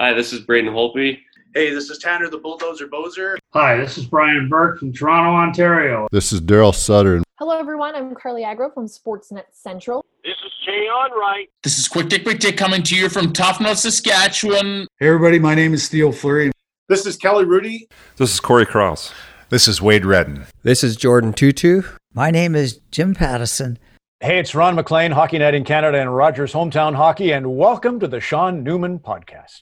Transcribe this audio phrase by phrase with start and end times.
[0.00, 1.18] Hi, this is Braden Holtby.
[1.52, 3.36] Hey, this is Tanner the Bulldozer Bozer.
[3.52, 6.08] Hi, this is Brian Burke from Toronto, Ontario.
[6.10, 7.22] This is Daryl Sutter.
[7.38, 7.94] Hello, everyone.
[7.94, 10.02] I'm Carly Agro from Sportsnet Central.
[10.24, 11.48] This is Jay Onrait.
[11.62, 14.86] This is Quick Dick Quick Dick coming to you from Tofnell, Saskatchewan.
[14.98, 15.38] Hey, everybody.
[15.38, 16.50] My name is Theo Fleury.
[16.88, 17.80] This is Kelly Hrudey.
[18.16, 19.12] This is Corey Cross.
[19.50, 20.46] This is Wade Redden.
[20.62, 21.86] This is Jordan Tootoo.
[22.14, 23.78] My name is Jim Pattison.
[24.20, 28.08] Hey, it's Ron MacLean, Hockey Night in Canada and Rogers Hometown Hockey, and welcome to
[28.08, 29.60] the Sean Newman Podcast.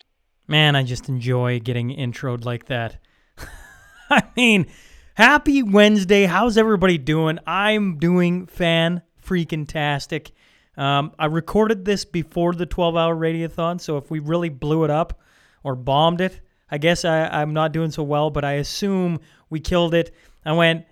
[0.51, 2.97] Man, I just enjoy getting introed like that.
[4.11, 4.67] I mean,
[5.13, 6.25] happy Wednesday.
[6.25, 7.39] How's everybody doing?
[7.47, 10.31] I'm doing fan freaking tastic.
[10.79, 14.91] Um, I recorded this before the 12 hour radiothon, so if we really blew it
[14.91, 15.21] up
[15.63, 16.41] or bombed it,
[16.71, 20.15] I guess I, I'm not doing so well, but I assume we killed it.
[20.47, 20.87] I went,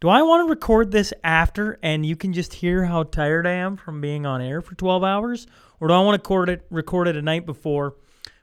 [0.00, 3.52] do I want to record this after and you can just hear how tired I
[3.52, 5.46] am from being on air for 12 hours?
[5.80, 7.96] Or do I want to record it, record it a night before?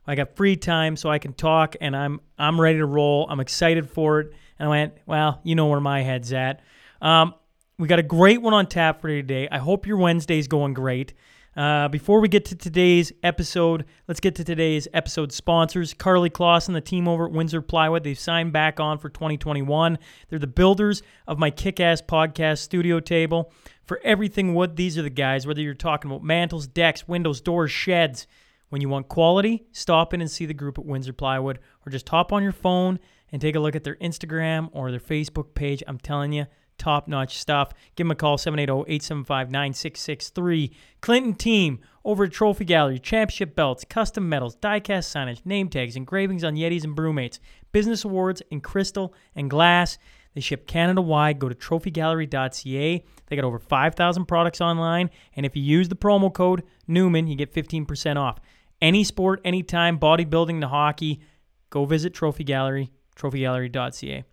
[0.09, 3.27] I got free time so I can talk and I'm I'm ready to roll.
[3.29, 4.33] I'm excited for it.
[4.57, 6.61] And I went, well, you know where my head's at.
[6.99, 7.35] Um,
[7.77, 9.47] we got a great one on tap for today.
[9.51, 11.13] I hope your Wednesday's going great.
[11.55, 15.93] Uh, before we get to today's episode, let's get to today's episode sponsors.
[15.93, 19.99] Carly Kloss and the team over at Windsor Plywood, they've signed back on for 2021.
[20.29, 23.51] They're the builders of my kick ass podcast studio table.
[23.85, 27.71] For everything wood, these are the guys, whether you're talking about mantles, decks, windows, doors,
[27.71, 28.25] sheds.
[28.69, 32.07] When you want quality, stop in and see the group at Windsor Plywood, or just
[32.09, 32.99] hop on your phone
[33.31, 35.83] and take a look at their Instagram or their Facebook page.
[35.87, 36.45] I'm telling you,
[36.77, 37.71] top notch stuff.
[37.95, 40.71] Give them a call 780 875 9663.
[41.01, 46.43] Clinton team over at Trophy Gallery, championship belts, custom medals, diecast signage, name tags, engravings
[46.43, 47.39] on Yetis and BruMates,
[47.71, 49.97] business awards in crystal and glass.
[50.35, 51.39] They ship Canada wide.
[51.39, 53.03] Go to trophygallery.ca.
[53.27, 55.09] They got over 5,000 products online.
[55.35, 58.39] And if you use the promo code Newman, you get 15% off.
[58.81, 61.21] Any sport, anytime, bodybuilding to hockey,
[61.69, 64.23] go visit Trophy Gallery, trophygallery.ca.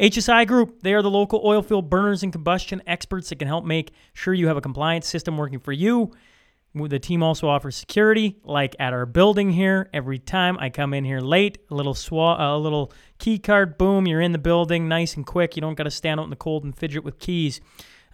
[0.00, 3.64] HSI Group, they are the local oil field burners and combustion experts that can help
[3.64, 6.12] make sure you have a compliance system working for you.
[6.74, 9.90] The team also offers security, like at our building here.
[9.92, 14.06] Every time I come in here late, a little swa- a little key card, boom,
[14.06, 15.54] you're in the building, nice and quick.
[15.54, 17.60] You don't got to stand out in the cold and fidget with keys.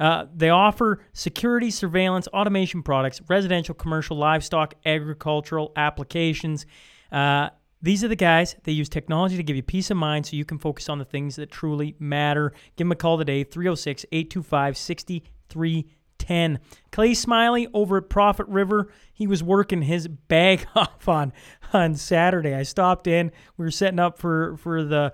[0.01, 6.67] Uh, they offer security, surveillance, automation products, residential, commercial, livestock, agricultural applications.
[7.11, 7.49] Uh,
[7.81, 8.57] these are the guys.
[8.65, 11.05] They use technology to give you peace of mind so you can focus on the
[11.05, 12.51] things that truly matter.
[12.77, 16.59] Give them a call today, 306 825 6310.
[16.91, 21.33] Clay Smiley over at Profit River, he was working his bag off on,
[21.73, 22.55] on Saturday.
[22.55, 23.31] I stopped in.
[23.57, 25.13] We were setting up for, for the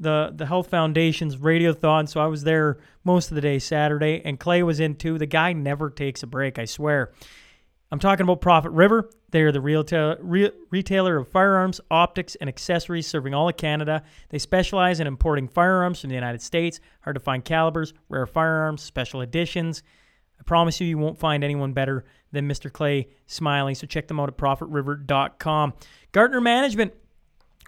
[0.00, 4.38] the the Health Foundation's radiothon, so I was there most of the day Saturday, and
[4.38, 5.18] Clay was in too.
[5.18, 7.12] The guy never takes a break, I swear.
[7.92, 9.10] I'm talking about Profit River.
[9.32, 14.02] They are the retail, re, retailer of firearms, optics, and accessories serving all of Canada.
[14.30, 18.82] They specialize in importing firearms from the United States, hard to find calibers, rare firearms,
[18.82, 19.82] special editions.
[20.40, 22.72] I promise you, you won't find anyone better than Mr.
[22.72, 23.74] Clay Smiley.
[23.74, 25.74] So check them out at profitriver.com.
[26.12, 26.94] Gartner Management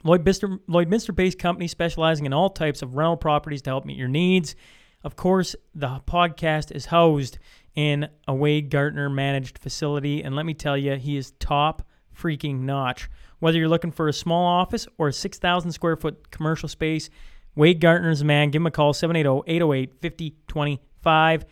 [0.04, 4.09] Lloydminster, Lloydminster based company specializing in all types of rental properties to help meet your
[4.09, 4.54] needs.
[5.03, 7.38] Of course, the podcast is housed
[7.75, 12.60] in a Wade Gartner managed facility, and let me tell you, he is top freaking
[12.60, 13.09] notch.
[13.38, 17.10] Whether you're looking for a small office or a 6,000 square foot commercial space,
[17.54, 18.50] Wade Gartner's the man.
[18.50, 21.44] Give him a call 780 808 5025.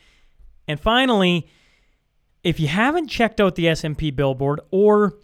[0.69, 1.49] And finally,
[2.43, 5.15] if you haven't checked out the SMP billboard or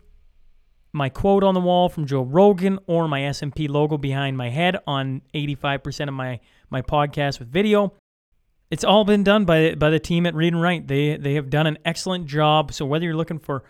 [0.93, 4.77] my quote on the wall from Joe Rogan or my SMP logo behind my head
[4.87, 6.41] on 85% of my,
[6.71, 7.93] my podcast with video.
[8.71, 10.89] It's all been done by, by the team at Read and Write.
[10.89, 12.73] They, they have done an excellent job.
[12.73, 13.65] So whether you're looking for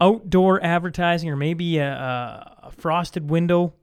[0.00, 3.74] outdoor advertising or maybe a, a frosted window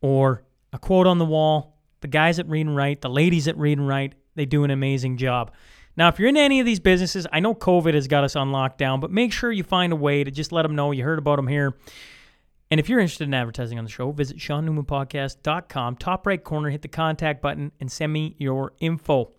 [0.00, 3.56] or a quote on the wall, the guys at Read and Write, the ladies at
[3.56, 5.52] Read and Write, they do an amazing job.
[5.98, 8.52] Now, if you're in any of these businesses, I know COVID has got us on
[8.52, 11.18] lockdown, but make sure you find a way to just let them know you heard
[11.18, 11.76] about them here.
[12.70, 15.96] And if you're interested in advertising on the show, visit SeanNewmanPodcast.com.
[15.96, 19.32] Top right corner, hit the contact button and send me your info.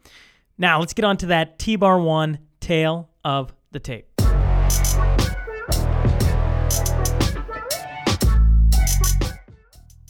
[0.57, 4.07] Now, let's get on to that T Bar 1 tale of the tape.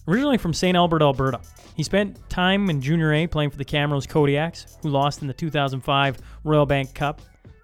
[0.07, 0.75] Originally from St.
[0.75, 1.41] Albert, Alberta,
[1.79, 5.33] he spent time in Junior A playing for the Camrose Kodiaks, who lost in the
[5.33, 7.21] 2005 Royal Bank Cup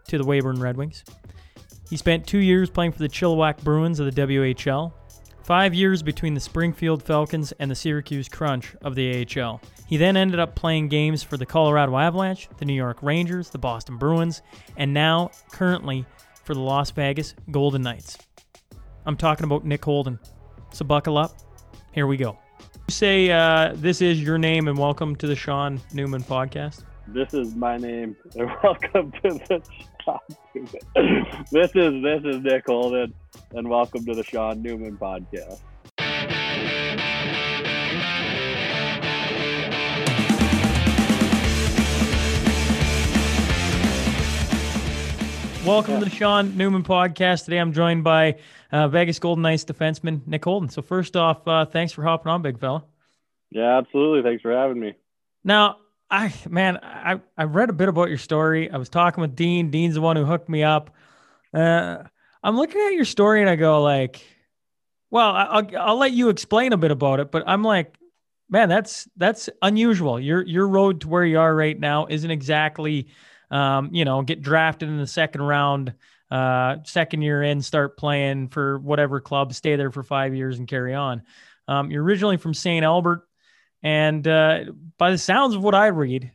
[0.08, 1.04] to the Weyburn Red Wings.
[1.90, 4.94] He spent two years playing for the Chilliwack Bruins of the WHL,
[5.44, 9.60] five years between the Springfield Falcons and the Syracuse Crunch of the AHL.
[9.86, 13.58] He then ended up playing games for the Colorado Avalanche, the New York Rangers, the
[13.58, 14.42] Boston Bruins,
[14.78, 16.06] and now currently
[16.46, 18.18] for the Las Vegas Golden Knights.
[19.06, 20.20] I'm talking about Nick Holden.
[20.72, 21.34] So buckle up.
[21.92, 22.40] Here we go.
[22.88, 26.84] Say uh, this is your name and welcome to the Sean Newman podcast.
[27.08, 29.62] This is my name, and welcome to the
[30.04, 30.20] Sean
[30.54, 31.46] Newman.
[31.52, 33.12] This is this is Nick Holden,
[33.52, 35.62] and welcome to the Sean Newman podcast.
[45.66, 47.46] Welcome to the Sean Newman podcast.
[47.46, 48.38] Today I'm joined by
[48.72, 50.70] uh, Vegas Golden Knights defenseman Nick Holden.
[50.70, 52.84] So first off, uh, thanks for hopping on, big fella.
[53.50, 54.22] Yeah, absolutely.
[54.22, 54.94] Thanks for having me.
[55.44, 55.78] Now,
[56.10, 58.70] I man, I I read a bit about your story.
[58.70, 59.72] I was talking with Dean.
[59.72, 60.92] Dean's the one who hooked me up.
[61.52, 62.04] Uh,
[62.44, 64.24] I'm looking at your story and I go like,
[65.10, 67.32] well, I- I'll I'll let you explain a bit about it.
[67.32, 67.96] But I'm like,
[68.50, 70.20] man, that's that's unusual.
[70.20, 73.08] Your your road to where you are right now isn't exactly,
[73.52, 75.94] um, you know, get drafted in the second round,
[76.32, 80.68] uh, second year in, start playing for whatever club, stay there for five years and
[80.68, 81.24] carry on.
[81.68, 82.84] Um, you're originally from St.
[82.84, 83.28] Albert.
[83.84, 84.66] And uh,
[84.98, 86.32] by the sounds of what I read,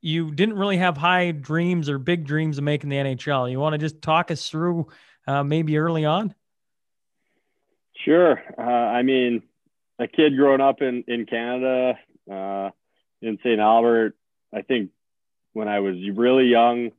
[0.00, 3.50] you didn't really have high dreams or big dreams of making the NHL.
[3.50, 4.88] You want to just talk us through
[5.26, 6.34] uh, maybe early on?
[8.04, 8.40] Sure.
[8.58, 9.42] Uh, I mean,
[9.98, 11.98] a kid growing up in in Canada,
[12.30, 12.70] uh,
[13.22, 13.58] in St.
[13.58, 14.14] Albert.
[14.52, 14.90] I think
[15.54, 16.90] when I was really young,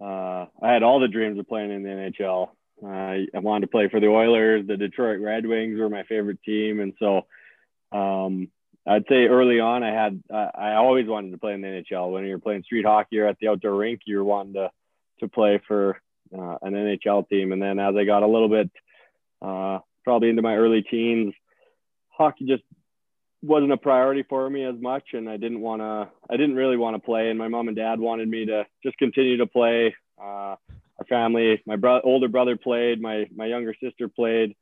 [0.00, 2.50] uh, I had all the dreams of playing in the NHL.
[2.86, 4.66] I I wanted to play for the Oilers.
[4.66, 7.26] The Detroit Red Wings were my favorite team, and so
[7.90, 8.48] um,
[8.86, 12.12] I'd say early on, I had I always wanted to play in the NHL.
[12.12, 14.70] When you're playing street hockey or at the outdoor rink, you're wanting to
[15.20, 16.00] to play for
[16.32, 17.52] uh, an NHL team.
[17.52, 18.70] And then as I got a little bit,
[19.42, 21.34] uh, probably into my early teens,
[22.10, 22.62] hockey just
[23.42, 26.08] wasn't a priority for me as much, and I didn't want to.
[26.30, 27.30] I didn't really want to play.
[27.30, 29.94] And my mom and dad wanted me to just continue to play.
[30.20, 30.56] Uh,
[30.98, 34.56] our family, my bro- older brother played, my my younger sister played.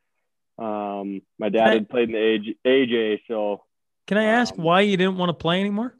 [0.58, 1.74] Um, my dad Hey.
[1.74, 3.62] had played in the AJ, AJ so
[4.06, 5.94] Can I ask Um, why you didn't want to play anymore?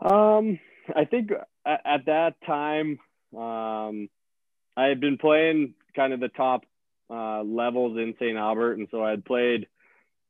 [0.00, 0.58] Um,
[0.94, 1.30] I think
[1.64, 2.98] at, at that time,
[3.36, 4.08] um,
[4.76, 6.64] I had been playing kind of the top
[7.10, 8.36] uh, levels in St.
[8.36, 9.66] Albert, and so I had played.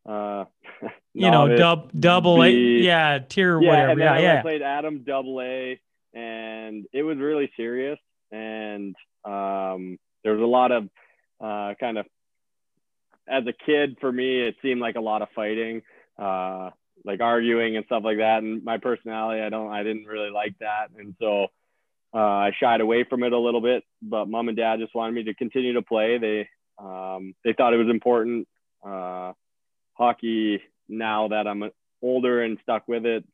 [0.08, 0.44] Uh,
[1.14, 2.80] You know, dub, double A, B.
[2.86, 3.90] yeah, tier, yeah, whatever.
[3.90, 4.42] and then Yeah, I yeah.
[4.42, 5.78] played Atom Double A,
[6.14, 7.98] and it was really serious.
[8.30, 8.96] And
[9.26, 10.84] um, there was a lot of
[11.38, 12.06] uh, kind of,
[13.28, 15.82] as a kid, for me, it seemed like a lot of fighting,
[16.18, 16.70] uh,
[17.04, 18.38] like arguing and stuff like that.
[18.42, 21.48] And my personality, I don't, I didn't really like that, and so
[22.14, 23.84] uh, I shied away from it a little bit.
[24.00, 26.16] But mom and dad just wanted me to continue to play.
[26.16, 26.48] They,
[26.78, 28.48] um, they thought it was important.
[28.82, 29.32] Uh,
[29.94, 31.70] hockey now that I'm
[32.02, 33.24] older and stuck with it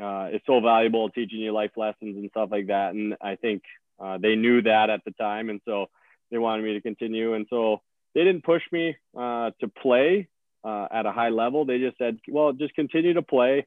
[0.00, 2.94] uh, is so valuable teaching you life lessons and stuff like that.
[2.94, 3.62] And I think
[4.00, 5.50] uh, they knew that at the time.
[5.50, 5.86] And so
[6.30, 7.34] they wanted me to continue.
[7.34, 7.80] And so
[8.14, 10.28] they didn't push me uh, to play
[10.64, 11.64] uh, at a high level.
[11.64, 13.66] They just said, well, just continue to play.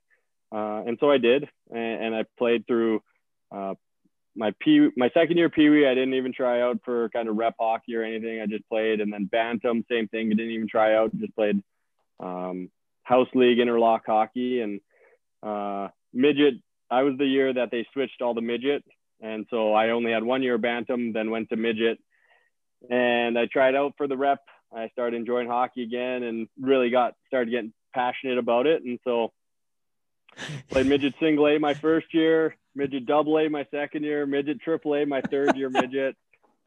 [0.52, 1.48] Uh, and so I did.
[1.70, 3.02] And, and I played through
[3.52, 3.76] uh,
[4.36, 5.88] my P, my second year Pee Wee.
[5.88, 8.42] I didn't even try out for kind of rep hockey or anything.
[8.42, 9.02] I just played.
[9.02, 10.28] And then Bantam, same thing.
[10.28, 11.62] I didn't even try out, just played
[12.22, 12.70] um,
[13.04, 14.80] house league interlock hockey and
[15.44, 16.56] uh, midget.
[16.90, 18.84] I was the year that they switched all the midget,
[19.22, 22.00] and so I only had one year bantam, then went to midget,
[22.90, 24.40] and I tried out for the rep.
[24.74, 29.32] I started enjoying hockey again, and really got started getting passionate about it, and so
[30.70, 34.96] played midget single A my first year, midget double A my second year, midget triple
[34.96, 36.16] A my third year midget.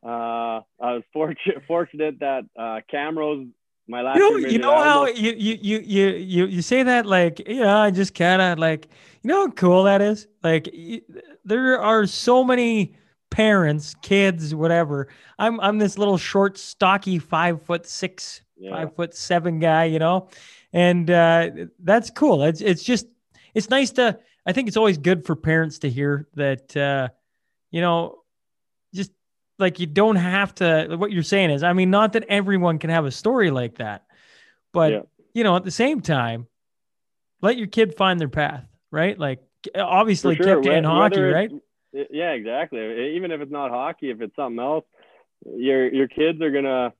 [0.04, 3.50] Uh, I was fortunate fortunate that uh, Camrose
[3.86, 6.82] my last You know, you know how almost- you, you you you you you say
[6.82, 8.88] that like yeah, I just kind of like
[9.22, 10.26] you know how cool that is.
[10.42, 11.02] Like y-
[11.44, 12.94] there are so many
[13.30, 15.08] parents, kids, whatever.
[15.38, 18.70] I'm I'm this little short, stocky, five foot six, yeah.
[18.70, 20.28] five foot seven guy, you know,
[20.72, 21.50] and uh,
[21.82, 22.42] that's cool.
[22.44, 23.06] It's it's just
[23.54, 24.18] it's nice to.
[24.46, 26.76] I think it's always good for parents to hear that.
[26.76, 27.08] Uh,
[27.70, 28.23] you know,
[29.58, 30.96] like you don't have to.
[30.96, 34.04] What you're saying is, I mean, not that everyone can have a story like that,
[34.72, 35.02] but Yeah.
[35.32, 36.46] you know, at the same time,
[37.40, 39.18] let your kid find their path, right?
[39.18, 39.40] Like
[39.74, 40.44] obviously sure.
[40.46, 41.50] kept in hockey, right?
[41.92, 43.14] Yeah, exactly.
[43.16, 44.84] Even if it's not hockey, if it's something else,
[45.44, 46.92] your your kids are gonna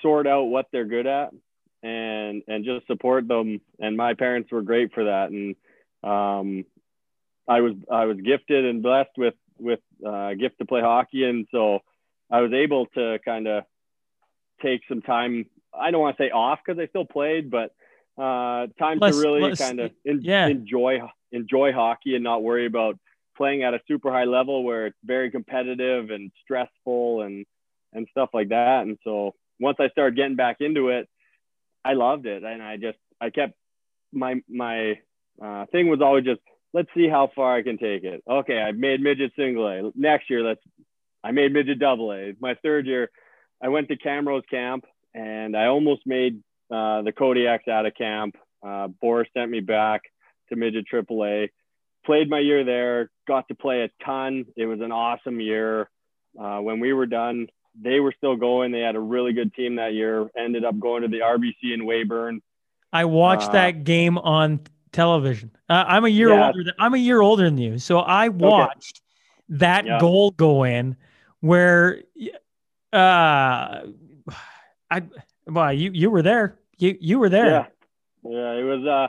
[0.00, 1.32] sort out what they're good at
[1.82, 3.60] and and just support them.
[3.78, 5.30] And my parents were great for that.
[5.30, 5.54] And
[6.02, 6.64] um,
[7.48, 11.24] I was I was gifted and blessed with with uh, a gift to play hockey,
[11.24, 11.80] and so
[12.32, 13.64] I was able to kind of
[14.62, 15.46] take some time.
[15.78, 17.74] I don't want to say off because I still played, but
[18.18, 20.46] uh, time to really kind of en- yeah.
[20.48, 22.98] enjoy enjoy hockey and not worry about
[23.36, 27.44] playing at a super high level where it's very competitive and stressful and
[27.92, 28.82] and stuff like that.
[28.82, 31.08] And so once I started getting back into it,
[31.84, 33.54] I loved it, and I just I kept
[34.10, 34.98] my my
[35.42, 36.40] uh, thing was always just
[36.72, 38.22] let's see how far I can take it.
[38.28, 39.92] Okay, I made midget single A.
[39.94, 40.62] Next year, let's
[41.24, 42.34] I made midget double A.
[42.40, 43.10] My third year,
[43.62, 46.38] I went to Camrose camp and I almost made
[46.70, 48.36] uh, the Kodiaks out of camp.
[48.66, 50.02] Uh, Boris sent me back
[50.48, 51.50] to midget triple A.
[52.04, 53.10] Played my year there.
[53.28, 54.46] Got to play a ton.
[54.56, 55.88] It was an awesome year.
[56.40, 57.46] Uh, when we were done,
[57.80, 58.72] they were still going.
[58.72, 60.28] They had a really good team that year.
[60.36, 62.40] Ended up going to the RBC in Weyburn.
[62.92, 64.60] I watched Uh, that game on
[64.90, 65.50] television.
[65.68, 66.46] Uh, I'm a year Yeah.
[66.48, 66.64] older.
[66.64, 69.00] Than, I'm a year older than you, so I watched
[69.48, 69.98] that Yeah.
[70.00, 70.96] goal go in
[71.42, 72.02] where,
[72.92, 73.82] uh,
[74.90, 75.02] I
[75.46, 76.58] well, you you were there.
[76.78, 77.50] You you were there.
[77.50, 77.66] Yeah.
[78.24, 79.08] Yeah, it was uh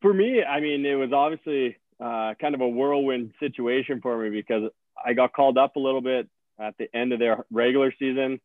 [0.00, 4.30] for me, I mean, it was obviously uh kind of a whirlwind situation for me
[4.30, 4.70] because
[5.04, 6.28] I got called up a little bit
[6.58, 8.40] at the end of their regular season.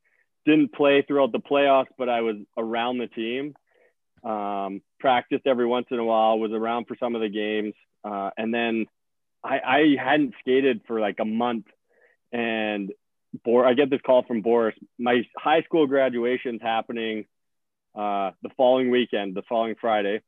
[0.45, 3.55] Didn't play throughout the playoffs, but I was around the team.
[4.23, 7.73] Um, practiced every once in a while, was around for some of the games.
[8.03, 8.85] Uh, and then
[9.43, 11.65] I, I hadn't skated for like a month
[12.31, 12.91] and
[13.43, 14.75] Bor- I get this call from Boris.
[14.97, 17.25] My high school graduation's happening
[17.95, 20.21] uh, the following weekend, the following Friday.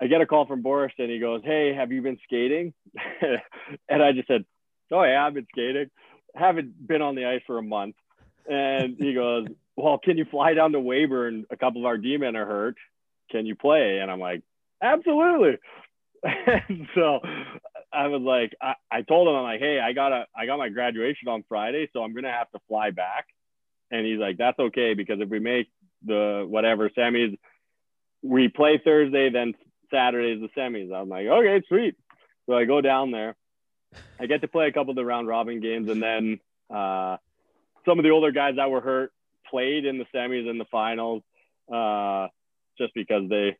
[0.00, 2.74] I get a call from Boris and he goes, Hey, have you been skating?
[3.88, 4.44] and I just said,
[4.92, 5.90] Oh, yeah, I've been skating.
[6.34, 7.96] Haven't been on the ice for a month.
[8.48, 11.44] And he goes, Well, can you fly down to Weyburn?
[11.50, 12.76] A couple of our D men are hurt.
[13.30, 13.98] Can you play?
[14.00, 14.42] And I'm like,
[14.82, 15.58] Absolutely.
[16.24, 17.20] and so
[17.94, 20.58] I was like, I, I told him, I'm like, Hey, I got a, I got
[20.58, 23.26] my graduation on Friday, so I'm to have to fly back.
[23.90, 25.68] And he's like, That's okay because if we make
[26.04, 27.38] the whatever semis,
[28.22, 29.54] we play Thursday, then
[29.92, 30.92] Saturday is the semis.
[30.92, 31.96] I'm like, okay, sweet.
[32.46, 33.36] So I go down there.
[34.18, 36.40] I get to play a couple of the round robin games, and then
[36.74, 37.16] uh,
[37.84, 39.12] some of the older guys that were hurt
[39.48, 41.22] played in the semis and the finals,
[41.72, 42.26] uh,
[42.76, 43.56] just because they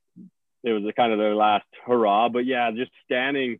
[0.64, 2.28] it was kind of their last hurrah.
[2.28, 3.58] But yeah, just standing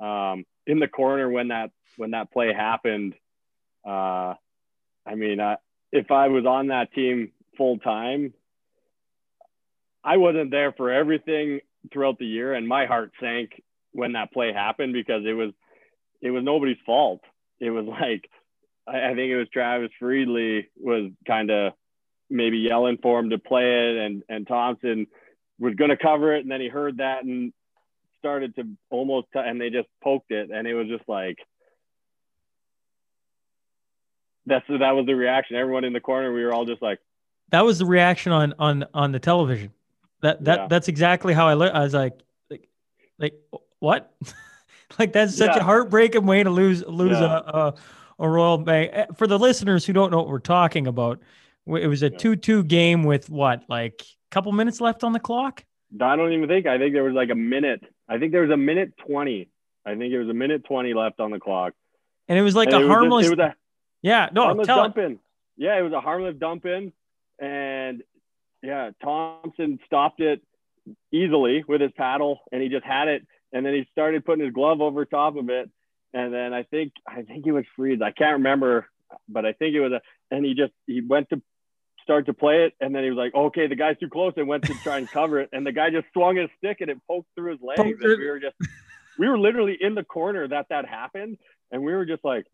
[0.00, 3.14] um, in the corner when that when that play happened.
[3.86, 4.34] Uh,
[5.06, 5.56] I mean, I,
[5.92, 8.32] if I was on that team full time,
[10.02, 11.60] I wasn't there for everything
[11.92, 15.52] throughout the year, and my heart sank when that play happened because it was
[16.20, 17.20] it was nobody's fault.
[17.60, 18.28] It was like
[18.86, 21.74] I, I think it was Travis Friedley was kind of
[22.30, 25.06] maybe yelling for him to play it, and and Thompson
[25.58, 27.52] was going to cover it, and then he heard that and
[28.24, 31.38] started to almost t- and they just poked it, and it was just like
[34.46, 35.56] that's that was the reaction.
[35.56, 36.98] Everyone in the corner, we were all just like.
[37.50, 39.72] That was the reaction on on on the television.
[40.22, 40.66] That that Yeah.
[40.68, 41.72] that's exactly how I look.
[41.74, 42.18] I was like,
[42.50, 42.68] like,
[43.18, 43.34] like
[43.80, 44.14] what?
[44.98, 45.60] like that's such Yeah.
[45.60, 47.40] a heartbreaking way to lose lose Yeah.
[47.46, 47.74] a, a
[48.20, 48.90] a Royal Bank.
[48.94, 51.20] Eh, For the listeners who don't know what we're talking about,
[51.66, 55.20] it was a two two game with what like a couple minutes left on the
[55.20, 55.62] clock.
[56.00, 56.66] I don't even think.
[56.66, 57.82] I think there was like a minute.
[58.08, 59.48] I think there was a minute twenty.
[59.86, 61.74] I think it was a minute twenty left on the clock.
[62.28, 63.54] And it was like And a it was just- it a
[64.02, 64.82] yeah, no, harmless tell it.
[64.94, 65.18] dump in.
[65.56, 66.92] Yeah, it was a harmless dump in,
[67.38, 68.02] and
[68.62, 70.42] yeah, Thompson stopped it
[71.12, 74.52] easily with his paddle, and he just had it, and then he started putting his
[74.54, 75.70] glove over top of it,
[76.12, 78.00] and then I think I think he was Freeze.
[78.02, 78.88] I can't remember,
[79.28, 80.00] but I think it was a,
[80.34, 81.40] and he just he went to
[82.04, 84.46] start to play it, and then he was like, okay, the guy's too close, and
[84.46, 86.98] went to try and cover it, and the guy just swung his stick, and it
[87.08, 88.56] poked through his legs, Poked and we were just
[89.18, 91.38] we were literally in the corner that that happened,
[91.72, 92.46] and we were just like.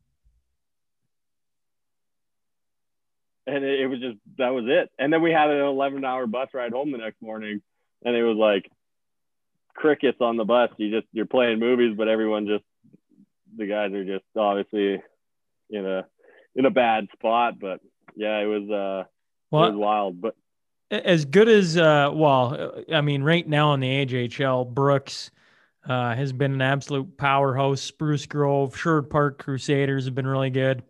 [3.47, 4.90] and it, it was just that was it.
[4.99, 7.61] And then we had an 11 hour bus ride home the next morning,
[8.04, 8.71] and it was like
[9.75, 10.71] crickets on the bus.
[10.76, 12.64] You just you're playing movies, but everyone just
[13.57, 15.02] the guys are just obviously
[15.71, 16.07] in a
[16.54, 17.59] in a bad spot.
[17.59, 17.80] But
[18.14, 19.09] yeah, it was uh
[19.52, 20.21] it was Well, wild.
[20.21, 20.37] But
[20.90, 25.30] as good as uh well i mean right now in the ajhl brooks
[25.88, 30.83] uh has been an absolute powerhouse spruce grove sherwood park crusaders have been really good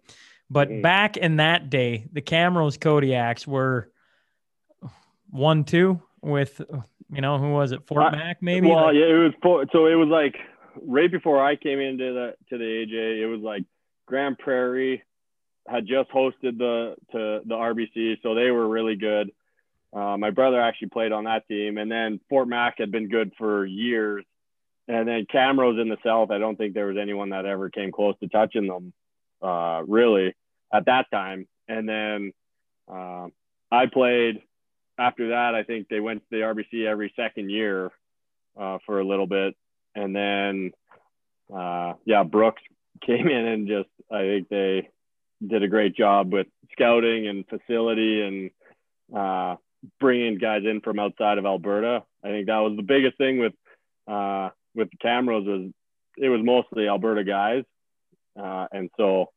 [0.49, 0.81] but Mhm.
[0.83, 3.91] back in that day the camrose kodiaks were
[5.29, 6.61] one two with
[7.13, 9.85] you know who was it fort Uh, mac maybe well, Like- yeah, it was so
[9.87, 10.35] it was like
[10.83, 13.65] right before I came into the to the AJ, it was like
[14.07, 15.03] Grande Prairie
[15.67, 19.31] had just hosted the to the RBC, so they were really good.
[19.93, 23.33] Uh, my brother actually played on that team, and then Fort Mac had been good
[23.37, 24.25] for years,
[24.89, 26.31] and then Camrose in the South.
[26.31, 28.93] I don't think there was anyone that ever came close to touching them,
[29.43, 30.35] uh, really,
[30.73, 31.49] at that time.
[31.69, 32.33] And then
[32.91, 33.29] uh,
[33.71, 34.43] I played
[34.99, 35.55] after that.
[35.55, 37.91] I think they went to the RBC every second year
[38.59, 39.57] uh, for a little bit,
[39.95, 40.73] and then
[41.53, 42.63] uh, yeah, Brooks
[43.07, 44.89] came in and just I think they
[45.47, 48.51] did a great job with scouting and facility and
[49.17, 49.57] uh,
[49.99, 52.03] bringing guys in from outside of Alberta.
[52.25, 53.55] I think that was the biggest thing with
[54.09, 55.73] uh, with the Camrose was
[56.17, 57.65] it was mostly Alberta guys,
[58.39, 59.31] uh, and so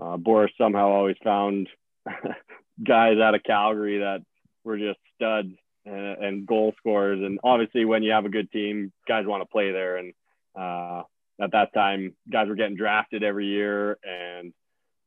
[0.00, 1.68] uh, Boris somehow always found
[2.86, 4.20] guys out of Calgary that
[4.64, 5.52] were just studs
[5.84, 7.20] and, and, goal scorers.
[7.22, 9.96] And obviously, when you have a good team, guys want to play there.
[9.96, 10.12] And
[10.58, 11.02] uh,
[11.40, 14.52] at that time, guys were getting drafted every year, and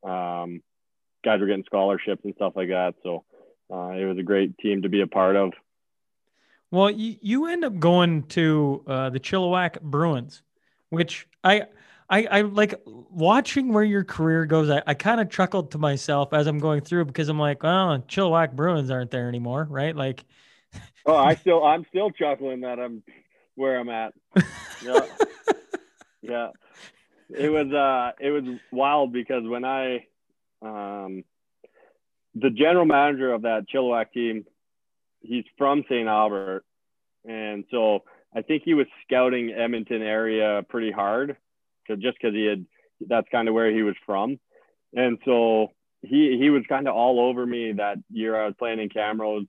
[0.03, 0.61] um,
[1.23, 2.95] guys were getting scholarships and stuff like that.
[3.03, 3.23] So
[3.71, 5.53] uh, it was a great team to be a part of.
[6.71, 10.41] Well, you, you end up going to uh, the Chilliwack Bruins,
[10.89, 11.63] which I
[12.11, 14.69] I, I like watching where your career goes.
[14.69, 18.03] I, I kind of chuckled to myself as I'm going through because I'm like, oh,
[18.09, 19.95] Chilliwack Bruins aren't there anymore, right?
[19.95, 20.25] Like,
[21.05, 23.01] oh, I still, I'm still chuckling that I'm
[23.55, 24.13] where I'm at.
[24.83, 25.05] Yeah,
[26.23, 26.47] yeah.
[27.33, 30.05] It was, uh, it was wild because when I,
[30.61, 31.23] um,
[32.35, 34.45] the general manager of that Chilliwack team,
[35.21, 36.07] he's from St.
[36.07, 36.63] Albert,
[37.25, 41.37] and so I think he was scouting Edmonton area pretty hard
[41.87, 42.65] just because he had
[43.07, 44.39] that's kind of where he was from,
[44.95, 45.71] and so
[46.01, 49.47] he he was kind of all over me that year I was playing in Camrose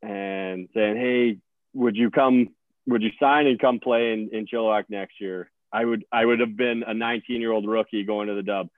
[0.00, 1.38] and saying, "Hey,
[1.74, 2.48] would you come?
[2.86, 6.40] Would you sign and come play in in Chilliwack next year?" I would I would
[6.40, 8.68] have been a 19 year old rookie going to the Dub.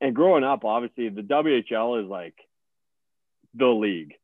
[0.00, 2.34] And growing up, obviously the WHL is like
[3.54, 4.14] the league.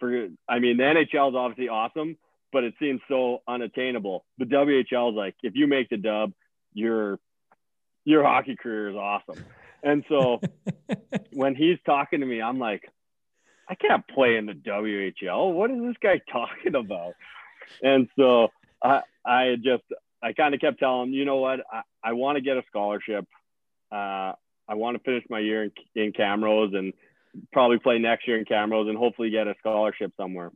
[0.00, 2.18] For I mean, the NHL is obviously awesome,
[2.52, 4.24] but it seems so unattainable.
[4.38, 6.32] The WHL is like if you make the Dub,
[6.72, 7.18] your
[8.04, 9.44] your hockey career is awesome.
[9.82, 10.40] And so
[11.32, 12.90] when he's talking to me, I'm like,
[13.68, 15.52] I can't play in the WHL.
[15.52, 17.14] What is this guy talking about?
[17.82, 18.48] And so
[18.82, 19.84] I I just
[20.24, 22.62] I kind of kept telling him, you know what, I, I want to get a
[22.68, 23.26] scholarship.
[23.92, 24.32] Uh,
[24.66, 26.94] I want to finish my year in, in Camrose and
[27.52, 30.50] probably play next year in Camrose and hopefully get a scholarship somewhere.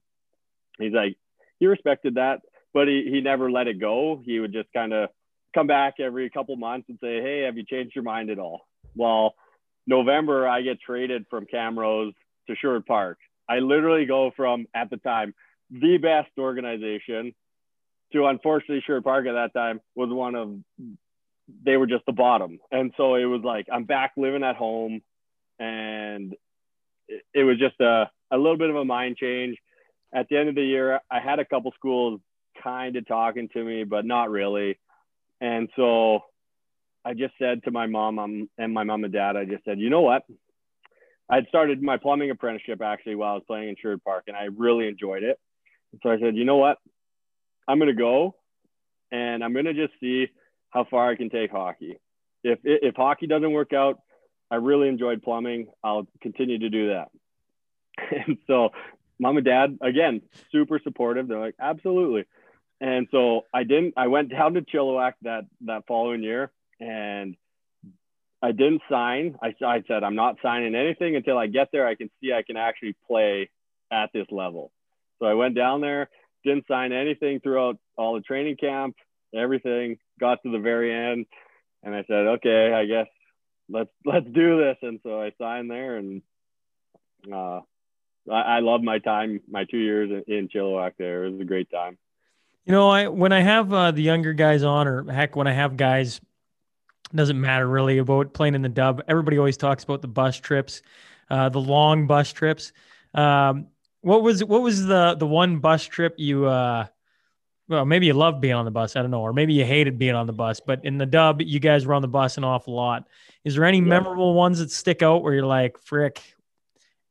[0.78, 1.16] He's like,
[1.60, 2.40] he respected that,
[2.72, 4.22] but he, he never let it go.
[4.24, 5.10] He would just kind of
[5.54, 8.66] come back every couple months and say, Hey, have you changed your mind at all?
[8.94, 9.34] Well,
[9.86, 12.14] November, I get traded from Camrose
[12.46, 13.18] to Sherwood Park.
[13.48, 15.34] I literally go from, at the time,
[15.70, 17.34] the best organization
[18.12, 20.56] to unfortunately Sherwood Park at that time was one of,
[21.64, 22.58] they were just the bottom.
[22.70, 25.02] And so it was like, I'm back living at home
[25.58, 26.34] and
[27.08, 29.58] it, it was just a, a little bit of a mind change.
[30.12, 32.20] At the end of the year, I had a couple schools
[32.62, 34.78] kind of talking to me, but not really.
[35.40, 36.20] And so
[37.04, 39.78] I just said to my mom um, and my mom and dad, I just said,
[39.78, 40.24] you know what?
[41.30, 44.36] I had started my plumbing apprenticeship actually while I was playing in Sherwood Park, and
[44.36, 45.38] I really enjoyed it.
[46.02, 46.78] So I said, you know what?
[47.68, 48.34] I'm going to go
[49.12, 50.28] and I'm going to just see
[50.70, 51.98] how far I can take hockey.
[52.42, 54.00] If, if hockey doesn't work out,
[54.50, 55.68] I really enjoyed plumbing.
[55.84, 57.10] I'll continue to do that.
[58.10, 58.70] And so
[59.18, 61.26] mom and dad, again, super supportive.
[61.26, 62.24] They're like, absolutely.
[62.80, 67.36] And so I didn't, I went down to Chilliwack that, that following year and
[68.40, 69.36] I didn't sign.
[69.42, 71.86] I, I said, I'm not signing anything until I get there.
[71.86, 73.50] I can see I can actually play
[73.90, 74.70] at this level.
[75.18, 76.08] So I went down there,
[76.44, 78.96] didn't sign anything throughout all the training camp,
[79.34, 81.26] everything got to the very end.
[81.82, 83.06] And I said, okay, I guess
[83.68, 84.76] let's, let's do this.
[84.82, 86.22] And so I signed there and,
[87.32, 87.60] uh,
[88.30, 91.24] I, I love my time, my two years in, in Chilliwack there.
[91.24, 91.98] It was a great time.
[92.64, 95.52] You know, I when I have uh, the younger guys on, or heck, when I
[95.52, 96.20] have guys,
[97.14, 99.02] doesn't matter really about playing in the dub.
[99.08, 100.82] Everybody always talks about the bus trips,
[101.30, 102.72] uh, the long bus trips.
[103.14, 103.68] Um,
[104.00, 106.46] what was what was the the one bus trip you?
[106.46, 106.86] Uh,
[107.68, 108.96] well, maybe you loved being on the bus.
[108.96, 110.60] I don't know, or maybe you hated being on the bus.
[110.60, 113.06] But in the dub, you guys were on the bus an awful lot.
[113.44, 113.84] Is there any yeah.
[113.84, 116.20] memorable ones that stick out where you're like, "Frick,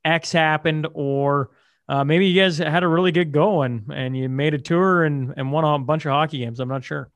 [0.04, 1.52] X happened," or
[1.90, 5.04] uh, maybe you guys had a really good go and, and you made a tour
[5.04, 6.60] and, and won a bunch of hockey games.
[6.60, 7.10] I'm not sure.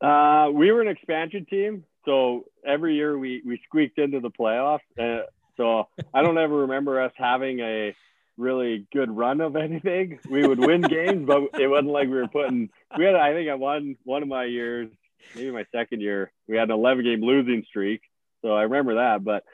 [0.00, 1.84] Uh, we were an expansion team.
[2.04, 4.78] So every year we, we squeaked into the playoffs.
[4.98, 5.26] Uh,
[5.60, 7.94] so I don't ever remember us having a
[8.38, 10.18] really good run of anything.
[10.28, 13.50] We would win games, but it wasn't like we were putting, we had, I think
[13.50, 14.88] I won one of my years,
[15.34, 18.00] maybe my second year, we had an 11 game losing streak.
[18.40, 19.44] So I remember that, but,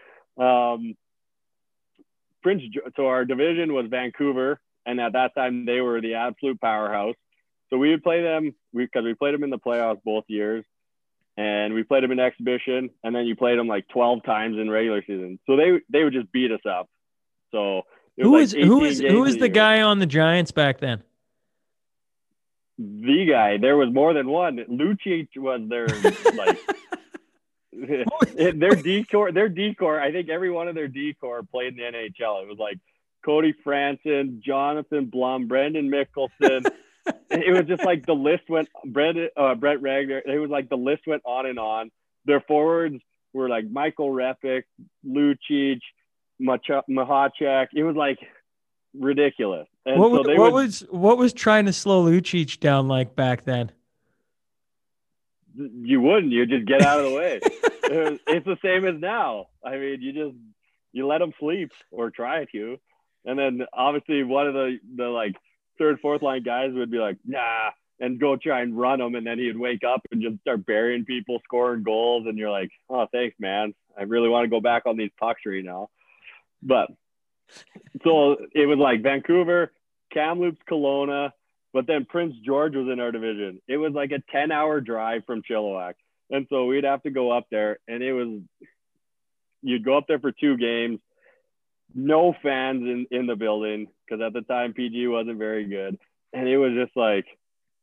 [0.43, 0.95] um,
[2.45, 2.63] Prince.
[2.95, 7.17] So our division was Vancouver, and at that time they were the absolute powerhouse.
[7.71, 10.65] So we would play them because we, we played them in the playoffs both years,
[11.37, 14.71] and we played them in exhibition, and then you played them like 12 times in
[14.71, 15.39] regular season.
[15.47, 16.89] So they they would just beat us up.
[17.53, 17.83] So
[18.17, 21.03] who is like who is who is the guy on the Giants back then?
[22.79, 23.57] The guy.
[23.59, 24.59] There was more than one.
[24.71, 25.87] Lucic was their
[26.35, 26.59] like
[28.37, 30.01] their D corps, their D corps.
[30.01, 32.43] I think every one of their D corps played in the NHL.
[32.43, 32.79] It was like
[33.25, 36.67] Cody Franson, Jonathan Blum, Brendan Mikkelson.
[37.31, 38.69] it was just like the list went.
[38.85, 40.21] Brett uh, Brett Regner.
[40.25, 41.91] It was like the list went on and on.
[42.25, 43.01] Their forwards
[43.33, 44.65] were like Michael Repik,
[45.07, 45.81] Lucic,
[46.41, 47.67] Machacek.
[47.75, 48.19] It was like
[48.95, 49.69] ridiculous.
[49.85, 52.89] And what, so was, they what would, was what was trying to slow Lucic down
[52.89, 53.71] like back then?
[55.57, 56.33] you wouldn't.
[56.33, 57.41] You just get out of the way.
[57.43, 59.47] it was, it's the same as now.
[59.65, 60.37] I mean, you just
[60.93, 62.79] you let them sleep or try it to,
[63.25, 65.35] and then obviously one of the the like
[65.79, 69.15] third fourth line guys would be like nah and go try and run him.
[69.15, 72.71] and then he'd wake up and just start burying people, scoring goals, and you're like,
[72.91, 75.89] oh thanks man, I really want to go back on these pucks right now,
[76.63, 76.89] but
[78.05, 79.73] so it was like Vancouver,
[80.13, 81.31] Kamloops, Kelowna.
[81.73, 83.61] But then Prince George was in our division.
[83.69, 85.95] It was like a 10 hour drive from Chilliwack.
[86.31, 88.41] And so we'd have to go up there, and it was
[89.63, 90.99] you'd go up there for two games,
[91.97, 95.99] no fans in, in the building because at the time PG wasn't very good.
[96.33, 97.25] And it was just like,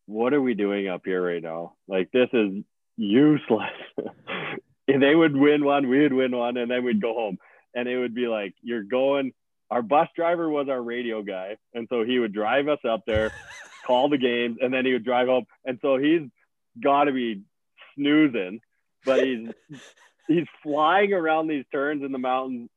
[0.05, 1.73] what are we doing up here right now?
[1.87, 2.63] Like, this is
[2.95, 3.71] useless.
[4.87, 7.37] and they would win one, we would win one, and then we'd go home.
[7.73, 9.33] And it would be like, you're going,
[9.71, 11.57] our bus driver was our radio guy.
[11.73, 13.31] And so he would drive us up there,
[13.87, 15.45] call the games, and then he would drive home.
[15.65, 16.21] And so he's
[16.81, 17.41] got to be
[17.95, 18.59] snoozing,
[19.05, 19.49] but he's
[20.27, 22.69] he's flying around these turns in the mountains,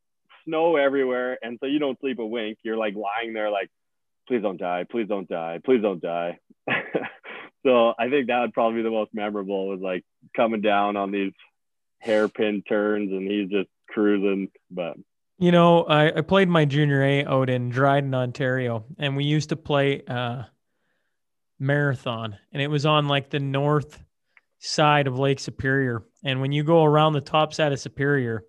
[0.46, 2.58] snow everywhere, and so you don't sleep a wink.
[2.62, 3.70] You're like lying there, like,
[4.28, 6.38] please don't die, please don't die, please don't die.
[7.66, 10.04] so I think that would probably be the most memorable was like
[10.34, 11.32] coming down on these
[11.98, 14.48] hairpin turns, and he's just cruising.
[14.70, 14.96] But
[15.38, 19.50] You know, I, I played my junior A out in Dryden, Ontario, and we used
[19.50, 20.44] to play uh,
[21.58, 24.02] marathon, and it was on like the north
[24.58, 26.02] side of Lake Superior.
[26.24, 28.44] And when you go around the top side of Superior,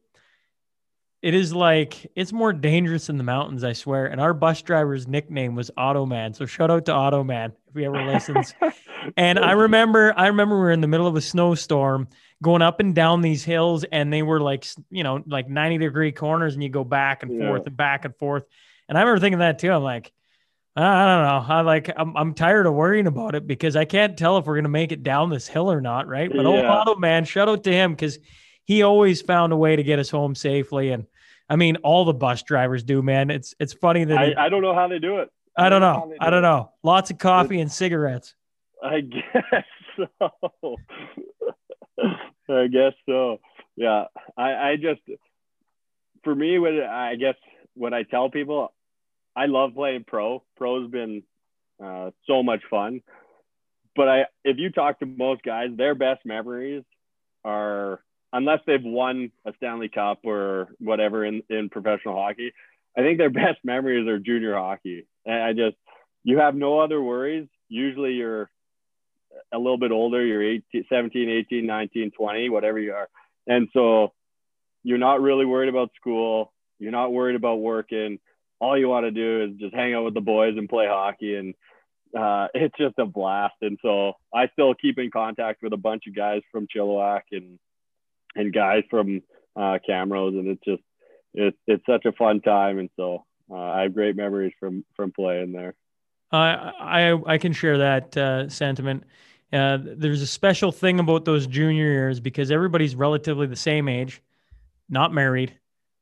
[1.22, 4.06] it is like it's more dangerous in the mountains, I swear.
[4.06, 6.36] And our bus driver's nickname was Automan.
[6.36, 8.54] So shout out to Automan if he ever listens.
[9.18, 12.08] and I remember, I remember we were in the middle of a snowstorm
[12.44, 16.12] going up and down these hills, and they were like, you know, like 90 degree
[16.12, 17.48] corners, and you go back and Yeah.
[17.48, 18.44] forth and back and forth.
[18.88, 19.72] And I remember thinking that too.
[19.72, 20.12] I'm like,
[20.76, 21.56] I don't know.
[21.56, 24.58] I like I'm I'm tired of worrying about it because I can't tell if we're
[24.58, 26.30] gonna make it down this hill or not, right?
[26.30, 28.20] But old Auto man, shout out to him because
[28.68, 30.92] he always found a way to get us home safely.
[30.92, 31.08] And
[31.50, 33.32] I mean, all the bus drivers do, man.
[33.32, 35.30] It's it's funny that I, it- I don't know how they do it.
[35.58, 36.14] I don't know.
[36.20, 36.72] I do don't know.
[36.84, 38.36] Lots of coffee and cigarettes.
[38.84, 39.64] I guess
[40.20, 40.76] so.
[42.50, 43.40] I guess so.
[43.76, 44.06] Yeah.
[44.38, 45.02] I, I just,
[46.24, 47.36] for me, when I guess
[47.74, 48.72] when I tell people,
[49.36, 50.44] I love playing pro.
[50.58, 51.24] Pro's been
[51.84, 53.02] uh, so much fun.
[53.96, 56.84] But I, if you talk to most guys, their best memories
[57.44, 58.00] are
[58.38, 62.54] unless they've won a Stanley Cup or whatever in, in professional hockey.
[62.96, 65.08] I think their best memories are junior hockey.
[65.26, 65.76] And I just,
[66.24, 67.48] you have no other worries.
[67.68, 68.50] Usually you're
[69.52, 73.10] a little bit older, you're 18, 17, 18, 19, 20, whatever you are.
[73.48, 74.14] And so
[74.84, 76.54] you're not really worried about school.
[76.78, 78.20] You're not worried about working.
[78.60, 81.36] All you want to do is just hang out with the boys and play hockey.
[81.36, 81.56] And
[82.16, 83.56] uh, it's just a blast.
[83.62, 87.58] And so I still keep in contact with a bunch of guys from Chilliwack and,
[88.38, 89.22] and guys from
[89.56, 90.40] uh, Camrose.
[90.40, 90.84] And it's just,
[91.34, 92.80] it's, it's such a fun time.
[92.80, 95.76] And so uh, I have great memories from, from playing there.
[96.32, 99.04] I I I can share that uh, sentiment.
[99.52, 104.22] Uh, there's a special thing about those junior years because everybody's relatively the same age,
[104.90, 105.58] not married,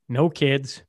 [0.09, 0.81] no kids,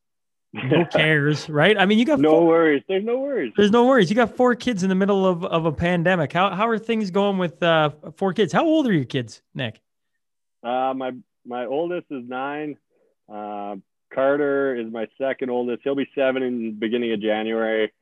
[0.54, 1.76] no cares, right?
[1.78, 2.82] I mean, you got no four, worries.
[2.88, 3.52] There's no worries.
[3.56, 4.08] there's no worries.
[4.08, 6.32] You got four kids in the middle of, of a pandemic.
[6.32, 8.52] How how are things going with uh, four kids?
[8.52, 9.80] How old are your kids, Nick?
[10.62, 11.12] Uh, my
[11.46, 12.76] my oldest is nine.
[13.32, 13.76] Uh,
[14.12, 15.82] Carter is my second oldest.
[15.84, 17.92] He'll be seven in the beginning of January.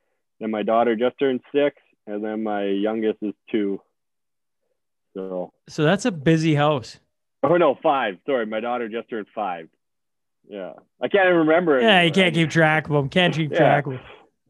[0.40, 1.76] Then my daughter just turned six,
[2.07, 3.80] and then my youngest is two.
[5.14, 6.98] So, So that's a busy house.
[7.42, 8.16] oh no, five.
[8.26, 9.68] Sorry, my daughter just turned five.
[10.48, 11.80] Yeah, I can't even remember.
[11.80, 13.09] Yeah, you can't keep track of them.
[13.09, 13.59] Can't keep Yeah.
[13.59, 14.02] track of them.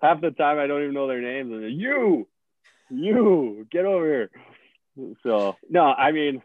[0.02, 1.50] half the time I don't even know their names.
[1.50, 2.26] They're, you,
[2.90, 4.30] you, get over here.
[5.22, 6.42] So no, I mean,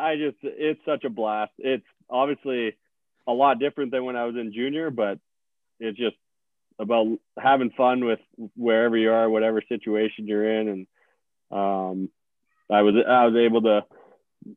[0.00, 1.52] I just it's such a blast.
[1.58, 2.76] It's obviously
[3.26, 5.18] a lot different than when I was in junior, but
[5.78, 6.16] it's just
[6.78, 7.06] about
[7.38, 8.20] having fun with
[8.56, 10.86] wherever you are, whatever situation you're in, and
[11.50, 12.08] um,
[12.70, 13.84] I was I was able to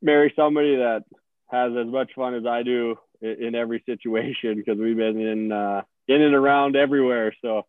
[0.02, 1.04] marry somebody that
[1.48, 5.52] has as much fun as I do in, in every situation because we've been in
[5.52, 7.36] uh, in and around everywhere.
[7.42, 7.66] So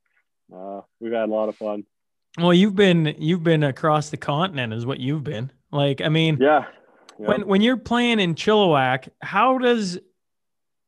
[0.55, 1.85] uh, we've had a lot of fun.
[2.39, 5.51] Well, you've been you've been across the continent, is what you've been.
[5.71, 6.67] Like, I mean, Yeah.
[7.19, 7.29] Yeah.
[7.29, 9.99] when when you're playing in Chilliwack, how does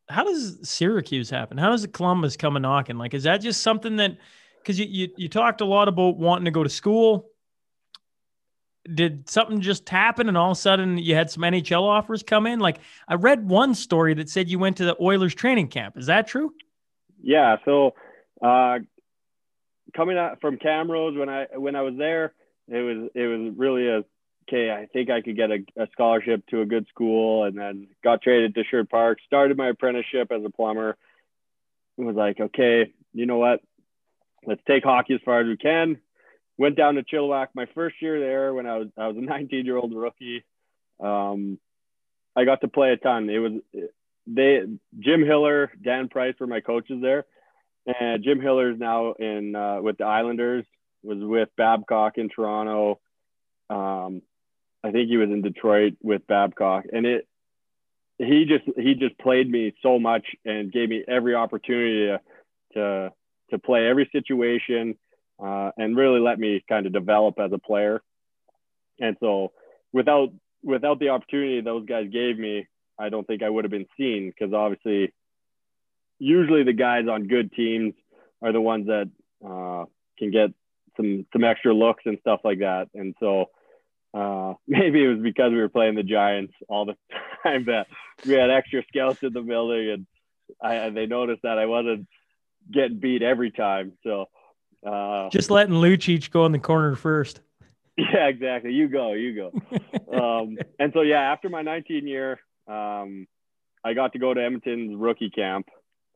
[0.09, 1.59] how does Syracuse happen?
[1.59, 2.97] How does the Columbus come a knocking?
[2.99, 4.17] Like, is that just something that
[4.59, 7.31] because you, you you talked a lot about wanting to go to school?
[8.93, 12.47] Did something just happen and all of a sudden you had some NHL offers come
[12.47, 12.61] in?
[12.61, 15.99] Like I read one story that said you went to the Oilers training camp.
[15.99, 16.55] Is that true?
[17.21, 17.57] Yeah.
[17.65, 17.95] So
[18.41, 18.79] uh,
[19.95, 22.33] coming out from Camrose when I when I was there,
[22.69, 24.05] it was it was really a
[24.49, 24.71] okay.
[24.71, 28.23] I think I could get a, a scholarship to a good school, and then got
[28.23, 29.19] traded to Sherwood Park.
[29.27, 30.97] Started my apprenticeship as a plumber.
[31.99, 33.61] It was like, okay, you know what?
[34.47, 35.99] Let's take hockey as far as we can.
[36.59, 39.65] Went down to Chilliwack my first year there when I was I was a 19
[39.65, 40.45] year old rookie.
[41.01, 41.59] Um,
[42.35, 43.29] I got to play a ton.
[43.31, 43.53] It was
[44.27, 44.63] they
[44.99, 47.25] Jim Hiller, Dan Price were my coaches there,
[47.87, 50.65] and Jim Hiller is now in uh, with the Islanders.
[51.03, 52.99] Was with Babcock in Toronto.
[53.71, 54.23] Um,
[54.87, 57.27] I think he was in Detroit with Babcock, and it
[58.19, 62.21] he just he just played me so much and gave me every opportunity to
[62.75, 63.13] to,
[63.51, 64.97] to play every situation
[65.43, 68.01] uh, and really let me kind of develop as a player.
[69.01, 69.53] And so
[69.93, 70.31] without
[70.63, 74.31] without the opportunity those guys gave me, I don't think I would have been seen
[74.31, 75.13] because obviously,
[76.21, 77.93] usually the guys on good teams
[78.41, 79.11] are the ones that
[79.45, 80.53] uh, can get
[80.97, 82.89] some some extra looks and stuff like that.
[82.95, 83.51] And so
[84.17, 86.97] uh, maybe it was because we were playing the Giants all the
[87.43, 87.87] time that
[88.27, 90.07] we had extra scouts in the building, and
[90.63, 92.09] I they noticed that I wasn't
[92.73, 93.93] getting beat every time.
[94.03, 94.27] So
[94.87, 97.41] uh, Just letting Lucic go in the corner first.
[97.97, 98.73] yeah, exactly.
[98.73, 99.53] You go, you go.
[100.13, 103.27] um, and so yeah, after my 19 year, um,
[103.85, 105.69] I got to go to Edmonton's rookie camp,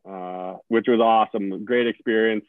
[0.07, 1.65] uh, which was awesome.
[1.65, 2.45] Great experience.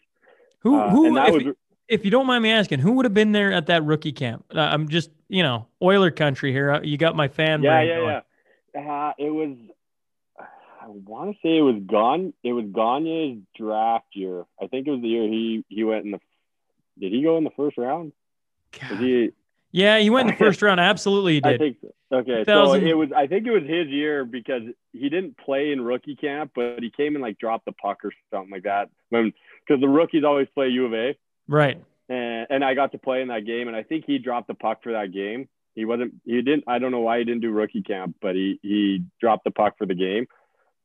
[0.60, 1.54] Who Uh, who and that if, was
[1.88, 4.44] if you don't mind me asking, who would have been there at that rookie camp?
[4.54, 6.70] Uh, I'm just you know Oiler country here.
[6.72, 7.62] Uh, You got my fan.
[7.62, 8.08] yeah, yeah, going.
[8.74, 8.80] yeah.
[8.80, 9.56] Uh, it was.
[10.38, 12.32] I want to say it was gone.
[12.42, 14.44] It was Gagner's draft year.
[14.60, 16.20] I think it was the year he he went in the.
[16.98, 18.12] Did he go in the first round?
[18.98, 19.30] He?
[19.70, 20.80] Yeah, he went in the first round.
[20.80, 21.88] Absolutely, he I think so.
[22.12, 23.10] Okay, 2000 so it was.
[23.16, 26.90] I think it was his year because he didn't play in rookie camp, but he
[26.90, 28.90] came and like dropped the puck or something like that.
[29.10, 29.32] When
[29.66, 31.16] because the rookies always play U of A,
[31.48, 31.82] right.
[32.08, 34.54] and and I got to play in that game, and I think he dropped the
[34.54, 35.48] puck for that game.
[35.74, 36.14] He wasn't.
[36.24, 36.64] He didn't.
[36.66, 39.78] I don't know why he didn't do rookie camp, but he he dropped the puck
[39.78, 40.26] for the game.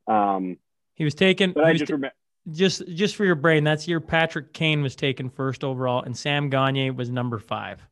[0.08, 0.58] Um,
[0.96, 1.52] He was taken.
[1.52, 2.13] but I just remember.
[2.52, 6.50] just just for your brain, that's year Patrick Kane was taken first overall, and Sam
[6.50, 7.86] Gagner was number five.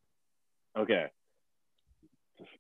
[0.78, 1.08] Okay.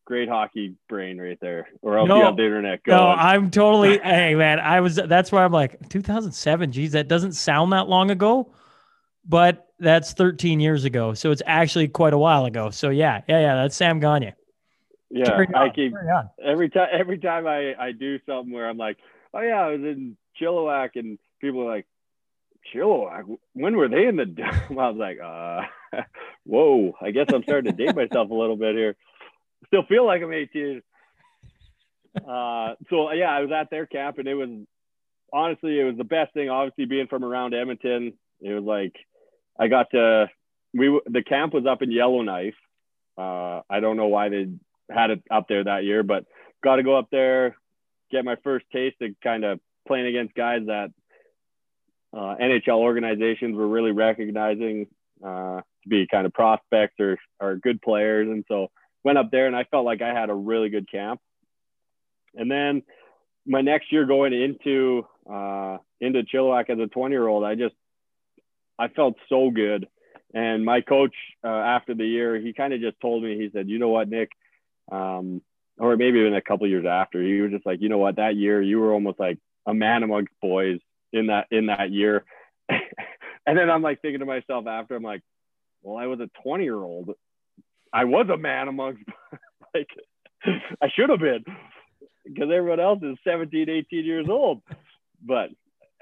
[0.05, 2.17] Great hockey brain right there, or else No.
[2.17, 3.17] you have the internet No, going.
[3.19, 3.97] I'm totally.
[4.03, 4.97] hey, man, I was.
[4.97, 6.71] That's why I'm like 2007.
[6.71, 8.53] Geez, that doesn't sound that long ago,
[9.27, 11.13] but that's 13 years ago.
[11.13, 12.69] So it's actually quite a while ago.
[12.69, 13.55] So yeah, yeah, yeah.
[13.55, 14.35] That's Sam Gagner.
[15.09, 15.93] yeah, I keep
[16.43, 18.97] every time every time I I do something where I'm like,
[19.33, 21.85] oh yeah, I was in Chilliwack, and people are like,
[22.73, 24.25] Chilliwack, when were they in the?
[24.25, 26.01] dome?" I was like, uh,
[26.45, 28.95] whoa, I guess I'm starting to date myself a little bit here.
[29.67, 30.81] Still feel like I'm 18.
[32.17, 34.49] Uh, so yeah, I was at their camp, and it was
[35.33, 36.49] honestly, it was the best thing.
[36.49, 38.95] Obviously, being from around Edmonton, it was like
[39.59, 40.29] I got to.
[40.73, 42.55] We the camp was up in Yellowknife.
[43.17, 44.47] Uh, I don't know why they
[44.89, 46.25] had it up there that year, but
[46.63, 47.55] got to go up there,
[48.11, 50.91] get my first taste of kind of playing against guys that
[52.13, 54.87] uh, NHL organizations were really recognizing
[55.23, 58.27] uh, to be kind of prospects or, or good players.
[58.27, 58.69] And so
[59.03, 61.19] went up there and I felt like I had a really good camp.
[62.35, 62.83] And then
[63.45, 67.75] my next year going into uh, into Chilliwack as a 20 year old, I just
[68.77, 69.87] I felt so good.
[70.33, 73.69] And my coach uh, after the year, he kind of just told me, he said,
[73.69, 74.31] you know what, Nick,
[74.91, 75.41] um,
[75.77, 78.35] or maybe even a couple years after, he was just like, you know what, that
[78.35, 80.79] year you were almost like a man amongst boys
[81.13, 82.25] in that in that year.
[82.69, 85.21] and then I'm like thinking to myself after, I'm like,
[85.81, 87.11] well, I was a 20 year old.
[87.93, 89.03] I was a man amongst
[89.73, 89.89] like
[90.81, 91.45] I should have been
[92.25, 94.61] because everyone else is 17, 18 years old.
[95.23, 95.49] But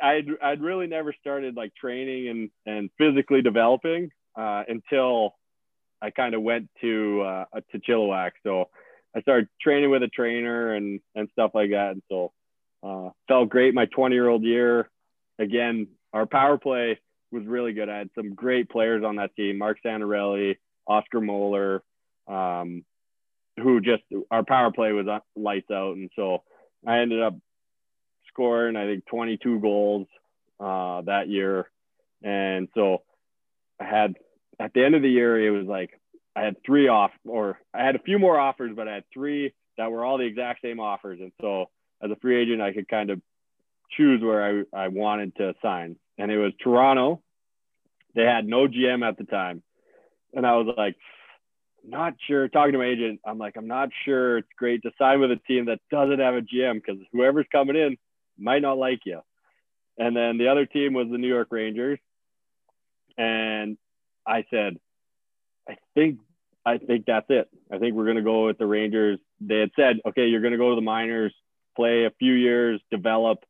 [0.02, 5.36] I'd I'd really never started like training and and physically developing uh, until
[6.02, 8.32] I kind of went to uh, to Chilliwack.
[8.44, 8.70] So
[9.16, 11.92] I started training with a trainer and and stuff like that.
[11.92, 12.32] And so
[12.84, 13.74] uh, felt great.
[13.74, 14.90] My 20 year old year,
[15.40, 17.00] again, our power play
[17.32, 17.90] was really good.
[17.90, 21.84] I had some great players on that team: Mark Santorelli, Oscar Moeller,
[22.28, 22.84] um,
[23.62, 25.96] who just our power play was uh, lights out.
[25.96, 26.44] And so
[26.86, 27.36] I ended up
[28.34, 30.08] scoring, I think, 22 goals
[30.60, 31.70] uh, that year.
[32.24, 33.04] And so
[33.80, 34.16] I had
[34.60, 36.00] at the end of the year, it was like
[36.36, 39.54] I had three off, or I had a few more offers, but I had three
[39.78, 41.20] that were all the exact same offers.
[41.20, 41.70] And so
[42.02, 43.22] as a free agent, I could kind of
[43.92, 45.98] choose where I, I wanted to sign.
[46.18, 47.22] And it was Toronto.
[48.16, 49.64] They had no GM at the time.
[50.34, 50.96] And I was like,
[51.86, 52.48] not sure.
[52.48, 55.40] Talking to my agent, I'm like, I'm not sure it's great to sign with a
[55.48, 57.98] team that doesn't have a GM because whoever's coming in
[58.38, 59.22] might not like you.
[59.98, 62.00] And then the other team was the New York Rangers.
[63.18, 63.78] And
[64.26, 64.78] I said,
[65.70, 66.20] I think
[66.66, 67.50] I think that's it.
[67.72, 69.20] I think we're gonna go with the Rangers.
[69.42, 71.34] They had said, okay, you're gonna go to the minors,
[71.76, 73.44] play a few years, develop,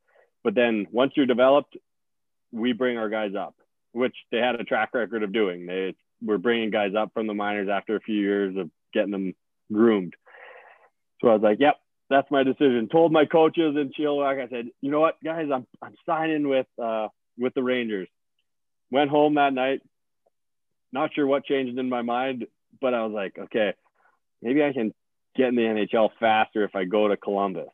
[0.44, 1.78] but then once you're developed,
[2.52, 3.56] we bring our guys up,
[3.94, 5.66] which they had a track record of doing.
[5.66, 9.34] They were bringing guys up from the minors after a few years of getting them
[9.72, 10.16] groomed.
[11.22, 11.78] So I was like, yep,
[12.10, 12.90] that's my decision.
[12.92, 16.68] Told my coaches in Chilliwack, I said, you know what, guys, I'm I'm signing with
[16.82, 18.08] uh with the Rangers.
[18.92, 19.82] Went home that night.
[20.92, 22.46] Not sure what changed in my mind,
[22.80, 23.74] but I was like, okay,
[24.42, 24.94] maybe I can
[25.36, 27.70] get in the NHL faster if I go to Columbus.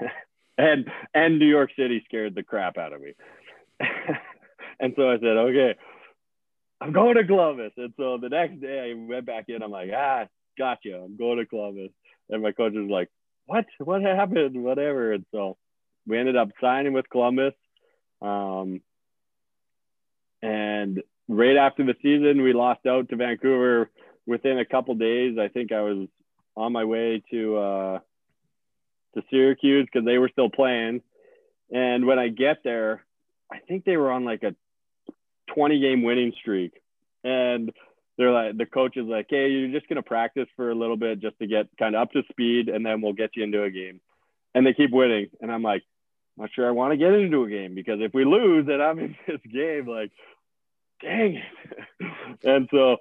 [0.58, 3.14] and and New York City scared the crap out of me.
[4.80, 5.74] and so I said, okay,
[6.80, 7.72] I'm going to Columbus.
[7.76, 9.62] And so the next day I went back in.
[9.62, 10.26] I'm like, ah,
[10.58, 10.94] gotcha.
[10.94, 11.90] I'm going to Columbus.
[12.28, 13.08] And my coach was like,
[13.48, 13.64] what?
[13.78, 14.62] What happened?
[14.62, 15.12] Whatever.
[15.14, 15.56] And so
[16.06, 17.54] we ended up signing with Columbus.
[18.20, 18.82] Um,
[20.42, 23.90] and right after the season, we lost out to Vancouver
[24.26, 25.38] within a couple days.
[25.38, 26.08] I think I was
[26.56, 27.98] on my way to uh,
[29.14, 31.00] to Syracuse because they were still playing.
[31.72, 33.02] And when I get there,
[33.50, 34.54] I think they were on like a
[35.54, 36.72] 20 game winning streak.
[37.24, 37.72] And
[38.18, 40.96] they're like, the coach is like, hey, you're just going to practice for a little
[40.96, 43.62] bit just to get kind of up to speed, and then we'll get you into
[43.62, 44.00] a game.
[44.54, 45.28] And they keep winning.
[45.40, 45.82] And I'm like,
[46.36, 48.82] I'm not sure I want to get into a game because if we lose and
[48.82, 50.10] I'm in this game, like,
[51.00, 52.06] dang it.
[52.44, 52.96] and so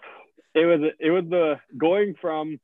[0.54, 2.60] it was, it was the going from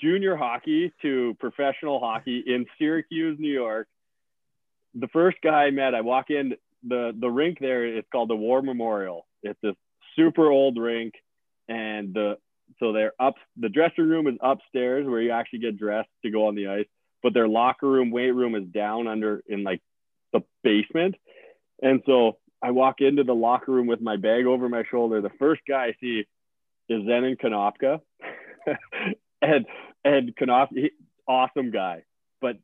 [0.00, 3.88] junior hockey to professional hockey in Syracuse, New York.
[4.94, 7.86] The first guy I met, I walk in the the rink there.
[7.86, 9.26] It's called the War Memorial.
[9.42, 9.74] It's this
[10.16, 11.14] super old rink,
[11.68, 12.38] and the
[12.78, 13.34] so they're up.
[13.56, 16.86] The dressing room is upstairs where you actually get dressed to go on the ice,
[17.22, 19.80] but their locker room, weight room is down under in like
[20.32, 21.14] the basement.
[21.82, 25.20] And so I walk into the locker room with my bag over my shoulder.
[25.20, 26.24] The first guy I see
[26.88, 28.00] is Zenon Konopka.
[29.42, 29.66] and
[30.04, 30.90] and Konopka,
[31.28, 32.04] awesome guy,
[32.40, 32.56] but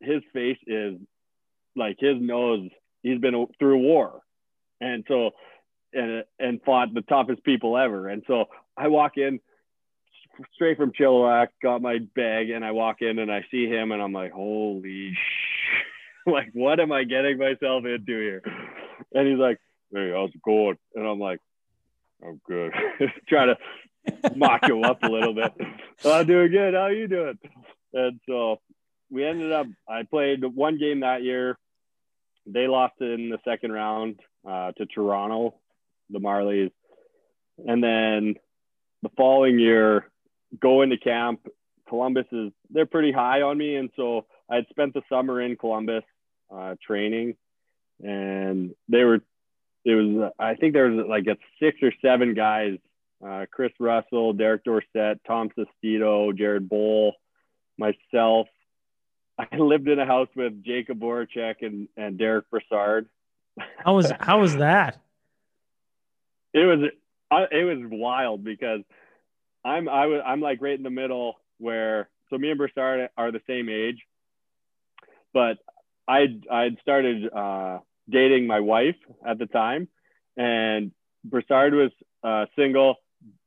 [0.00, 0.96] his face is
[1.76, 2.68] like his nose.
[3.02, 4.20] He's been through war,
[4.80, 5.32] and so
[5.92, 8.08] and and fought the toughest people ever.
[8.08, 9.40] And so I walk in
[10.54, 14.02] straight from Chilliwack, got my bag, and I walk in and I see him, and
[14.02, 16.26] I'm like, holy sh!
[16.26, 18.42] like, what am I getting myself into here?
[19.12, 19.58] And he's like,
[19.92, 20.78] hey, how's it going?
[20.94, 21.40] And I'm like,
[22.24, 22.72] I'm good.
[23.28, 23.58] Try to
[24.36, 25.52] mock him up a little bit.
[26.04, 26.74] I'm doing good.
[26.74, 27.38] How are you doing?
[27.92, 28.60] And so
[29.10, 31.58] we ended up, I played one game that year.
[32.46, 35.54] They lost in the second round uh, to Toronto,
[36.12, 36.70] the Marlies.
[37.58, 38.34] And then
[39.02, 40.10] the following year,
[40.60, 41.46] go into camp.
[41.88, 43.76] Columbus is, they're pretty high on me.
[43.76, 46.04] And so I had spent the summer in Columbus
[46.54, 47.36] uh, training.
[48.02, 49.20] And they were,
[49.84, 52.78] it was, I think there was like a six or seven guys
[53.26, 57.14] uh, Chris Russell, Derek Dorsett, Tom Sestito, Jared Boll,
[57.78, 58.48] myself.
[59.38, 63.08] I lived in a house with Jakub Voracek and, and Derek Brassard.
[63.78, 64.98] How was how was that?
[66.52, 66.90] It was
[67.50, 68.80] it was wild because
[69.64, 73.30] I'm I was I'm like right in the middle where so me and Brassard are
[73.30, 74.02] the same age,
[75.32, 75.58] but
[76.08, 79.88] I I'd started uh, dating my wife at the time,
[80.36, 80.92] and
[81.24, 81.90] Brassard was
[82.22, 82.96] uh, single.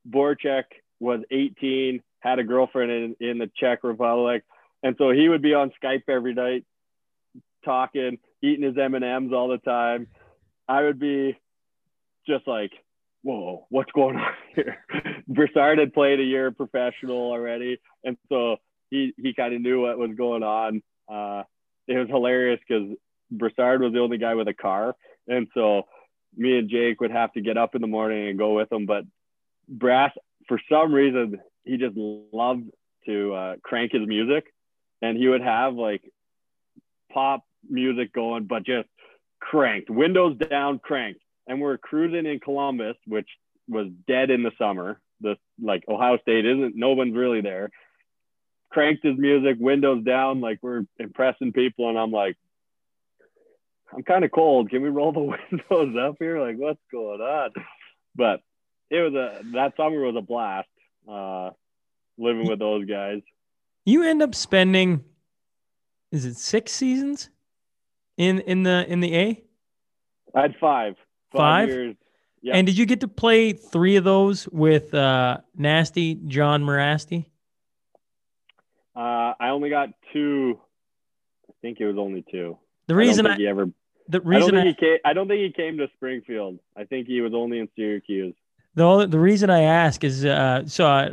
[0.09, 0.65] Voracek
[0.99, 4.43] was 18, had a girlfriend in, in the Czech Republic,
[4.83, 6.63] and so he would be on Skype every night,
[7.63, 10.07] talking, eating his M and M's all the time.
[10.67, 11.37] I would be
[12.27, 12.71] just like,
[13.25, 14.77] "Whoa, what's going on here?"
[15.27, 18.57] Brassard had played a year professional already, and so
[18.91, 20.83] he he kind of knew what was going on.
[21.11, 21.41] Uh,
[21.87, 22.95] it was hilarious because
[23.31, 24.95] Brassard was the only guy with a car,
[25.27, 25.83] and so
[26.37, 28.85] me and Jake would have to get up in the morning and go with him.
[28.85, 29.05] But
[29.67, 30.11] Brass,
[30.47, 32.69] for some reason, he just loved
[33.07, 34.45] to uh, crank his music,
[35.01, 36.03] and he would have like
[37.11, 38.87] pop music going, but just
[39.39, 41.21] cranked, windows down, cranked.
[41.47, 43.29] And we're cruising in Columbus, which
[43.67, 44.99] was dead in the summer.
[45.21, 47.69] The like Ohio State isn't, no one's really there.
[48.71, 52.35] Cranked his music, windows down, like we're impressing people, and I'm like,
[53.95, 54.69] I'm kind of cold.
[54.69, 55.19] Can we roll the
[55.71, 56.41] windows up here?
[56.41, 57.51] Like, what's going on?
[58.15, 58.41] But
[58.89, 60.67] it was a that summer was a blast.
[61.07, 61.51] Uh,
[62.17, 63.21] living with those guys.
[63.85, 65.03] You end up spending,
[66.11, 67.29] is it six seasons
[68.17, 69.43] in in the in the A?
[70.33, 70.95] I had five.
[71.37, 71.67] Five?
[71.69, 71.95] years.
[72.41, 72.53] Yeah.
[72.55, 77.25] And did you get to play three of those with uh, Nasty John Mirasty?
[78.95, 80.59] Uh, I only got two.
[81.49, 82.57] I think it was only two.
[82.87, 83.65] The I reason I, he ever.
[84.07, 84.97] the I don't reason I, he came.
[85.03, 86.59] I don't think he came to Springfield.
[86.77, 88.35] I think he was only in Syracuse.
[88.75, 91.11] the only- the reason I ask is uh, so I,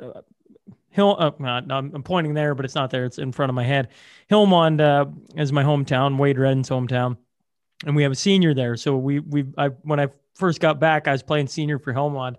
[0.91, 1.17] Hill.
[1.19, 3.07] Uh, no, I'm pointing there, but it's not there.
[3.07, 3.89] It's in front of my head.
[4.31, 5.07] Hillmond uh,
[5.41, 6.19] is my hometown.
[6.19, 7.17] Wade Redden's hometown,
[7.87, 8.77] and we have a senior there.
[8.77, 12.37] So we we I when I first got back, I was playing senior for Hillmond,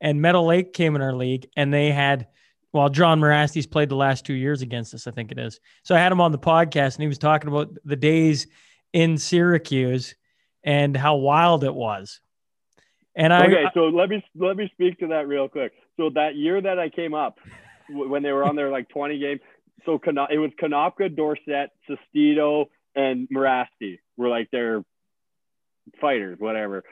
[0.00, 2.28] and Meadow Lake came in our league, and they had.
[2.72, 5.60] Well, John Mirasty's played the last two years against us, I think it is.
[5.84, 8.48] So I had him on the podcast, and he was talking about the days
[8.92, 10.16] in Syracuse
[10.64, 12.20] and how wild it was.
[13.14, 15.72] And I, okay, so let me let me speak to that real quick.
[15.96, 17.38] So that year that I came up,
[17.88, 19.38] when they were on their like 20 game,
[19.86, 24.84] so it was Konopka, Dorsett, Sestito, and Mirasty were like their
[26.00, 26.84] fighters, whatever,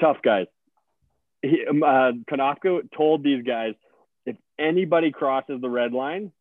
[0.00, 0.46] tough guys.
[1.42, 3.74] He, um, uh, Konopka told these guys,
[4.26, 6.32] if anybody crosses the red line,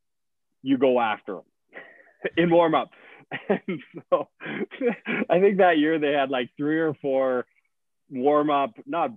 [0.62, 2.92] you go after them in warm up.
[3.50, 3.80] And
[4.12, 4.28] so
[5.30, 7.48] I think that year they had like three or four
[8.12, 9.10] warm up, not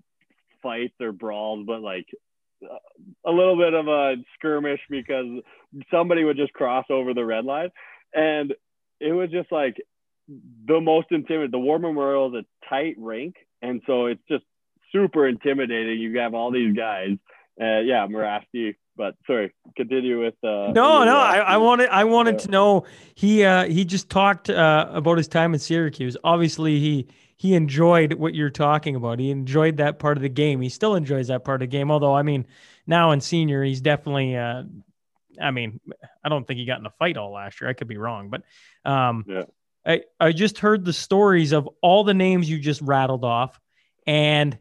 [0.63, 2.07] fights or brawls, but like
[3.27, 5.27] a little bit of a skirmish because
[5.91, 7.71] somebody would just cross over the red line.
[8.15, 8.55] And
[9.01, 9.77] it was just like
[10.29, 11.51] the most intimidating.
[11.51, 13.37] The War Memorial is a tight rink.
[13.63, 14.45] And so it's just
[14.93, 15.99] super intimidating.
[15.99, 17.11] You have all these guys.
[17.61, 18.77] Uh, yeah, Mirasty.
[18.97, 20.35] But sorry, continue with.
[20.43, 24.49] Uh, No, no, I, I wanted I wanted to know he uh he just talked
[24.49, 26.17] uh about his time in Syracuse.
[26.25, 29.19] Obviously he he enjoyed what you're talking about.
[29.19, 30.63] He enjoyed that part of the game.
[30.63, 31.91] He still enjoys that part of the game.
[31.91, 32.47] Although I mean,
[32.87, 34.63] now in senior, he's definitely uh
[35.41, 35.81] I mean,
[36.25, 37.71] I don't think he got in a fight all last year.
[37.71, 38.43] I could be wrong, but
[38.91, 39.45] um Yeah.
[39.87, 43.59] I I just heard the stories of all the names you just rattled off
[44.07, 44.59] and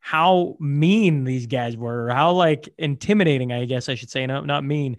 [0.00, 4.46] how mean these guys were, or how like intimidating, I guess I should say, not
[4.46, 4.96] not mean.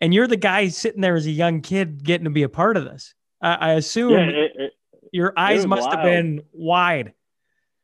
[0.00, 2.76] And you're the guy sitting there as a young kid getting to be a part
[2.76, 3.14] of this.
[3.40, 4.72] I, I assume Yeah, it, it,
[5.12, 7.12] your eyes must have been wide.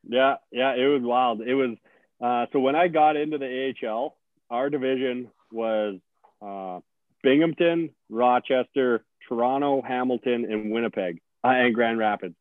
[0.09, 1.41] Yeah, yeah, it was wild.
[1.41, 1.77] It was
[2.21, 4.17] uh, so when I got into the AHL,
[4.51, 5.97] our division was
[6.41, 6.81] uh,
[7.23, 12.37] Binghamton, Rochester, Toronto, Hamilton, and Winnipeg, uh, and Grand Rapids.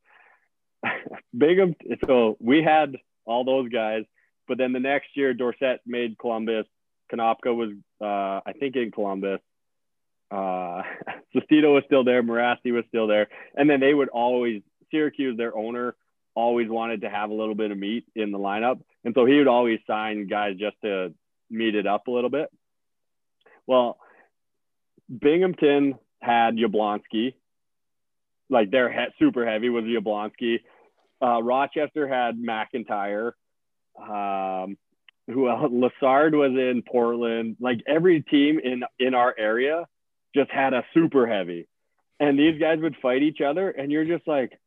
[1.37, 1.97] Binghamton.
[2.05, 2.95] So we had
[3.25, 4.03] all those guys,
[4.47, 6.65] but then the next year, Dorsett made Columbus.
[7.11, 7.71] Konopka was,
[8.01, 9.39] uh, I think, in Columbus.
[10.29, 10.83] Uh,
[11.33, 12.21] was still there.
[12.21, 15.95] Mirasty was still there, and then they would always Syracuse, their owner,
[16.35, 18.79] always wanted to have a little bit of meat in the lineup.
[19.03, 21.13] And so he would always sign guys just to
[21.49, 22.49] meet it up a little bit.
[23.67, 23.97] Well,
[25.09, 27.33] Binghamton had Yablonski.
[28.49, 30.61] Like their he- super heavy was Yablonski.
[31.21, 33.33] Uh, Rochester had McIntyre.
[33.99, 34.77] Um,
[35.27, 35.71] who else?
[35.71, 37.57] Lassard was in Portland.
[37.59, 39.85] Like every team in in our area
[40.33, 41.67] just had a super heavy.
[42.19, 44.59] And these guys would fight each other, and you're just like,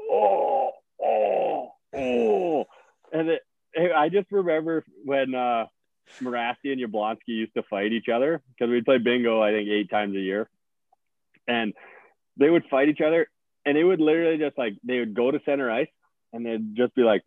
[0.00, 0.70] oh,
[1.02, 2.64] oh, oh.
[3.12, 3.42] And it,
[3.94, 5.66] I just remember when uh,
[6.20, 9.90] Mirasty and Yablonski used to fight each other because we'd play bingo, I think, eight
[9.90, 10.48] times a year.
[11.46, 11.74] And
[12.36, 13.28] they would fight each other,
[13.64, 15.88] and it would literally just like, they would go to center ice,
[16.32, 17.22] and they'd just be like,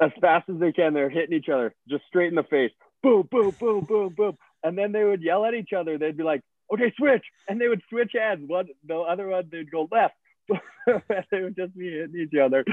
[0.00, 2.72] as fast as they can, they're hitting each other just straight in the face.
[3.02, 4.36] Boom, boom, boom, boom, boom.
[4.62, 5.98] And then they would yell at each other.
[5.98, 6.40] They'd be like,
[6.72, 7.24] okay, switch.
[7.48, 8.48] And they would switch hands.
[8.48, 10.14] One, the other one, they'd go left.
[11.30, 12.64] they would just be hitting each other.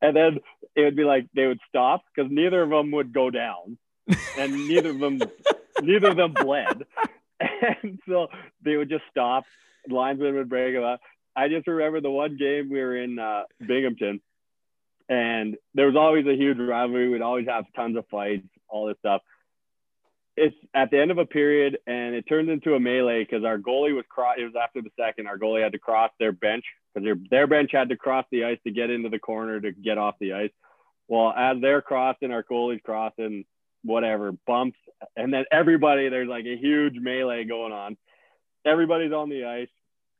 [0.00, 0.38] And then
[0.74, 3.78] it would be like they would stop because neither of them would go down.
[4.38, 5.20] And neither of them,
[5.82, 6.84] neither of them bled.
[7.82, 8.28] And so
[8.64, 9.44] they would just stop.
[9.88, 11.00] Linesmen would break them up.
[11.34, 14.20] I just remember the one game we were in uh, Binghamton,
[15.08, 17.08] and there was always a huge rivalry.
[17.08, 19.22] We'd always have tons of fights, all this stuff.
[20.36, 23.58] It's at the end of a period, and it turns into a melee because our
[23.58, 24.36] goalie was cross.
[24.38, 25.26] It was after the second.
[25.26, 28.44] Our goalie had to cross their bench because their their bench had to cross the
[28.44, 30.50] ice to get into the corner to get off the ice.
[31.08, 33.44] Well, as they're crossing, our goalie's crossing,
[33.82, 34.78] whatever bumps,
[35.16, 37.96] and then everybody there's like a huge melee going on.
[38.64, 39.68] Everybody's on the ice,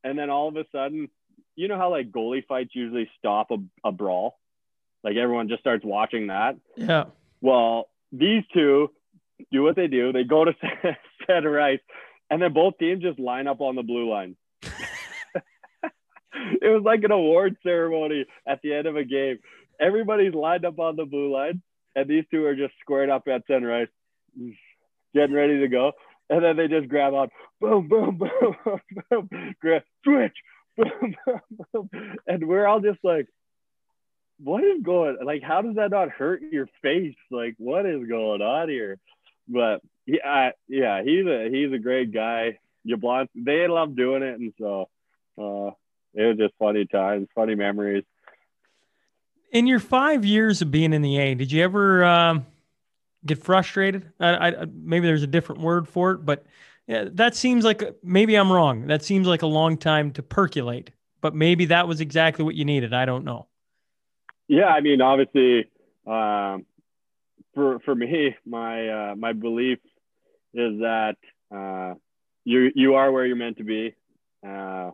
[0.04, 1.08] and then all of a sudden,
[1.56, 4.38] you know how like goalie fights usually stop a, a brawl,
[5.04, 6.56] like everyone just starts watching that.
[6.76, 7.04] Yeah.
[7.40, 8.90] Well, these two
[9.50, 10.12] do what they do.
[10.12, 10.52] They go to
[11.26, 11.80] center ice,
[12.30, 14.36] and then both teams just line up on the blue line.
[16.32, 19.38] it was like an award ceremony at the end of a game.
[19.80, 21.62] Everybody's lined up on the blue line,
[21.94, 23.88] and these two are just squared up at ice,
[25.14, 25.92] getting ready to go.
[26.30, 27.28] And then they just grab on,
[27.60, 28.18] boom, boom,
[28.64, 28.80] boom,
[29.10, 30.36] boom, grab, switch,
[32.26, 33.26] and we're all just like,
[34.42, 35.18] what is going?
[35.24, 37.14] Like, how does that not hurt your face?
[37.30, 38.98] Like, what is going on here?
[39.48, 42.58] But yeah, yeah, he's a he's a great guy.
[42.86, 44.88] Yablon, they love doing it, and so
[45.38, 45.70] uh,
[46.14, 48.04] it was just funny times, funny memories.
[49.50, 52.46] In your five years of being in the A, did you ever um,
[53.24, 54.10] get frustrated?
[54.18, 56.44] I, I, maybe there's a different word for it, but
[56.86, 58.86] yeah, that seems like maybe I'm wrong.
[58.86, 60.90] That seems like a long time to percolate,
[61.20, 62.92] but maybe that was exactly what you needed.
[62.92, 63.46] I don't know.
[64.48, 65.70] Yeah, I mean, obviously,
[66.06, 66.66] um,
[67.54, 69.78] for for me, my uh, my belief
[70.54, 71.16] is that
[71.54, 71.94] uh,
[72.44, 73.94] you you are where you're meant to be.
[74.46, 74.90] Uh,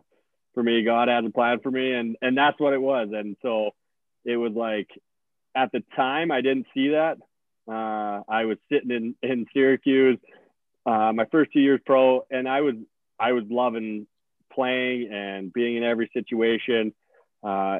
[0.59, 3.07] for me, God has a plan for me, and and that's what it was.
[3.13, 3.69] And so
[4.25, 4.89] it was like
[5.55, 7.17] at the time I didn't see that.
[7.65, 10.19] Uh, I was sitting in in Syracuse,
[10.85, 12.75] uh, my first two years pro, and I was
[13.17, 14.05] I was loving
[14.51, 16.93] playing and being in every situation.
[17.41, 17.79] Uh,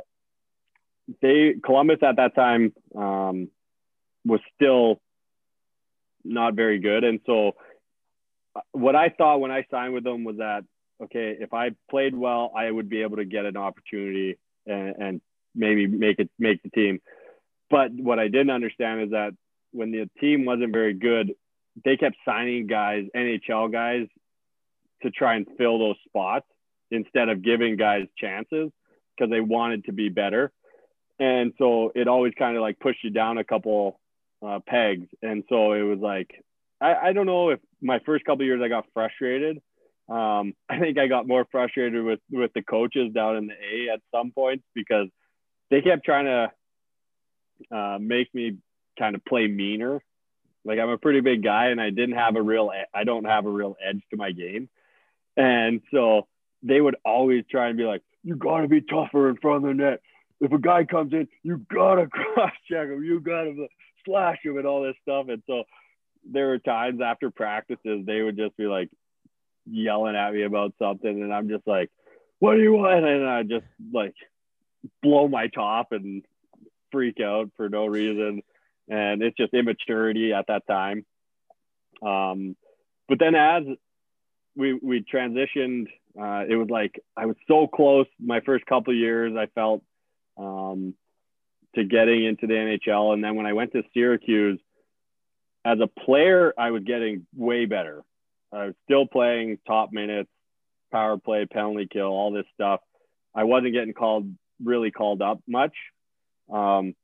[1.21, 3.49] they Columbus at that time um,
[4.23, 5.01] was still
[6.23, 7.57] not very good, and so
[8.55, 10.63] uh, what I thought when I signed with them was that
[11.04, 15.22] okay, if I played well, I would be able to get an opportunity and, and
[15.56, 17.00] maybe make it make the team.
[17.70, 19.32] But what I didn't understand is that
[19.72, 21.34] when the team wasn't very good,
[21.84, 24.08] they kept signing guys, NHL guys,
[25.04, 26.45] to try and fill those spots
[26.91, 28.72] instead of giving guys chances
[29.16, 30.52] because they wanted to be better.
[31.20, 34.00] And so it always kind of like pushed you down a couple
[34.45, 35.08] uh, pegs.
[35.22, 36.43] And so it was like,
[36.82, 39.62] I, I don't know if my first couple years I got frustrated.
[40.10, 43.93] Um, I think I got more frustrated with with the coaches down in the A
[43.93, 45.07] at some points because
[45.70, 48.57] they kept trying to uh, make me
[48.97, 50.01] kind of play meaner.
[50.66, 53.45] Like I'm a pretty big guy, and I didn't have a real I don't have
[53.45, 54.68] a real edge to my game,
[55.38, 56.28] and so
[56.64, 59.70] they would always try and be like, "You got to be tougher in front of
[59.70, 60.01] the net.
[60.41, 63.03] If a guy comes in, you gotta cross check him.
[63.03, 63.68] You gotta
[64.05, 65.64] slash him and all this stuff." And so
[66.30, 68.89] there were times after practices they would just be like
[69.70, 71.89] yelling at me about something, and I'm just like,
[72.39, 74.15] "What do you want?" And I just like
[75.01, 76.24] blow my top and
[76.91, 78.41] freak out for no reason.
[78.88, 81.05] And it's just immaturity at that time.
[82.01, 82.55] Um,
[83.07, 83.63] but then as
[84.55, 85.88] we we transitioned,
[86.20, 89.36] uh, it was like I was so close my first couple years.
[89.38, 89.84] I felt
[90.38, 90.95] um,
[91.76, 94.59] to getting into the NHL, and then when I went to Syracuse,
[95.65, 98.03] as a player, I was getting way better.
[98.52, 100.30] I was still playing top minutes,
[100.91, 102.82] power play, penalty kill, all this stuff.
[103.36, 104.34] I wasn't getting called
[104.64, 105.74] really called up much,
[106.52, 106.95] um,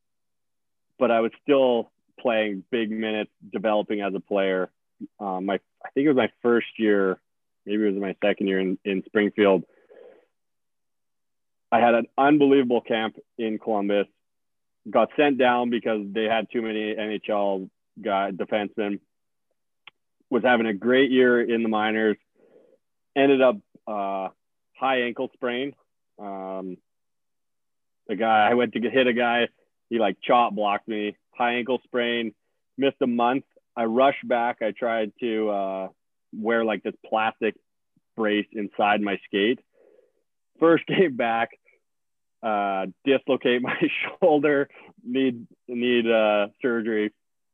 [1.00, 4.70] but I was still playing big minutes, developing as a player.
[5.20, 7.20] Um, my I think it was my first year,
[7.66, 9.64] maybe it was my second year in, in Springfield.
[11.72, 14.08] I had an unbelievable camp in Columbus.
[14.90, 17.70] Got sent down because they had too many NHL
[18.02, 19.00] guy defensemen.
[20.30, 22.18] Was having a great year in the minors.
[23.16, 23.58] Ended up
[23.88, 24.30] uh,
[24.78, 25.74] high ankle sprain.
[26.20, 26.78] Um,
[28.08, 29.48] the guy I went to hit a guy,
[29.90, 32.34] he like chop blocked me, high ankle sprain,
[32.78, 33.44] missed a month.
[33.76, 34.58] I rushed back.
[34.62, 35.88] I tried to uh,
[36.34, 37.56] wear like this plastic
[38.16, 39.60] brace inside my skate.
[40.60, 41.50] First game back,
[42.44, 43.76] uh, dislocate my
[44.20, 44.70] shoulder,
[45.04, 47.12] need need uh, surgery.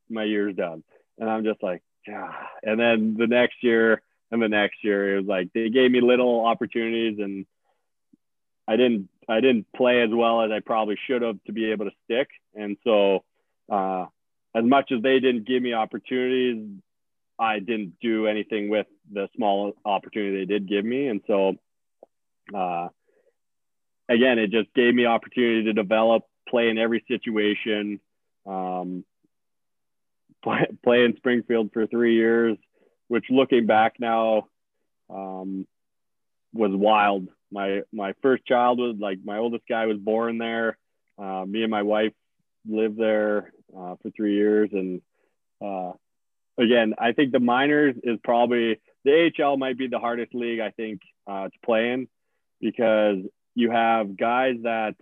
[0.09, 0.83] My year's done,
[1.17, 2.49] and I'm just like, ah.
[2.63, 6.01] and then the next year and the next year, it was like they gave me
[6.01, 7.45] little opportunities, and
[8.67, 11.85] I didn't I didn't play as well as I probably should have to be able
[11.85, 12.29] to stick.
[12.55, 13.23] And so,
[13.71, 14.05] uh,
[14.55, 16.67] as much as they didn't give me opportunities,
[17.39, 21.07] I didn't do anything with the small opportunity they did give me.
[21.07, 21.55] And so,
[22.53, 22.89] uh,
[24.09, 27.99] again, it just gave me opportunity to develop, play in every situation.
[28.45, 29.05] Um,
[30.43, 32.57] play, play in Springfield for three years,
[33.07, 34.47] which looking back now
[35.09, 35.67] um,
[36.53, 40.77] was wild my my first child was like my oldest guy was born there.
[41.17, 42.13] Uh, me and my wife
[42.67, 45.01] lived there uh, for three years, and
[45.61, 45.91] uh,
[46.57, 50.71] again, I think the minors is probably the AHL might be the hardest league I
[50.71, 52.07] think uh, to play in
[52.59, 53.17] because
[53.53, 54.95] you have guys that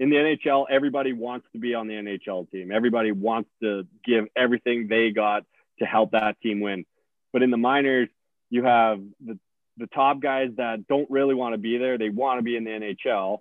[0.00, 2.72] in the NHL everybody wants to be on the NHL team.
[2.72, 5.44] Everybody wants to give everything they got
[5.78, 6.86] to help that team win.
[7.32, 8.08] But in the minors,
[8.48, 9.38] you have the
[9.76, 11.96] the top guys that don't really want to be there.
[11.96, 13.38] They want to be in the NHL.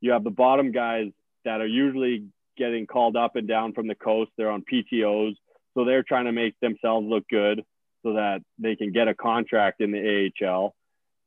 [0.00, 1.10] You have the bottom guys
[1.44, 2.26] that are usually
[2.56, 4.30] getting called up and down from the coast.
[4.36, 5.34] They're on PTOs.
[5.74, 7.64] So they're trying to make themselves look good
[8.02, 10.74] so that they can get a contract in the AHL.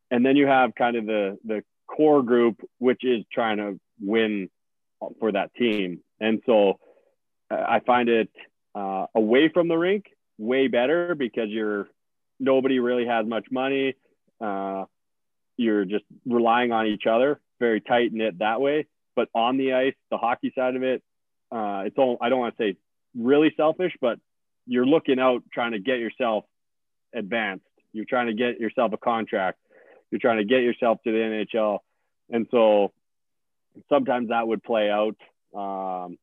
[0.10, 4.50] And then you have kind of the, the core group, which is trying to win
[5.20, 6.02] for that team.
[6.20, 6.80] And so
[7.52, 8.30] uh, I find it
[8.76, 10.06] uh, away from the rink
[10.38, 11.88] way better because you're
[12.40, 13.96] nobody really has much money.
[14.40, 14.86] Uh,
[15.58, 18.86] you're just relying on each other, very tight knit that way.
[19.16, 21.02] But on the ice, the hockey side of it,
[21.52, 22.78] uh, it's all I don't want to say
[23.16, 24.20] really selfish, but
[24.68, 26.44] you're looking out trying to get yourself
[27.16, 27.66] advanced.
[27.94, 29.58] You're trying to get yourself a contract.
[30.12, 31.80] You're trying to get yourself to the NHL.
[32.30, 32.92] And so
[33.90, 35.16] sometimes that would play out
[35.56, 36.18] um,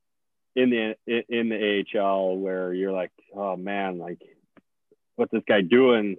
[0.57, 4.21] in the in the AHL where you're like, oh man, like
[5.17, 6.17] what's this guy doing?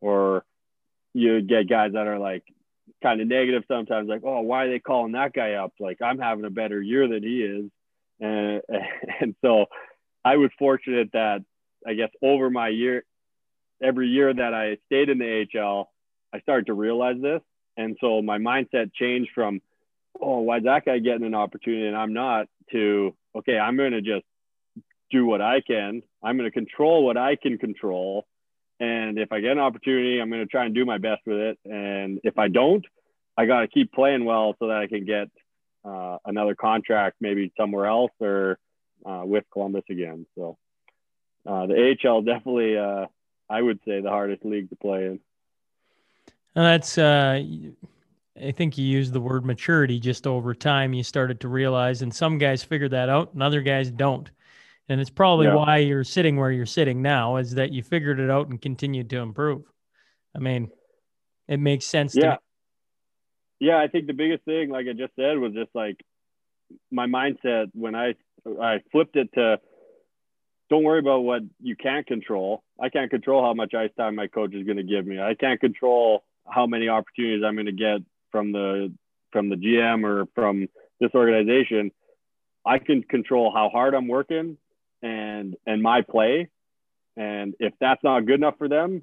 [0.00, 0.44] Or
[1.14, 2.44] you get guys that are like
[3.02, 5.72] kind of negative sometimes, like, oh, why are they calling that guy up?
[5.80, 7.70] Like I'm having a better year than he is,
[8.20, 8.62] and
[9.20, 9.66] and so
[10.24, 11.44] I was fortunate that
[11.86, 13.04] I guess over my year,
[13.82, 15.90] every year that I stayed in the AHL,
[16.32, 17.42] I started to realize this,
[17.76, 19.60] and so my mindset changed from,
[20.20, 24.02] oh, why's that guy getting an opportunity and I'm not, to okay, I'm going to
[24.02, 24.24] just
[25.10, 26.02] do what I can.
[26.22, 28.26] I'm going to control what I can control.
[28.80, 31.38] And if I get an opportunity, I'm going to try and do my best with
[31.38, 31.58] it.
[31.64, 32.84] And if I don't,
[33.36, 35.28] I got to keep playing well so that I can get
[35.84, 38.58] uh, another contract, maybe somewhere else or
[39.06, 40.26] uh, with Columbus again.
[40.36, 40.58] So
[41.46, 43.06] uh, the AHL definitely, uh,
[43.48, 45.20] I would say, the hardest league to play in.
[46.54, 47.42] And that's, uh,
[48.40, 50.94] I think you used the word maturity just over time.
[50.94, 54.30] You started to realize, and some guys figure that out, and other guys don't.
[54.88, 55.54] And it's probably Yeah.
[55.54, 59.10] why you're sitting where you're sitting now, is that you figured it out and continued
[59.10, 59.64] to improve.
[60.34, 60.70] I mean,
[61.46, 62.16] it makes sense.
[62.16, 62.36] Yeah.
[62.36, 62.38] To
[63.60, 66.02] Yeah, I think the biggest thing, like I just said, was just like
[66.90, 68.14] my mindset when I
[68.60, 69.60] I flipped it to
[70.68, 72.64] don't worry about what you can't control.
[72.80, 75.20] I can't control how much ice time my coach is going to give me.
[75.20, 78.00] I can't control how many opportunities I'm going to get
[78.32, 78.92] from the
[79.30, 80.68] from the GM or from
[81.00, 81.92] this organization.
[82.64, 84.56] I can control how hard I'm working
[85.02, 86.48] and and my play.
[87.16, 89.02] And if that's not good enough for them,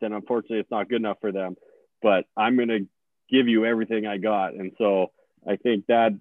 [0.00, 1.56] then unfortunately it's not good enough for them.
[2.02, 2.86] But I'm to
[3.30, 4.54] give you everything I got.
[4.54, 5.12] And so
[5.46, 6.12] I think that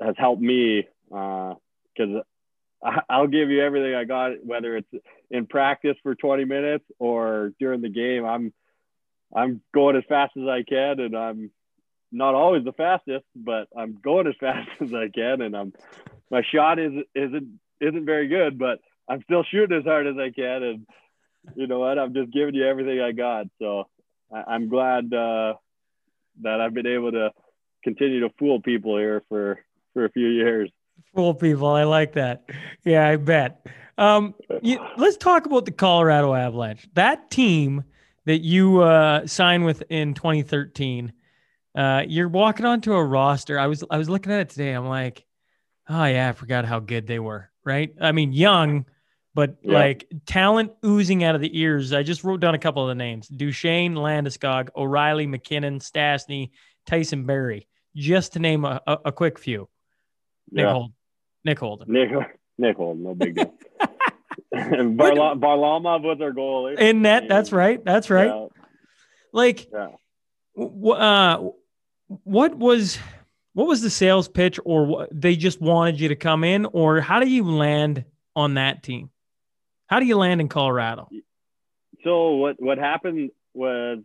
[0.00, 1.54] has helped me uh,
[1.96, 2.22] because
[2.84, 4.88] I I'll give you everything I got, whether it's
[5.30, 8.24] in practice for 20 minutes or during the game.
[8.24, 8.52] I'm
[9.36, 11.50] I'm going as fast as I can, and I'm
[12.10, 15.72] not always the fastest, but I'm going as fast as I can, and I'm
[16.30, 18.78] my shot is isn't isn't very good, but
[19.08, 20.86] I'm still shooting as hard as I can, and
[21.54, 21.98] you know what?
[21.98, 23.46] I'm just giving you everything I got.
[23.60, 23.84] So
[24.34, 25.54] I, I'm glad uh,
[26.42, 27.30] that I've been able to
[27.84, 29.58] continue to fool people here for
[29.92, 30.70] for a few years.
[31.14, 31.68] fool people.
[31.68, 32.48] I like that.
[32.84, 33.66] Yeah, I bet.
[33.98, 36.86] Um, you, let's talk about the Colorado Avalanche.
[36.94, 37.84] That team
[38.26, 41.12] that you uh, signed with in 2013.
[41.74, 43.58] Uh, you're walking onto a roster.
[43.58, 44.72] I was I was looking at it today.
[44.72, 45.24] I'm like,
[45.88, 47.50] oh yeah, I forgot how good they were.
[47.64, 47.94] Right?
[48.00, 48.86] I mean, young,
[49.34, 49.74] but Yeah.
[49.74, 51.92] like talent oozing out of the ears.
[51.92, 56.50] I just wrote down a couple of the names: Duchene, Landeskog, O'Reilly, MacKinnon, Stastny,
[56.86, 59.68] Tyson Barrie, just to name a, a, a quick few.
[60.50, 60.72] Nick Yeah.
[60.72, 60.92] Holden.
[61.44, 61.92] Nick Holden.
[61.92, 62.10] Nick
[62.58, 63.52] Nick Holden, no big deal.
[64.54, 66.78] Barla- Varlamov was our goalie.
[66.78, 67.82] In net, that's right.
[67.84, 68.28] That's right.
[68.28, 68.46] Yeah.
[69.32, 69.88] Like, Yeah.
[70.56, 71.50] w- uh,
[72.24, 72.98] what was
[73.54, 77.00] what was the sales pitch, or what, they just wanted you to come in, or
[77.00, 79.10] how do you land on that team?
[79.86, 81.08] How do you land in Colorado?
[82.04, 83.98] So what what happened was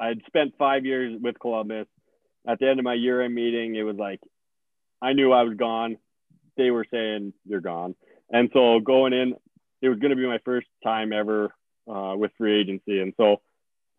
[0.00, 1.86] I'd spent five years with Columbus.
[2.46, 4.20] At the end of my year end meeting, it was like
[5.00, 5.96] I knew I was gone.
[6.56, 7.94] They were saying you're gone,
[8.30, 9.34] and so going in,
[9.82, 11.54] it was going to be my first time ever
[11.88, 13.40] uh, with free agency, and so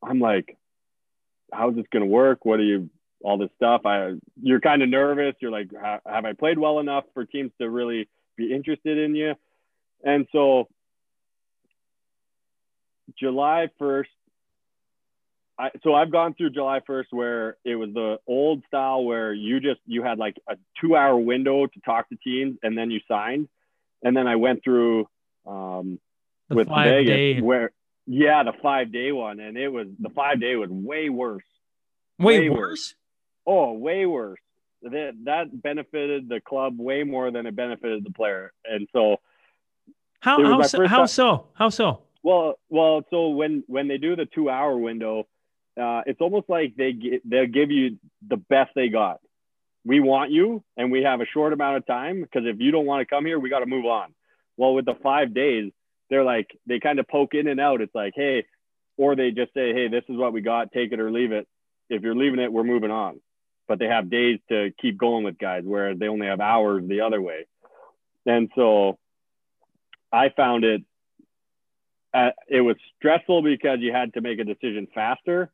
[0.03, 0.57] I'm like,
[1.51, 2.45] how's this going to work?
[2.45, 2.89] What are you?
[3.23, 3.81] All this stuff.
[3.83, 5.33] I you're kind of nervous.
[5.39, 8.07] You're like, have I played well enough for teams to really
[8.37, 9.33] be interested in you?
[10.03, 10.67] And so
[13.19, 14.05] July 1st,
[15.59, 19.59] I, so I've gone through July 1st where it was the old style where you
[19.59, 22.99] just, you had like a two hour window to talk to teams and then you
[23.07, 23.47] signed.
[24.03, 25.07] And then I went through
[25.45, 25.99] um,
[26.49, 27.71] The with Vegas day, where,
[28.05, 29.39] yeah, the five day one.
[29.39, 31.43] And it was, the five day was way worse.
[32.19, 32.95] way way worse.
[33.45, 34.39] Oh, way worse.
[34.83, 38.53] That, that benefited the club way more than it benefited the player.
[38.63, 39.17] And so,
[40.19, 41.47] How how so, how so?
[41.53, 42.01] How so?
[42.23, 45.27] Well, well, so when when they do the two hour window,
[45.79, 46.93] uh, it's almost like they
[47.23, 49.19] they'll give you the best they got.
[49.87, 52.85] We want you, and we have a short amount of time because if you don't
[52.85, 54.13] want to come here, we got to move on.
[54.57, 55.71] Well, with the five days,
[56.09, 57.79] they're like they kind of poke in and out.
[57.79, 58.45] It's like, hey,
[58.97, 61.47] or they just say, hey, this is what we got, take it or leave it.
[61.89, 63.21] If you're leaving it, we're moving on.
[63.69, 67.01] but they have days to keep going with guys, whereas they only have hours the
[67.01, 67.45] other way.
[68.25, 68.97] And so
[70.11, 70.81] I found it,
[72.13, 75.49] uh, it was stressful because you had to make a decision faster,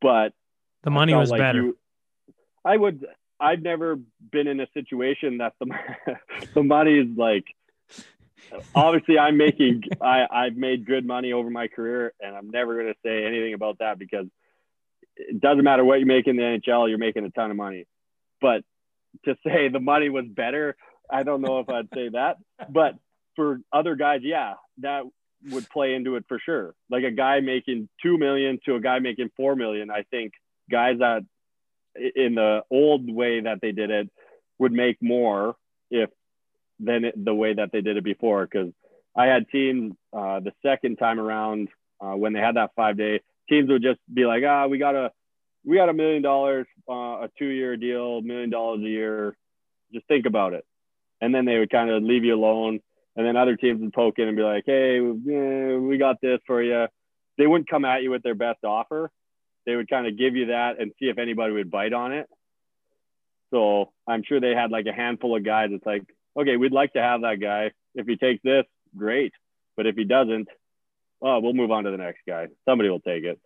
[0.00, 0.32] but
[0.82, 1.58] The money was like better.
[1.62, 1.78] you-
[2.64, 3.04] I would.
[3.40, 3.98] I've never
[4.32, 7.44] been in a situation that the is like.
[8.74, 9.84] Obviously, I'm making.
[10.00, 13.54] I I've made good money over my career, and I'm never going to say anything
[13.54, 14.26] about that because
[15.16, 16.88] it doesn't matter what you make in the NHL.
[16.88, 17.86] You're making a ton of money,
[18.40, 18.62] but
[19.24, 20.76] to say the money was better,
[21.10, 22.36] I don't know if I'd say that.
[22.68, 22.96] But
[23.36, 25.04] for other guys, yeah, that
[25.50, 26.74] would play into it for sure.
[26.90, 29.90] Like a guy making two million to a guy making four million.
[29.90, 30.32] I think
[30.70, 31.24] guys that
[31.96, 34.10] in the old way that they did it
[34.58, 35.56] would make more
[35.90, 36.10] if
[36.80, 38.46] than the way that they did it before.
[38.46, 38.72] Because
[39.16, 41.68] I had teams uh, the second time around
[42.00, 44.94] uh, when they had that five day teams would just be like, ah, we got
[44.94, 45.12] a
[45.64, 46.92] we got a million dollars, uh,
[47.24, 49.36] a two year deal, million dollars a year.
[49.92, 50.64] Just think about it,
[51.20, 52.80] and then they would kind of leave you alone.
[53.16, 56.60] And then other teams would poke in and be like, hey, we got this for
[56.60, 56.88] you.
[57.38, 59.08] They wouldn't come at you with their best offer
[59.66, 62.28] they would kind of give you that and see if anybody would bite on it.
[63.50, 65.68] So I'm sure they had like a handful of guys.
[65.72, 66.02] It's like,
[66.36, 67.70] okay, we'd like to have that guy.
[67.94, 68.64] If he takes this,
[68.96, 69.32] great.
[69.76, 70.48] But if he doesn't,
[71.20, 72.48] well, we'll move on to the next guy.
[72.64, 73.40] Somebody will take it.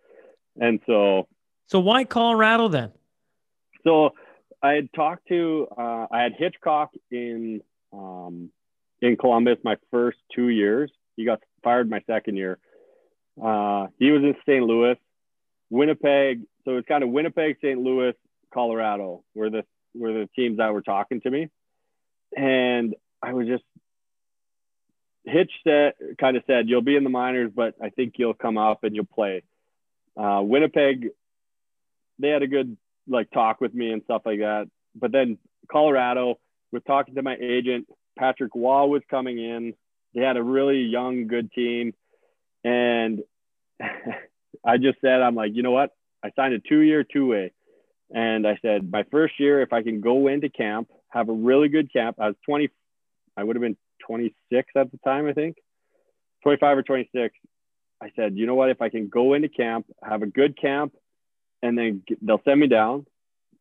[0.59, 1.27] And so,
[1.67, 2.91] So why Colorado then?
[3.83, 4.11] so
[4.61, 7.61] I had talked to, uh, I had Hitchcock in,
[7.93, 8.49] um,
[9.01, 10.91] in Columbus my first two years.
[11.15, 12.57] He got fired my second year.
[13.41, 14.63] Uh, he was in St.
[14.63, 14.97] Louis.
[15.69, 16.41] Winnipeg.
[16.65, 17.79] So it's kind of Winnipeg, St.
[17.79, 18.13] Louis,
[18.53, 19.63] Colorado were the
[19.95, 21.49] were the teams that were talking to me,
[22.35, 23.63] and I was just
[25.25, 28.57] Hitch said kind of said you'll be in the minors, but I think you'll come
[28.57, 29.43] up and you'll play.
[30.17, 31.09] Uh, Winnipeg,
[32.19, 34.69] they had a good like talk with me and stuff like that.
[34.95, 35.37] But then
[35.71, 36.39] Colorado,
[36.71, 39.73] with talking to my agent, Patrick Roy was coming in.
[40.13, 41.93] They had a really young, good team,
[42.63, 43.21] and
[44.65, 45.91] I just said, I'm like, you know what?
[46.23, 47.53] I signed a two year, two way.
[48.11, 51.69] And I said, my first year, if I can go into camp, have a really
[51.69, 52.69] good camp, I was 20,
[53.37, 55.57] I would have been 26 at the time, I think,
[56.43, 57.35] 25 or 26.
[58.01, 58.69] I said, you know what?
[58.69, 60.93] If I can go into camp, have a good camp,
[61.61, 63.05] and then they'll send me down,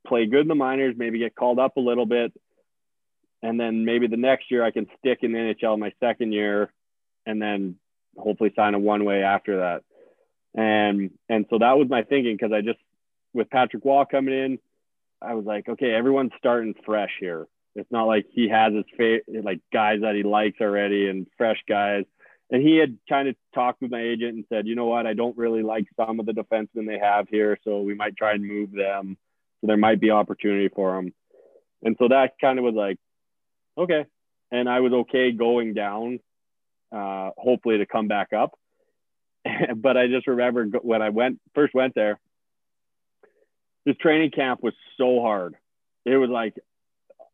[0.06, 2.32] play good in the minors, maybe get called up a little bit.
[3.42, 6.72] And then maybe the next year I can stick in the NHL my second year
[7.26, 7.76] and then
[8.16, 9.82] hopefully sign a one way after that
[10.54, 12.78] and and so that was my thinking because I just
[13.32, 14.58] with Patrick Roy coming in,
[15.20, 17.46] I was like, okay, everyone's starting fresh here.
[17.74, 21.58] It's not like he has his fa- like guys that he likes already and fresh
[21.68, 22.04] guys.
[22.50, 25.12] And he had kind of talked with my agent and said, you know what, I
[25.12, 28.46] don't really like some of the defensemen they have here, so we might try and
[28.46, 29.18] move them.
[29.60, 31.12] So there might be opportunity for them.
[31.82, 32.96] And so that kind of was like,
[33.76, 34.06] okay.
[34.50, 36.20] And I was okay going down,
[36.90, 38.58] uh, hopefully to come back up.
[39.76, 42.18] but I just remember when I went first went there,
[43.84, 45.54] his training camp was so hard.
[46.04, 46.54] It was like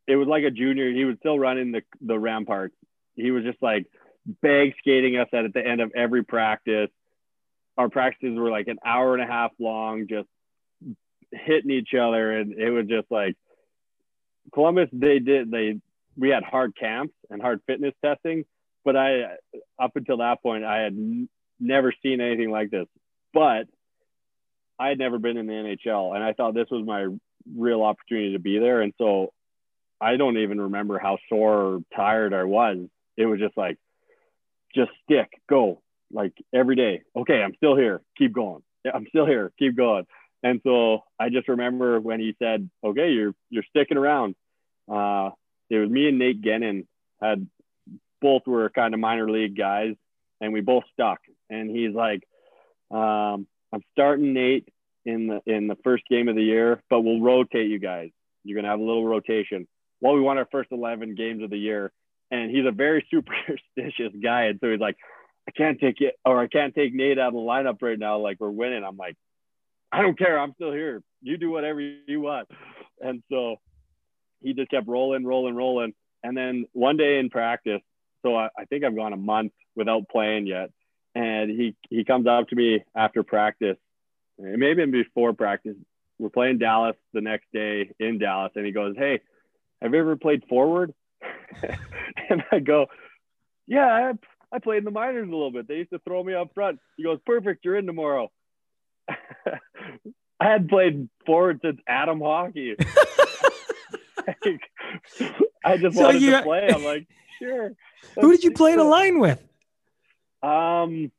[0.06, 0.90] it was like a junior.
[0.90, 2.74] He was still running the the ramparts.
[3.16, 3.86] He was just like
[4.42, 6.90] bag skating us at, at the end of every practice.
[7.76, 10.28] Our practices were like an hour and a half long, just
[11.32, 13.36] hitting each other, and it was just like
[14.52, 14.88] Columbus.
[14.92, 15.80] They did they
[16.16, 18.44] we had hard camps and hard fitness testing,
[18.84, 19.36] but I
[19.78, 20.96] up until that point I had
[21.60, 22.86] never seen anything like this.
[23.32, 23.66] But
[24.78, 27.06] I had never been in the NHL, and I thought this was my
[27.56, 28.80] real opportunity to be there.
[28.80, 29.32] And so
[30.00, 32.78] I don't even remember how sore or tired I was.
[33.16, 33.78] It was just like,
[34.74, 35.82] just stick, go,
[36.12, 37.02] like every day.
[37.16, 38.02] Okay, I'm still here.
[38.18, 38.62] Keep going.
[38.92, 39.52] I'm still here.
[39.58, 40.06] Keep going.
[40.42, 44.34] And so I just remember when he said, "Okay, you're you're sticking around."
[44.90, 45.30] Uh,
[45.70, 46.86] it was me and Nate Guenin
[47.20, 47.48] had
[48.20, 49.94] both were kind of minor league guys,
[50.40, 51.20] and we both stuck.
[51.50, 52.26] And he's like,
[52.90, 54.68] um, "I'm starting Nate
[55.04, 58.10] in the in the first game of the year, but we'll rotate you guys.
[58.44, 59.66] You're gonna have a little rotation."
[60.00, 61.92] Well, we won our first 11 games of the year,
[62.30, 64.96] and he's a very superstitious guy, and so he's like,
[65.48, 68.18] "I can't take it, or I can't take Nate out of the lineup right now.
[68.18, 69.16] Like we're winning." I'm like,
[69.92, 70.38] "I don't care.
[70.38, 71.02] I'm still here.
[71.22, 72.48] You do whatever you want."
[73.00, 73.56] And so
[74.44, 75.94] he just kept rolling, rolling, rolling.
[76.22, 77.80] And then one day in practice,
[78.22, 80.70] so I, I think I've gone a month without playing yet.
[81.14, 83.76] And he he comes up to me after practice,
[84.38, 85.76] maybe before practice.
[86.18, 89.20] We're playing Dallas the next day in Dallas, and he goes, "Hey,
[89.80, 90.92] have you ever played forward?"
[92.28, 92.86] and I go,
[93.66, 94.12] "Yeah, I,
[94.54, 95.68] I played in the minors a little bit.
[95.68, 98.30] They used to throw me up front." He goes, "Perfect, you're in tomorrow."
[100.40, 102.74] I had played forward since Atom hockey.
[105.64, 106.68] I just So wanted to play.
[106.72, 107.06] I'm like,
[107.38, 107.72] sure.
[108.20, 109.42] Who did you play in a line with?
[110.44, 111.10] Um,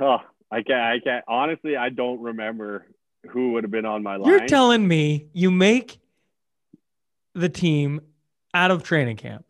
[0.00, 0.18] oh,
[0.50, 0.80] I can't.
[0.80, 1.24] I can't.
[1.26, 2.86] Honestly, I don't remember
[3.30, 4.30] who would have been on my line.
[4.30, 5.98] You're telling me you make
[7.34, 8.00] the team
[8.54, 9.44] out of training camp,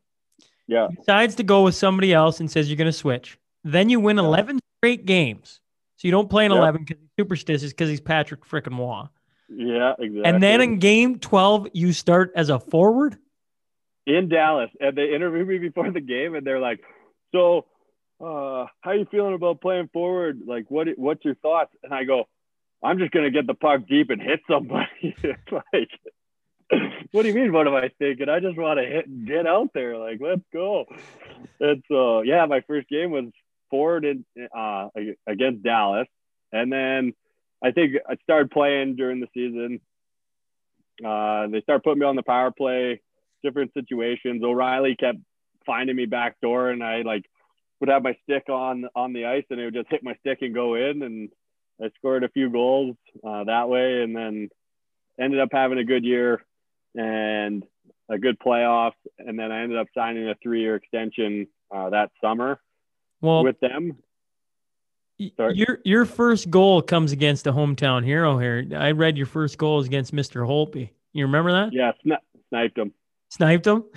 [0.68, 3.38] yeah, decides to go with somebody else and says you're going to switch.
[3.64, 5.60] Then you win 11 straight games.
[5.96, 6.58] So you don't play in Yep.
[6.58, 9.04] 11 because he's superstitious because he's Patrick frickin' Roy.
[9.48, 10.24] yeah, exactly.
[10.24, 13.18] And then in game 12, you start as a forward?
[14.04, 16.80] in Dallas, and they interviewed me before the game, and they're like,
[17.30, 17.66] "So,
[18.22, 20.40] uh, how you feeling about playing forward?
[20.46, 22.28] Like, what what's your thoughts?" And I go,
[22.82, 25.16] "I'm just gonna get the puck deep and hit somebody."
[25.50, 25.90] like,
[27.10, 27.52] what do you mean?
[27.52, 28.28] What am I thinking?
[28.28, 29.98] I just want to hit and get out there.
[29.98, 30.86] Like, let's go.
[31.60, 33.26] And so, yeah, my first game was
[33.70, 34.24] forward in,
[34.56, 34.88] uh,
[35.26, 36.08] against Dallas,
[36.52, 37.14] and then
[37.62, 39.80] I think I started playing during the season.
[41.04, 43.00] Uh, they started putting me on the power play
[43.42, 44.42] different situations.
[44.44, 45.18] O'Reilly kept
[45.66, 47.24] finding me back door, and I like
[47.82, 50.38] would have my stick on on the ice, and it would just hit my stick
[50.42, 51.02] and go in.
[51.02, 51.28] And
[51.82, 52.94] I scored a few goals
[53.26, 54.50] uh, that way, and then
[55.20, 56.44] ended up having a good year
[56.94, 57.64] and
[58.08, 58.92] a good playoffs.
[59.18, 62.60] And then I ended up signing a three year extension uh, that summer
[63.20, 63.98] Well, with them.
[65.36, 65.56] sorry.
[65.56, 68.64] your your first goal comes against a hometown hero here.
[68.76, 70.46] I read your first goal is against Mr.
[70.46, 70.90] Holtby.
[71.12, 71.72] You remember that?
[71.72, 72.92] Yeah, sni- sniped him.
[73.30, 73.84] Sniped him?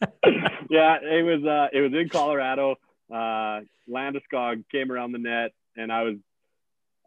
[0.70, 2.76] yeah, it was uh, it was in Colorado.
[3.12, 6.16] Uh, Landeskog came around the net, and I was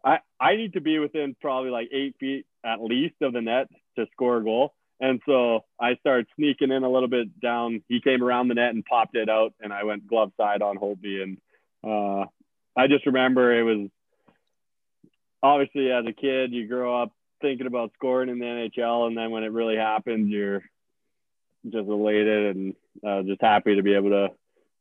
[0.04, 3.68] I I need to be within probably like eight feet at least of the net
[3.96, 4.74] to score a goal.
[5.00, 7.82] And so I started sneaking in a little bit down.
[7.88, 10.78] He came around the net and popped it out, and I went glove side on
[10.78, 11.22] Holtby.
[11.22, 11.38] And
[11.82, 12.26] uh,
[12.76, 13.88] I just remember it was
[15.42, 19.30] obviously as a kid, you grow up thinking about scoring in the NHL, and then
[19.30, 20.62] when it really happens, you're
[21.64, 22.74] just elated and
[23.06, 24.28] uh, just happy to be able to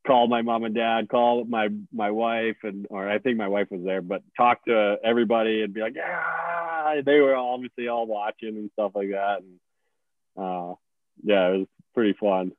[0.06, 3.68] call my mom and dad, call my my wife, and or I think my wife
[3.72, 8.58] was there, but talk to everybody and be like, yeah, they were obviously all watching
[8.58, 9.60] and stuff like that, and
[10.38, 10.76] uh,
[11.24, 12.52] yeah, it was pretty fun.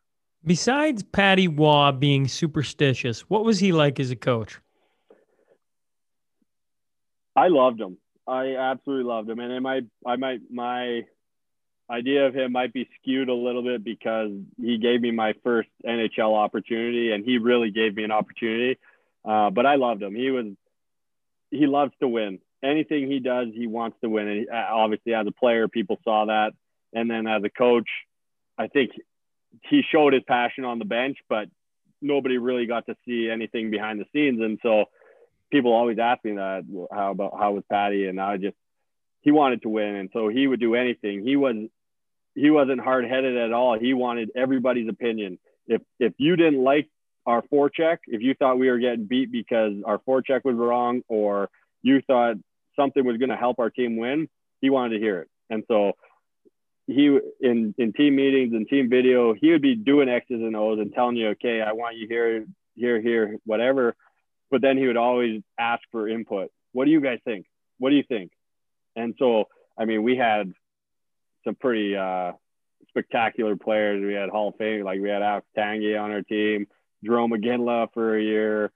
[0.46, 4.58] Besides Patty Roy being superstitious, what was he like as a coach?
[7.36, 7.98] I loved him.
[8.26, 11.02] I absolutely loved him, and might, I might, my
[11.90, 14.30] idea of him might be skewed a little bit because
[14.60, 18.78] he gave me my first NHL opportunity, and he really gave me an opportunity.
[19.24, 20.14] Uh, but I loved him.
[20.14, 20.46] He was,
[21.50, 22.38] he loves to win.
[22.62, 24.28] Anything he does, he wants to win.
[24.28, 26.52] And he, uh, obviously, as a player, people saw that,
[26.92, 27.88] and then as a coach,
[28.56, 28.90] I think
[29.68, 31.48] he showed his passion on the bench, but
[32.00, 34.86] nobody really got to see anything behind the scenes, and so
[35.54, 38.56] people always ask me that how about how was Patty and I just
[39.20, 41.54] he wanted to win and so he would do anything he was
[42.34, 46.88] he wasn't hard-headed at all he wanted everybody's opinion if if you didn't like
[47.26, 51.48] our forecheck if you thought we were getting beat because our forecheck was wrong or
[51.82, 52.36] you thought
[52.76, 54.28] something was going to help our team win
[54.60, 55.92] he wanted to hear it and so
[56.86, 60.78] he in in team meetings and team video he would be doing x's and o's
[60.78, 63.96] and telling you okay i want you here here here whatever
[64.54, 66.48] but then he would always ask for input.
[66.70, 67.46] What do you guys think?
[67.78, 68.30] What do you think?
[68.94, 70.52] And so, I mean, we had
[71.44, 72.32] some pretty uh,
[72.88, 74.04] spectacular players.
[74.04, 76.66] We had Hall of Fame, like we had Alex Tanguay on our team,
[77.04, 78.72] Jarome Iginla for a year.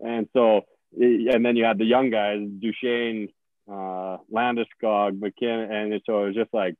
[0.00, 0.62] And so,
[0.96, 3.28] and then you had the young guys, Duchene,
[3.70, 5.92] uh, Landeskog, MacKinnon.
[5.92, 6.74] And so it was just like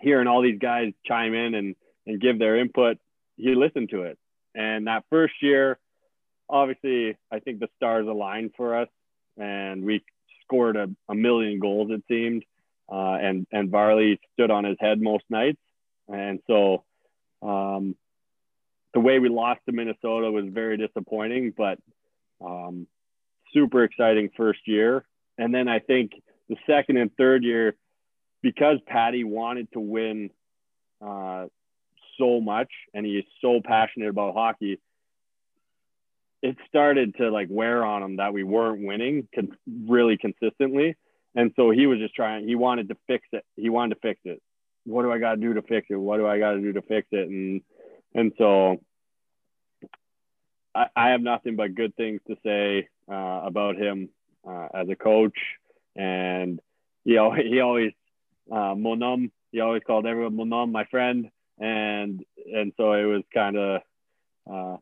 [0.00, 1.74] hearing all these guys chime in and,
[2.06, 2.98] and give their input.
[3.36, 4.18] He listened to it.
[4.54, 5.78] And that first year,
[6.48, 8.88] obviously, I think the stars aligned for us,
[9.36, 10.02] and we
[10.42, 11.90] scored a, a million goals.
[11.90, 12.44] It seemed,
[12.90, 15.60] uh, and and Varley stood on his head most nights,
[16.08, 16.84] and so
[17.42, 17.94] um,
[18.94, 21.78] the way we lost to Minnesota was very disappointing, but
[22.44, 22.86] um,
[23.52, 25.04] super exciting first year.
[25.38, 26.12] And then I think
[26.48, 27.76] the second and third year,
[28.42, 30.30] because Patty wanted to win
[31.00, 31.46] uh,
[32.18, 34.80] so much, and he is so passionate about hockey
[36.42, 40.96] it started to like wear on him that we weren't winning con- really consistently.
[41.34, 43.44] And so he was just trying, he wanted to fix it.
[43.56, 44.42] He wanted to fix it.
[44.84, 45.94] What do I got to do to fix it?
[45.94, 47.28] What do I got to do to fix it?
[47.28, 47.62] And,
[48.14, 48.80] and so
[50.74, 54.08] I, I have nothing but good things to say uh, about him
[54.48, 55.38] uh, as a coach.
[55.94, 56.60] And
[57.04, 57.92] he always, he always,
[58.50, 61.30] uh, Monum, he always called everyone Monum, my friend.
[61.58, 63.82] And, and so it was kind of,
[64.50, 64.76] uh,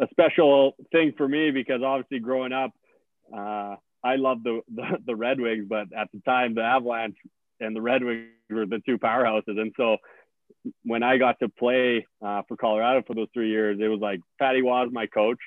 [0.00, 2.72] a special thing for me because obviously growing up,
[3.32, 7.16] uh, I love the, the the Red Wings, but at the time the Avalanche
[7.60, 9.96] and the Red Wings were the two powerhouses, and so
[10.84, 14.20] when I got to play uh, for Colorado for those three years, it was like
[14.38, 15.38] Patty was my coach,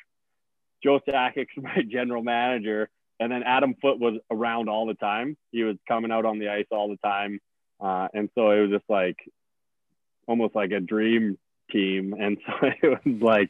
[0.84, 2.90] Joe Sakic's my general manager,
[3.20, 5.38] and then Adam Foote was around all the time.
[5.52, 7.40] He was coming out on the ice all the time,
[7.80, 9.18] uh, and so it was just like
[10.28, 11.38] almost like a dream
[11.72, 12.14] team.
[12.20, 13.50] And so it was like,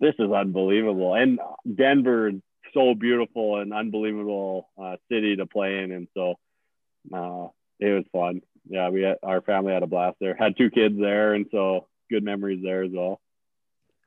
[0.00, 1.14] this is unbelievable.
[1.14, 1.38] And
[1.72, 2.32] Denver,
[2.74, 6.34] so beautiful and unbelievable uh, city to play in, and so
[7.12, 7.48] uh,
[7.80, 8.42] it was fun.
[8.68, 10.36] Yeah, we had, our family had a blast there.
[10.36, 13.20] Had two kids there, and so good memories there as well.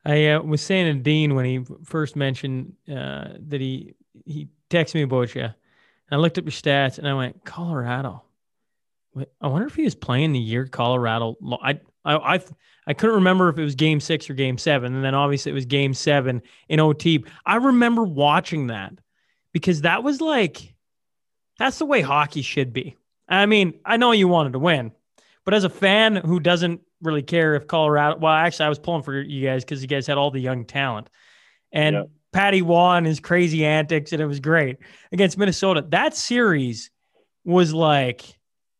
[0.04, 3.94] I uh, was saying to Dean when he first mentioned uh, that he
[4.24, 5.42] he texted me about you.
[5.42, 5.52] And
[6.12, 8.22] I looked up your stats and I went Colorado.
[9.40, 11.36] I wonder if he was playing the year Colorado.
[11.62, 12.40] I I I,
[12.86, 15.54] I couldn't remember if it was Game Six or Game Seven, and then obviously it
[15.54, 17.24] was Game Seven in OT.
[17.44, 18.94] I remember watching that
[19.52, 20.74] because that was like
[21.58, 22.96] that's the way hockey should be.
[23.28, 24.92] I mean, I know you wanted to win,
[25.44, 29.02] but as a fan who doesn't really care if Colorado, well, actually, I was pulling
[29.02, 31.10] for you guys because you guys had all the young talent.
[31.72, 32.10] And yep.
[32.32, 34.78] Patty won his crazy antics, and it was great
[35.12, 35.84] against Minnesota.
[35.88, 36.90] That series
[37.44, 38.35] was like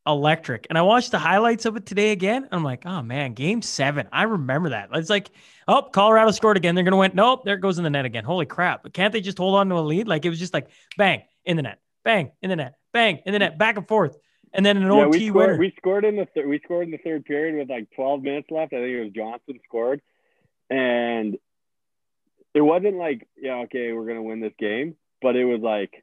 [0.07, 0.67] electric.
[0.69, 2.49] And I watched the highlights of it today again.
[2.53, 4.09] I'm like, oh man, game seven.
[4.13, 4.91] I remember that.
[4.95, 5.31] It's like,
[5.67, 6.75] oh, Colorado scored again.
[6.75, 7.13] They're to win.
[7.15, 8.25] Nope, there it goes in the net again.
[8.25, 8.83] Holy crap.
[8.83, 10.09] But can't they just hold on to a lead?
[10.09, 13.33] Like it was just like bang in the net, bang in the net, bang in
[13.33, 14.17] the net, back and forth
[14.57, 15.59] and then an yeah, OT we scored, winner.
[15.59, 18.51] We scored in the thir- we scored in the third period with like 12 minutes
[18.51, 18.73] left.
[18.73, 20.01] I think it was Johnson scored,
[20.71, 21.37] and
[22.55, 26.03] it wasn't like yeah okay we're gonna win this game, but it was like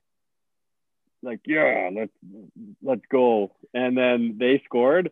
[1.24, 2.11] like yeah let's
[2.84, 5.11] let's go, and then they scored,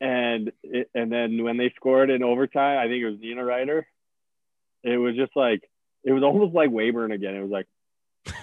[0.00, 3.84] and it, and then when they scored in overtime, I think it was Niederreiter.
[4.82, 5.62] It was just like
[6.04, 7.34] it was almost like wayburn again.
[7.34, 7.66] It was like.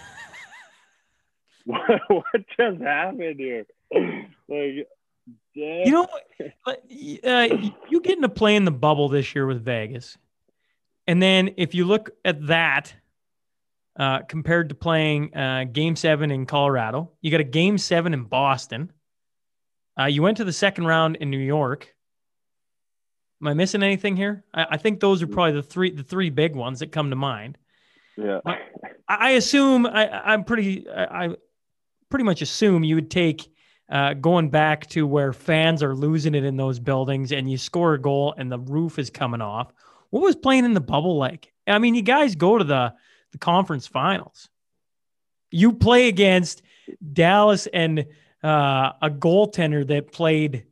[1.65, 3.65] what, what just happened here?
[4.47, 4.87] like,
[5.53, 6.07] you know,
[6.65, 7.57] uh,
[7.89, 10.17] you getting to play in the bubble this year with Vegas,
[11.05, 12.93] and then if you look at that
[13.99, 18.23] uh, compared to playing uh, Game Seven in Colorado, you got a Game Seven in
[18.23, 18.91] Boston.
[19.99, 21.93] Uh, you went to the second round in New York.
[23.41, 24.45] Am I missing anything here?
[24.53, 27.15] I, I, think those are probably the three the three big ones that come to
[27.15, 27.57] mind.
[28.17, 28.59] Yeah, I,
[29.07, 31.35] I assume I, am pretty I, I
[32.09, 33.51] pretty much assume you would take
[33.89, 37.95] uh, going back to where fans are losing it in those buildings and you score
[37.95, 39.71] a goal and the roof is coming off.
[40.09, 41.51] What was playing in the bubble like?
[41.67, 42.93] I mean, you guys go to the,
[43.31, 44.49] the conference finals.
[45.51, 46.61] You play against
[47.13, 48.05] Dallas and
[48.43, 50.65] uh, a goaltender that played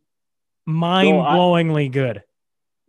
[0.65, 2.23] mind blowingly so good.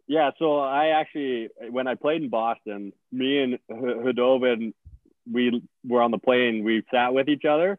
[0.07, 4.73] Yeah, so I actually, when I played in Boston, me and Khudobin,
[5.31, 6.65] we were on the plane.
[6.65, 7.79] We sat with each other,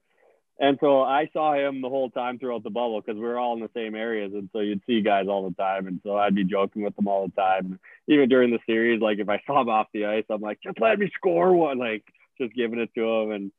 [0.60, 3.53] and so I saw him the whole time throughout the bubble because we were all
[3.53, 4.34] in the same areas.
[4.34, 5.88] And so you'd see guys all the time.
[5.88, 7.80] And so I'd be joking with them all the time.
[8.07, 10.82] Even during the series, like if I saw him off the ice, I'm like, just
[10.82, 12.03] let me score one, like
[12.38, 13.32] just giving it to him.
[13.32, 13.51] And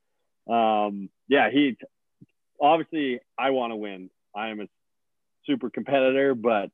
[0.55, 1.75] um, yeah, he
[2.61, 4.11] obviously, I want to win.
[4.35, 4.67] I am a
[5.47, 6.69] super competitor, but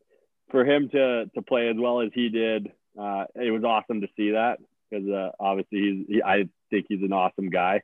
[0.52, 2.70] for him to, to play as well as he did,
[3.00, 4.58] uh, it was awesome to see that
[4.90, 7.82] because uh, obviously he's, he, I think he's an awesome guy.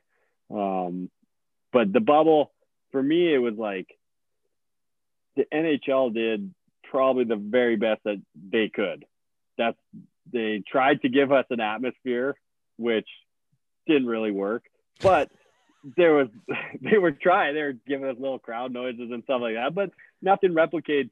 [0.50, 1.08] Um,
[1.74, 2.52] but the bubble,
[2.92, 3.88] for me, it was like
[5.36, 6.54] the NHL did
[6.84, 9.04] probably the very best that they could.
[9.58, 9.76] That's
[10.32, 12.36] they tried to give us an atmosphere,
[12.76, 13.08] which
[13.88, 14.62] didn't really work.
[15.02, 15.32] But
[15.96, 16.28] there was
[16.80, 17.54] they were trying.
[17.54, 19.74] They were giving us little crowd noises and stuff like that.
[19.74, 19.90] But
[20.22, 21.10] nothing replicates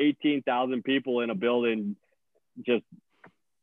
[0.00, 1.94] eighteen thousand people in a building
[2.66, 2.84] just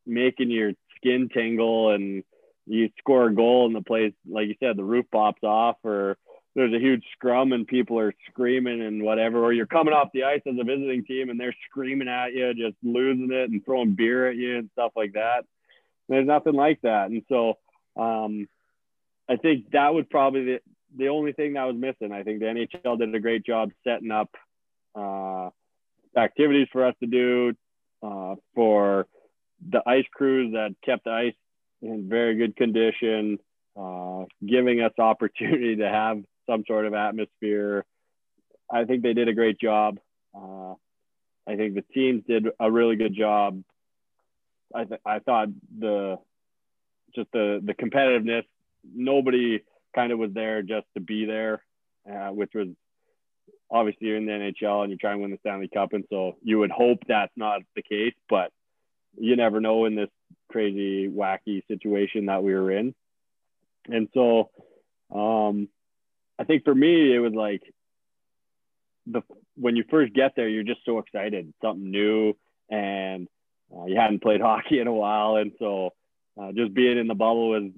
[0.06, 2.24] making your skin tingle and
[2.66, 6.18] you score a goal and the place like you said the roof pops off or
[6.56, 10.24] there's a huge scrum and people are screaming and whatever, or you're coming off the
[10.24, 13.94] ice as a visiting team and they're screaming at you, just losing it and throwing
[13.96, 15.46] beer at you and stuff like that.
[16.08, 17.12] There's nothing like that.
[17.12, 17.58] And so
[17.96, 18.48] um,
[19.30, 20.60] I think that was probably the,
[20.98, 22.12] the only thing that was missing.
[22.12, 24.30] I think the NHL did a great job setting up
[24.96, 25.50] uh,
[26.18, 27.54] activities for us to do
[28.02, 29.08] uh, for
[29.70, 31.34] the ice crews that kept the ice
[31.82, 33.38] in very good condition,
[33.78, 37.86] uh, giving us opportunity to have some sort of atmosphere.
[38.72, 40.00] I think they did a great job.
[40.36, 40.74] Uh,
[41.48, 43.64] I think the teams did a really good job.
[44.74, 46.18] I th- I thought the
[47.16, 48.44] just the the competitiveness.
[48.84, 49.62] Nobody
[49.96, 51.64] kind of was there just to be there,
[52.10, 52.68] uh, which was
[53.72, 56.38] obviously you're in the NHL and you're trying to win the Stanley Cup, and so
[56.44, 58.52] you would hope that's not the case, but
[59.18, 60.10] you never know in this
[60.52, 62.94] crazy, wacky situation that we were in.
[63.88, 64.50] And so,
[65.14, 65.68] um,
[66.40, 67.62] I think for me, it was like
[69.06, 69.22] the
[69.56, 72.34] when you first get there, you're just so excited, something new,
[72.70, 73.28] and
[73.76, 75.92] uh, you hadn't played hockey in a while, and so
[76.42, 77.72] uh, just being in the bubble was,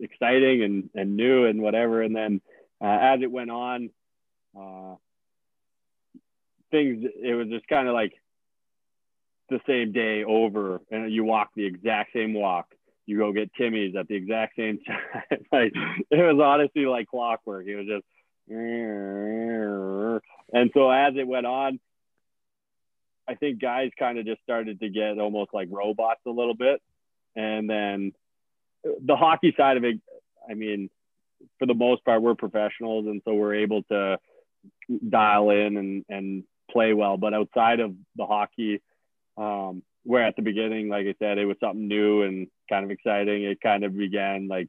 [0.00, 2.02] exciting and and new and whatever.
[2.02, 2.40] And then
[2.82, 3.90] uh, as it went on,
[4.58, 4.96] uh,
[6.70, 8.12] things it was just kind of like
[9.48, 12.66] the same day over, and you walk the exact same walk.
[13.06, 15.44] You go get Timmy's at the exact same time.
[15.52, 15.72] like
[16.10, 17.66] it was honestly like clockwork.
[17.66, 18.04] It was just
[20.52, 21.80] and so as it went on,
[23.28, 26.82] I think guys kind of just started to get almost like robots a little bit.
[27.36, 28.12] And then
[28.84, 30.00] the hockey side of it,
[30.48, 30.90] I mean,
[31.58, 33.06] for the most part, we're professionals.
[33.06, 34.18] And so we're able to
[35.08, 37.16] dial in and, and play well.
[37.16, 38.82] But outside of the hockey,
[39.36, 42.90] um, where at the beginning, like I said, it was something new and kind of
[42.90, 43.42] exciting.
[43.44, 44.68] It kind of began like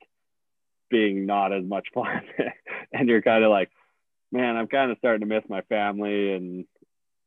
[0.89, 2.21] being not as much fun.
[2.91, 3.69] and you're kind of like,
[4.31, 6.65] man, I'm kind of starting to miss my family and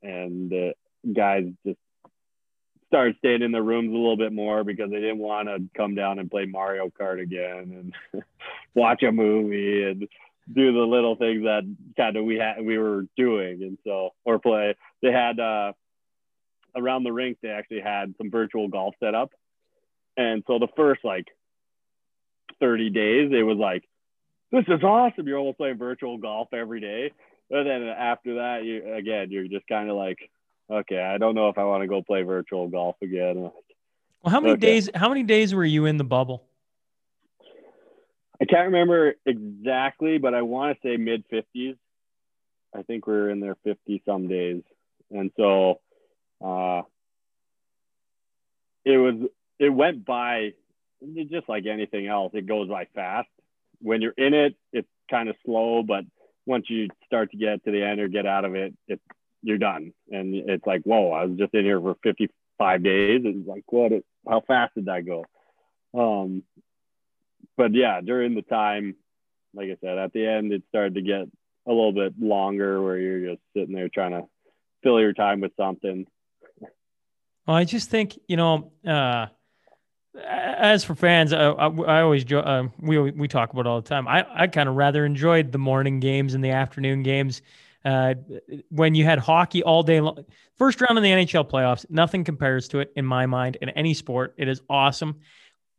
[0.03, 0.72] and uh,
[1.12, 1.79] guys just
[2.89, 5.95] started staying in their rooms a little bit more because they didn't want to come
[5.95, 8.22] down and play Mario Kart again and
[8.74, 10.07] watch a movie and
[10.53, 11.62] do the little things that
[11.97, 15.72] kind of we had we were doing and so or play they had uh
[16.77, 19.33] around the rink they actually had some virtual golf set up
[20.17, 21.27] and so the first like
[22.61, 23.85] 30 days it was like
[24.53, 25.27] this is awesome.
[25.27, 27.12] You're almost playing virtual golf every day.
[27.51, 30.19] And then after that, you again, you're just kind of like,
[30.71, 33.51] okay, I don't know if I want to go play virtual golf again.
[34.23, 34.61] Well, how many okay.
[34.61, 34.91] days?
[34.95, 36.45] How many days were you in the bubble?
[38.41, 41.77] I can't remember exactly, but I want to say mid 50s.
[42.75, 44.62] I think we are in there 50 some days,
[45.11, 45.81] and so
[46.45, 46.83] uh,
[48.85, 49.29] it was.
[49.59, 50.53] It went by
[51.31, 52.33] just like anything else.
[52.35, 53.29] It goes by fast
[53.81, 56.05] when you're in it, it's kind of slow, but
[56.47, 59.03] once you start to get to the end or get out of it, it's
[59.43, 59.93] you're done.
[60.11, 63.23] And it's like, whoa, I was just in here for 55 days.
[63.25, 63.93] It's like, what?
[64.29, 65.25] How fast did that go?
[65.95, 66.43] Um,
[67.57, 68.97] but yeah, during the time,
[69.55, 71.29] like I said, at the end, it started to get
[71.67, 74.25] a little bit longer where you're just sitting there trying to
[74.83, 76.07] fill your time with something.
[77.47, 79.27] Well, I just think, you know, uh,
[80.25, 84.09] as for fans, I, I, I always uh, we we talk about all the time.
[84.09, 87.43] I I kind of rather enjoyed the morning games and the afternoon games.
[87.85, 88.14] Uh,
[88.71, 90.25] when you had hockey all day long,
[90.57, 93.95] first round in the NHL playoffs, nothing compares to it in my mind in any
[93.95, 94.35] sport.
[94.39, 95.21] It is awesome.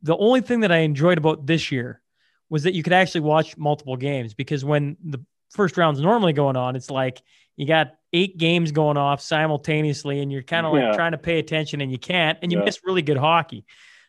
[0.02, 2.00] The only thing that I enjoyed about this year
[2.48, 6.56] was that you could actually watch multiple games because when the first round's normally going
[6.56, 7.20] on, it's like
[7.56, 10.92] you got eight games going off simultaneously and you're kind of like yeah.
[10.92, 12.64] trying to pay attention and you can't and you yeah.
[12.64, 13.66] miss really good hockey.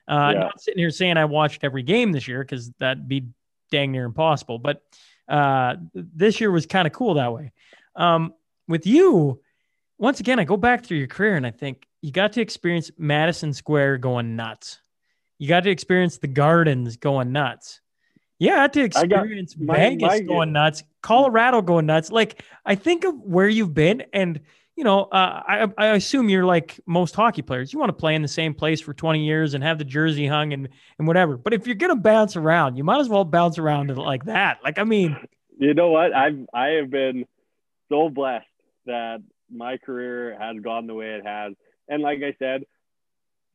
[0.09, 0.39] Uh, yeah.
[0.39, 3.27] Not sitting here saying I watched every game this year because that'd be
[3.71, 4.57] dang near impossible.
[4.57, 4.81] But
[5.27, 7.51] uh, this year was kind of cool that way.
[7.95, 8.33] Um,
[8.67, 9.41] with you,
[9.99, 12.89] once again, I go back through your career and I think you got to experience
[12.97, 14.81] Madison Square going nuts.
[15.37, 17.81] You got to experience the Gardens going nuts.
[18.39, 22.09] Yeah, I had to experience my, Vegas my, going nuts, Colorado going nuts.
[22.09, 24.39] Like I think of where you've been, and
[24.79, 27.73] you know, uh, I, I assume you're like most hockey players.
[27.73, 30.25] You want to play in the same place for 20 years and have the jersey
[30.25, 31.35] hung and, and whatever.
[31.35, 34.59] But if you're to bounce around, you might as well bounce around like that.
[34.63, 35.17] Like, I mean,
[35.57, 36.15] you know what?
[36.15, 37.25] I've, I have been
[37.89, 38.45] so blessed
[38.85, 39.21] that
[39.53, 41.55] my career has gone the way it has.
[41.89, 42.63] And like I said,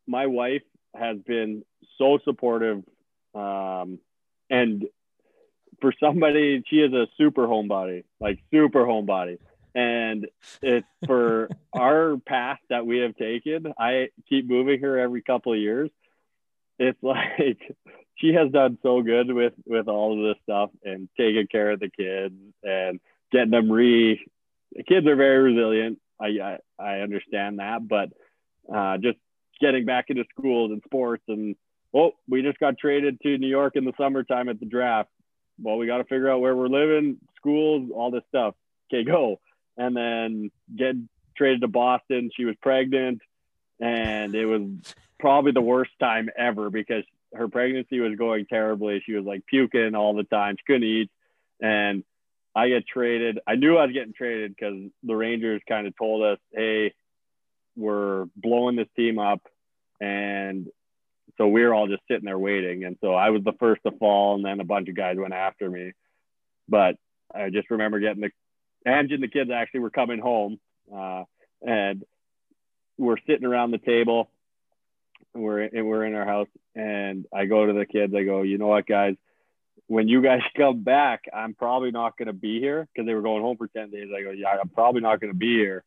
[0.06, 0.60] my wife
[0.94, 1.64] has been
[1.96, 2.84] so supportive.
[3.34, 3.98] Um,
[4.50, 4.84] and
[5.80, 9.38] for somebody, she is a super homebody, like super homebody
[9.74, 10.28] and
[10.62, 15.58] it's for our path that we have taken i keep moving her every couple of
[15.58, 15.90] years.
[16.78, 17.76] It's like
[18.16, 21.80] she has done so good with with all of this stuff and taking care of
[21.80, 23.00] the kids and
[23.32, 24.24] getting them re
[24.72, 25.98] the kids are very resilient.
[26.20, 28.10] I i, I understand that but
[28.72, 29.18] uh, just
[29.60, 31.54] getting back into schools and sports and
[31.92, 35.10] oh we just got traded to new york in the summertime at the draft.
[35.60, 38.54] Well we got to figure out where we're living schools all this stuff.
[38.92, 39.40] Okay go
[39.76, 40.96] and then get
[41.36, 42.30] traded to Boston.
[42.34, 43.20] She was pregnant,
[43.80, 44.62] and it was
[45.18, 49.02] probably the worst time ever because her pregnancy was going terribly.
[49.04, 50.56] She was like puking all the time.
[50.56, 51.10] She couldn't eat,
[51.60, 52.04] and
[52.54, 53.40] I get traded.
[53.46, 56.94] I knew I was getting traded because the Rangers kind of told us, "Hey,
[57.76, 59.42] we're blowing this team up,"
[60.00, 60.68] and
[61.36, 62.84] so we were all just sitting there waiting.
[62.84, 65.34] And so I was the first to fall, and then a bunch of guys went
[65.34, 65.92] after me.
[66.68, 66.96] But
[67.34, 68.30] I just remember getting the
[68.86, 70.58] Ange and the kids actually were coming home,
[70.94, 71.24] uh,
[71.62, 72.04] and
[72.98, 74.30] we're sitting around the table.
[75.34, 78.14] We're we're in our house, and I go to the kids.
[78.14, 79.16] I go, you know what, guys?
[79.86, 83.22] when you guys come back, I'm probably not going to be here because they were
[83.22, 84.08] going home for 10 days.
[84.16, 85.84] I go, yeah, I'm probably not going to be here.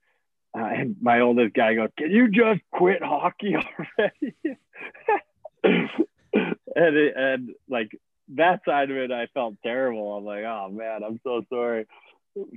[0.58, 3.56] Uh, and my oldest guy goes, can you just quit hockey
[4.00, 4.36] already?
[5.64, 7.92] and, it, and like
[8.36, 10.18] that side of it, I felt terrible.
[10.18, 11.86] I'm like, oh man, I'm so sorry.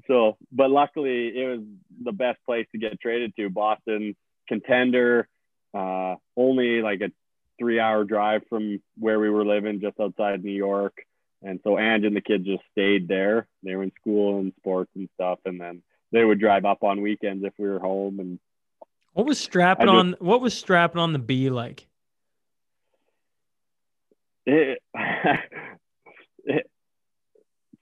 [0.06, 1.60] So, but luckily it was
[2.02, 4.16] the best place to get traded to Boston
[4.48, 5.28] contender,
[5.74, 7.10] uh, only like a
[7.58, 10.94] three hour drive from where we were living just outside New York.
[11.42, 13.46] And so Ange and the kids just stayed there.
[13.62, 15.38] They were in school and sports and stuff.
[15.44, 15.82] And then
[16.12, 18.20] they would drive up on weekends if we were home.
[18.20, 18.38] And
[19.12, 20.16] what was strapping just- on?
[20.18, 21.86] What was strapping on the B like?
[24.46, 25.40] it, it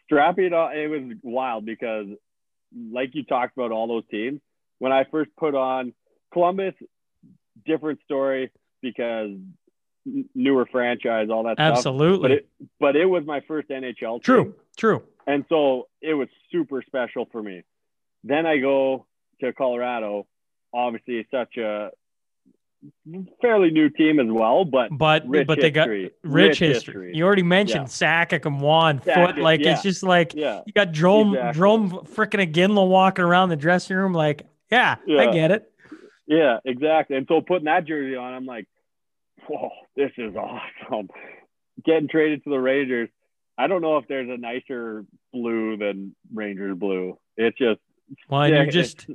[0.09, 2.07] strapping it on it was wild because
[2.91, 4.41] like you talked about all those teams
[4.79, 5.93] when i first put on
[6.33, 6.75] columbus
[7.67, 9.31] different story because
[10.35, 12.41] newer franchise all that stuff Absolutely.
[12.81, 14.21] but it was my first nhl team.
[14.21, 14.55] True.
[14.77, 15.03] True.
[15.27, 17.63] and so it was super special for me
[18.25, 19.07] then i go
[19.41, 20.27] to colorado
[20.73, 21.91] obviously such a
[23.41, 26.11] fairly new team as well but But rich but they got history.
[26.23, 27.13] rich, history.
[27.15, 29.39] You already mentioned Sakic and Juan Foote.
[29.39, 29.73] Like yeah.
[29.73, 31.61] it's just like yeah you got Jarome Exactly.
[31.61, 34.13] Jarome freaking Iginla walking around the dressing room.
[34.13, 35.73] Like, yeah, I get it.
[36.27, 37.17] Yeah, exactly.
[37.17, 38.67] And so putting that jersey on, I'm like,
[39.49, 41.09] whoa, this is awesome.
[41.85, 43.09] Getting traded to the Rangers.
[43.57, 47.19] I don't know if there's a nicer blue than Rangers blue.
[47.37, 47.81] It's just,
[48.29, 49.07] Well, you're just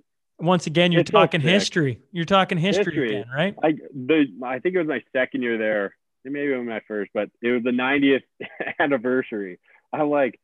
[0.44, 2.02] once again you're it's talking history.
[2.11, 3.15] You're talking history, History.
[3.15, 3.56] again, right?
[3.64, 5.95] I the I think it was my second year there.
[6.26, 8.24] Maybe it was my first, but it was the 90th
[8.80, 9.60] anniversary.
[9.91, 10.40] I'm like,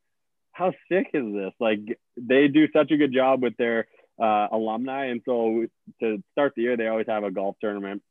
[0.52, 1.54] how sick is this?
[1.60, 1.80] Like
[2.18, 3.88] they do such a good job with their
[4.22, 5.66] uh, alumni, and so
[6.02, 8.02] to start the year, they always have a golf tournament.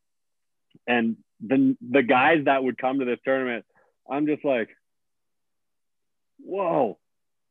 [0.86, 3.64] And the the guys that would come to this tournament,
[4.10, 4.68] I'm just like,
[6.38, 6.98] whoa,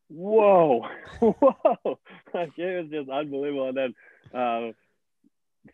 [0.10, 0.88] whoa,
[1.20, 2.00] whoa!
[2.34, 3.70] Like it was just unbelievable.
[3.70, 3.94] And then
[4.34, 4.72] uh,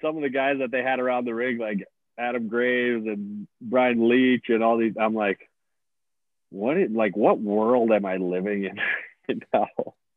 [0.02, 1.86] some of the guys that they had around the ring, like
[2.18, 5.50] Adam Graves and Brian Leetch and all these, I'm like,
[6.50, 6.78] what?
[6.78, 8.70] Is, like, what world am I living
[9.28, 9.68] in now?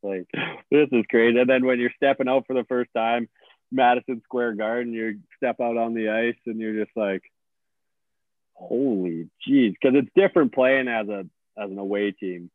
[0.03, 0.29] Like,
[0.71, 1.39] this is crazy.
[1.39, 3.29] And then when you're stepping out for the first time,
[3.73, 7.23] Madison Square Garden, you step out on the ice and you're just like,
[8.55, 11.27] holy jeez, because it's different playing as a
[11.59, 12.51] as an away team.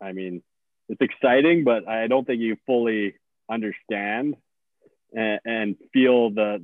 [0.00, 0.42] I mean,
[0.88, 3.14] it's exciting, but I don't think you fully
[3.50, 4.36] understand
[5.14, 6.60] and, and feel the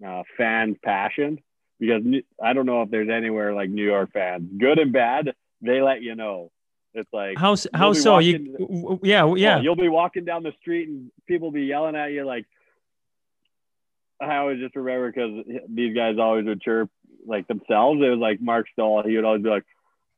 [0.00, 1.38] the uh, fans' passion
[1.80, 2.02] because
[2.42, 6.02] I don't know if there's anywhere like New York fans, good and bad, they let
[6.02, 6.50] you know.
[6.94, 8.18] It's like How how so?
[8.18, 9.60] You walking- w- yeah yeah.
[9.60, 12.46] You'll be walking down the street and people be yelling at you like.
[14.20, 16.90] I always just remember because these guys always would chirp
[17.26, 18.00] like themselves.
[18.02, 19.04] It was like Marc Staal.
[19.06, 19.64] He would always be like,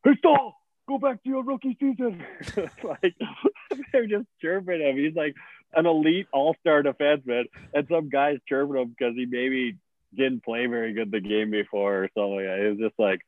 [0.04, 0.54] "Hey Staal,
[0.88, 2.24] go back to your rookie season."
[2.82, 3.14] Like
[3.92, 4.96] they're just chirping him.
[4.96, 5.34] He's like
[5.74, 7.44] an elite all-star defenseman,
[7.74, 9.76] and some guys chirping him because he maybe
[10.14, 12.36] didn't play very good the game before or something.
[12.36, 12.46] Like.
[12.46, 13.20] It was just like,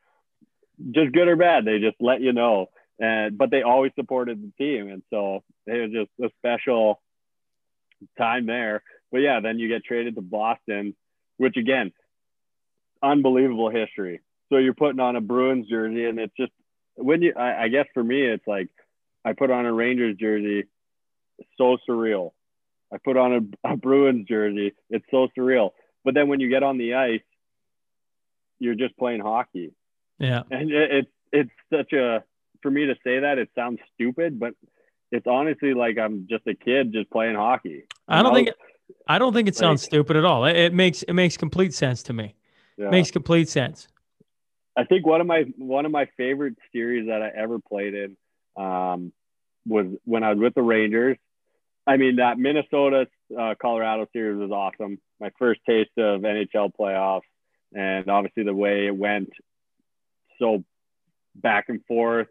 [0.91, 1.65] just good or bad.
[1.65, 2.69] They just let you know
[3.03, 7.01] and but they always supported the team and so it was just a special
[8.17, 10.95] time there but yeah then you get traded to boston
[11.37, 11.93] which again
[13.03, 16.53] unbelievable history so you're putting on a bruins jersey and it's just
[16.95, 18.69] when you i, I guess for me it's like
[19.25, 20.65] i put on a rangers jersey
[21.57, 22.33] so surreal
[22.93, 25.71] i put on a, a bruins jersey it's so surreal
[26.05, 27.21] but then when you get on the ice
[28.59, 29.73] you're just playing hockey
[30.19, 30.43] yeah.
[30.51, 32.23] and it, it's it's such a
[32.63, 34.55] for me to say that it sounds stupid but
[35.11, 38.57] it's honestly like i'm just a kid just playing hockey I don't think it,
[39.09, 40.45] I don't think it sounds Like- stupid at all.
[40.45, 42.35] It, it makes it makes complete sense to me.
[42.77, 42.91] Yeah.
[42.91, 43.89] Makes complete sense.
[44.77, 48.17] i think one of my one of my favorite series that i ever played in
[48.57, 49.13] um,
[49.67, 51.17] was when i was with the rangers
[51.87, 53.07] i mean that minnesota
[53.39, 57.21] uh, colorado series was awesome my first taste of nhl playoffs
[57.75, 59.31] and obviously the way it went
[60.39, 60.63] so
[61.35, 62.29] back and forth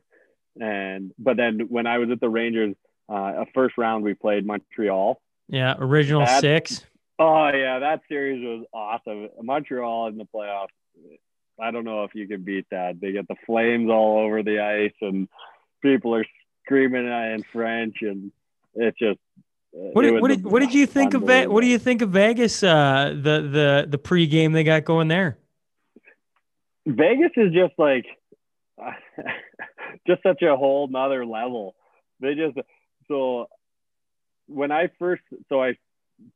[0.59, 2.75] and but then when i was at the rangers
[3.09, 5.19] uh, a first round we played montreal
[5.49, 5.75] Yeah.
[5.79, 6.85] Original That- six.
[7.19, 9.29] Oh yeah, that series was awesome.
[9.43, 10.73] Montreal in the playoffs.
[11.61, 12.99] I don't know if you can beat that.
[12.99, 15.27] They get the flames all over the ice, and
[15.83, 16.25] people are
[16.65, 18.31] screaming in French, and
[18.73, 19.19] it's just.
[19.71, 22.09] What did, what did, what did you think of Ve- What do you think of
[22.09, 22.61] Vegas?
[22.61, 25.37] Uh, the the the pregame they got going there.
[26.85, 28.05] Vegas is just like,
[30.07, 31.75] just such a whole nother level.
[32.19, 32.57] They just
[33.07, 33.47] so
[34.47, 35.77] when I first so I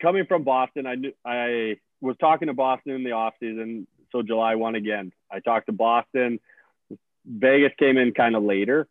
[0.01, 3.87] coming from Boston, I knew I was talking to Boston in the off season.
[4.11, 6.39] So July one again, I talked to Boston.
[7.25, 8.87] Vegas came in kind of later,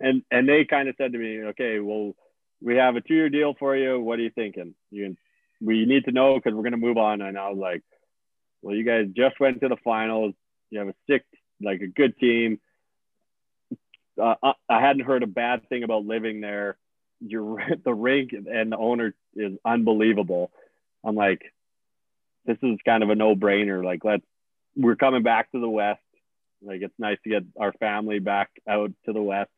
[0.00, 2.14] and and they kind of said to me, okay, well,
[2.60, 4.00] we have a two year deal for you.
[4.00, 4.74] What are you thinking?
[4.90, 5.16] You
[5.60, 7.20] we need to know because we're gonna move on.
[7.20, 7.82] And I was like,
[8.62, 10.34] well, you guys just went to the finals.
[10.70, 11.24] You have a six,
[11.62, 12.60] like a good team.
[14.20, 14.34] Uh,
[14.68, 16.78] I hadn't heard a bad thing about living there.
[17.20, 20.50] Your the rink and the owner is unbelievable.
[21.04, 21.42] I'm like,
[22.46, 23.84] this is kind of a no brainer.
[23.84, 24.24] Like, let's
[24.76, 26.00] we're coming back to the west.
[26.62, 29.50] Like, it's nice to get our family back out to the west.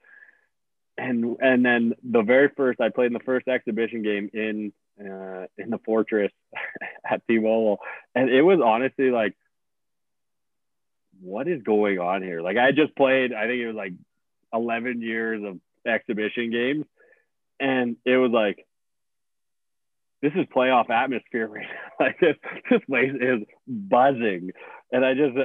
[0.98, 5.46] And and then the very first I played in the first exhibition game in uh,
[5.58, 6.32] in the fortress
[7.04, 7.80] at T-Mobile,
[8.14, 9.36] and it was honestly like,
[11.20, 12.40] what is going on here?
[12.40, 13.32] Like, I just played.
[13.32, 13.92] I think it was like
[14.54, 16.86] 11 years of exhibition games,
[17.60, 18.66] and it was like,
[20.22, 22.06] this is playoff atmosphere right now.
[22.06, 22.36] like this,
[22.70, 24.52] this place is buzzing,
[24.90, 25.36] and I just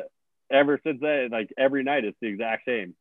[0.52, 2.94] ever since then, like every night, it's the exact same.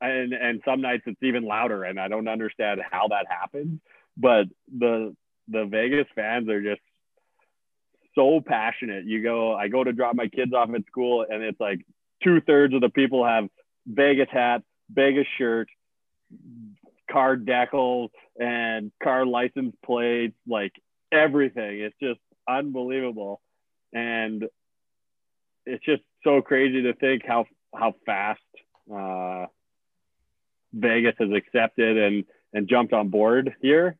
[0.00, 3.80] And and some nights it's even louder, and I don't understand how that happens.
[4.16, 4.46] But
[4.76, 5.16] the
[5.48, 6.80] the Vegas fans are just
[8.14, 9.04] so passionate.
[9.06, 11.80] You go, I go to drop my kids off at school, and it's like
[12.22, 13.48] two thirds of the people have
[13.86, 15.68] Vegas hats, Vegas shirt,
[17.10, 20.72] car decals, and car license plates, like
[21.12, 21.80] everything.
[21.80, 23.40] It's just unbelievable,
[23.92, 24.44] and
[25.66, 28.40] it's just so crazy to think how how fast
[28.92, 29.46] uh,
[30.72, 33.96] Vegas has accepted and and jumped on board here.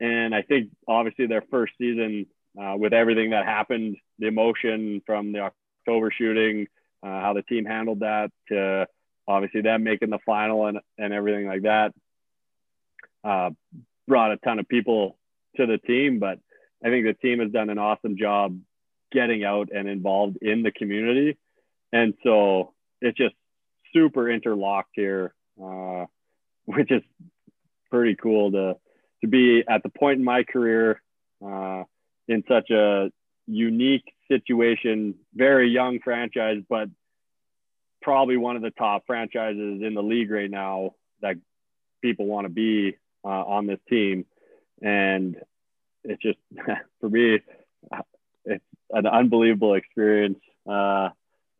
[0.00, 2.26] And I think obviously their first season
[2.60, 5.50] uh, with everything that happened, the emotion from the
[5.86, 6.66] October shooting,
[7.02, 8.86] uh, how the team handled that, to
[9.28, 11.94] obviously them making the final and, and everything like that,
[13.24, 13.50] uh,
[14.08, 15.16] brought a ton of people
[15.56, 16.18] to the team.
[16.18, 16.38] But
[16.84, 18.58] I think the team has done an awesome job
[19.12, 21.38] getting out and involved in the community.
[21.92, 23.34] And so it's just
[23.92, 26.06] super interlocked here, uh,
[26.64, 27.02] which is
[27.90, 28.76] pretty cool to,
[29.20, 31.00] to be at the point in my career
[31.44, 31.84] uh,
[32.28, 33.10] in such a
[33.46, 36.88] unique situation, very young franchise, but
[38.02, 41.36] probably one of the top franchises in the league right now that
[42.02, 44.26] people want to be uh, on this team.
[44.82, 45.36] And
[46.04, 46.38] it's just,
[47.00, 47.40] for me,
[48.44, 50.38] it's an unbelievable experience
[50.68, 51.08] uh,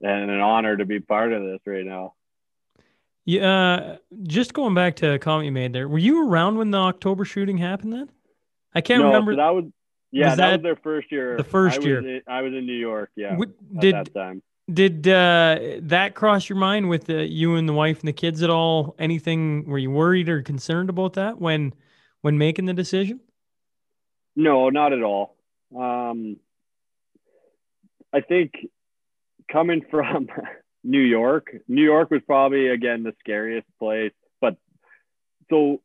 [0.01, 2.15] and an honor to be part of this right now.
[3.27, 5.89] Yeah, uh, just going back to a comment you made there.
[5.89, 7.93] Were you around when the October shooting happened?
[7.93, 8.09] Then
[8.73, 9.33] I can't no, remember.
[9.33, 9.65] So that was
[10.13, 11.37] yeah, Was that, that was their first year.
[11.37, 11.99] the first I was year?
[11.99, 13.11] in- I was in New York.
[13.17, 14.43] Yeah, What- at did that time.
[14.73, 18.43] did uh, that cross your mind with uh, you and the wife and the kids
[18.43, 18.95] at all?
[18.99, 19.65] Anything?
[19.67, 21.75] Were you worried or concerned about that when
[22.23, 23.19] when making the decision?
[24.37, 25.37] No, not at all.
[25.77, 26.37] Um,
[28.13, 28.53] I think
[29.51, 30.29] coming from
[30.87, 34.57] New York, New York was probably again the scariest place, but
[35.51, 35.81] so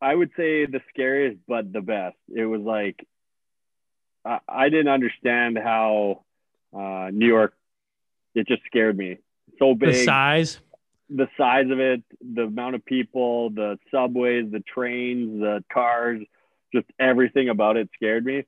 [0.00, 2.16] I would say the scariest, but the best.
[2.34, 3.06] It was like
[4.24, 6.24] I, I didn't understand how
[6.76, 7.54] uh, New York.
[8.34, 9.18] It just scared me.
[9.58, 10.58] So big, The size.
[11.08, 16.20] the size of it, the amount of people, the subways, the trains, the cars,
[16.74, 18.44] just everything about it scared me.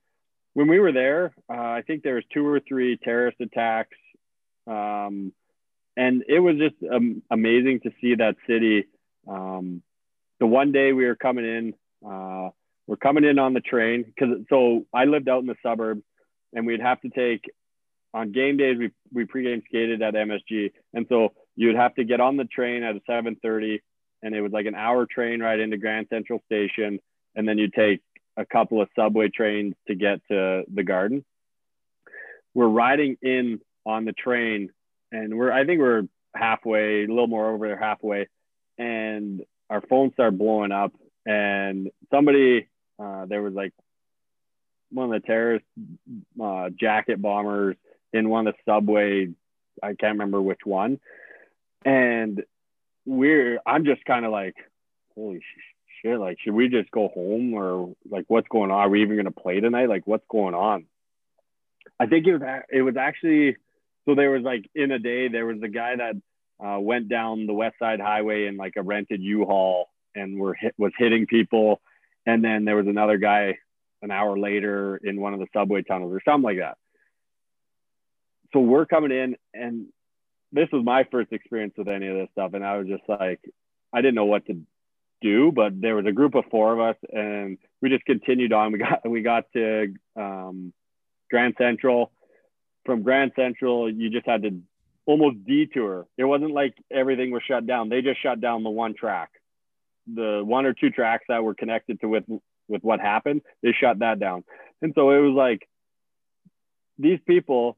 [0.54, 3.96] When we were there, uh, I think there was two or three terrorist attacks,
[4.66, 5.32] um,
[5.96, 8.86] and it was just um, amazing to see that city.
[9.26, 9.82] Um,
[10.38, 11.74] the one day we were coming in,
[12.06, 12.50] uh,
[12.86, 16.02] we're coming in on the train because so I lived out in the suburbs,
[16.52, 17.50] and we'd have to take
[18.14, 22.20] on game days we we pregame skated at MSG, and so you'd have to get
[22.20, 23.80] on the train at 7:30,
[24.22, 27.00] and it was like an hour train ride into Grand Central Station,
[27.34, 28.00] and then you take
[28.36, 31.24] a couple of subway trains to get to the Garden.
[32.54, 34.70] We're riding in on the train,
[35.12, 36.02] and we're I think we're
[36.34, 38.28] halfway, a little more over there halfway,
[38.78, 40.92] and our phones start blowing up,
[41.24, 42.68] and somebody
[42.98, 43.72] uh, there was like
[44.90, 45.64] one of the terrorist
[46.42, 47.76] uh, jacket bombers
[48.12, 49.28] in one of the subway.
[49.82, 51.00] I can't remember which one,
[51.84, 52.42] and
[53.04, 54.54] we're I'm just kind of like,
[55.14, 56.18] holy sh- shit!
[56.18, 58.78] Like, should we just go home or like what's going on?
[58.78, 59.88] Are we even gonna play tonight?
[59.88, 60.86] Like, what's going on?
[61.98, 63.56] I think it was it was actually
[64.06, 66.14] so there was like in a day there was the guy that
[66.64, 70.74] uh, went down the West Side Highway in like a rented U-Haul and were hit
[70.78, 71.80] was hitting people,
[72.24, 73.58] and then there was another guy
[74.02, 76.78] an hour later in one of the subway tunnels or something like that.
[78.52, 79.86] So we're coming in, and
[80.52, 83.40] this was my first experience with any of this stuff, and I was just like,
[83.92, 84.60] I didn't know what to
[85.20, 88.72] do, but there was a group of four of us, and we just continued on.
[88.72, 90.72] We got we got to um,
[91.30, 92.12] Grand Central.
[92.86, 94.60] From Grand Central, you just had to
[95.04, 96.06] almost detour.
[96.16, 97.88] It wasn't like everything was shut down.
[97.90, 99.30] They just shut down the one track.
[100.06, 102.24] the one or two tracks that were connected to with
[102.68, 104.44] with what happened, they shut that down.
[104.82, 105.68] And so it was like
[106.98, 107.76] these people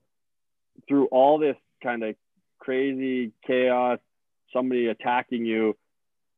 [0.89, 2.14] through all this kind of
[2.59, 3.98] crazy chaos,
[4.52, 5.76] somebody attacking you,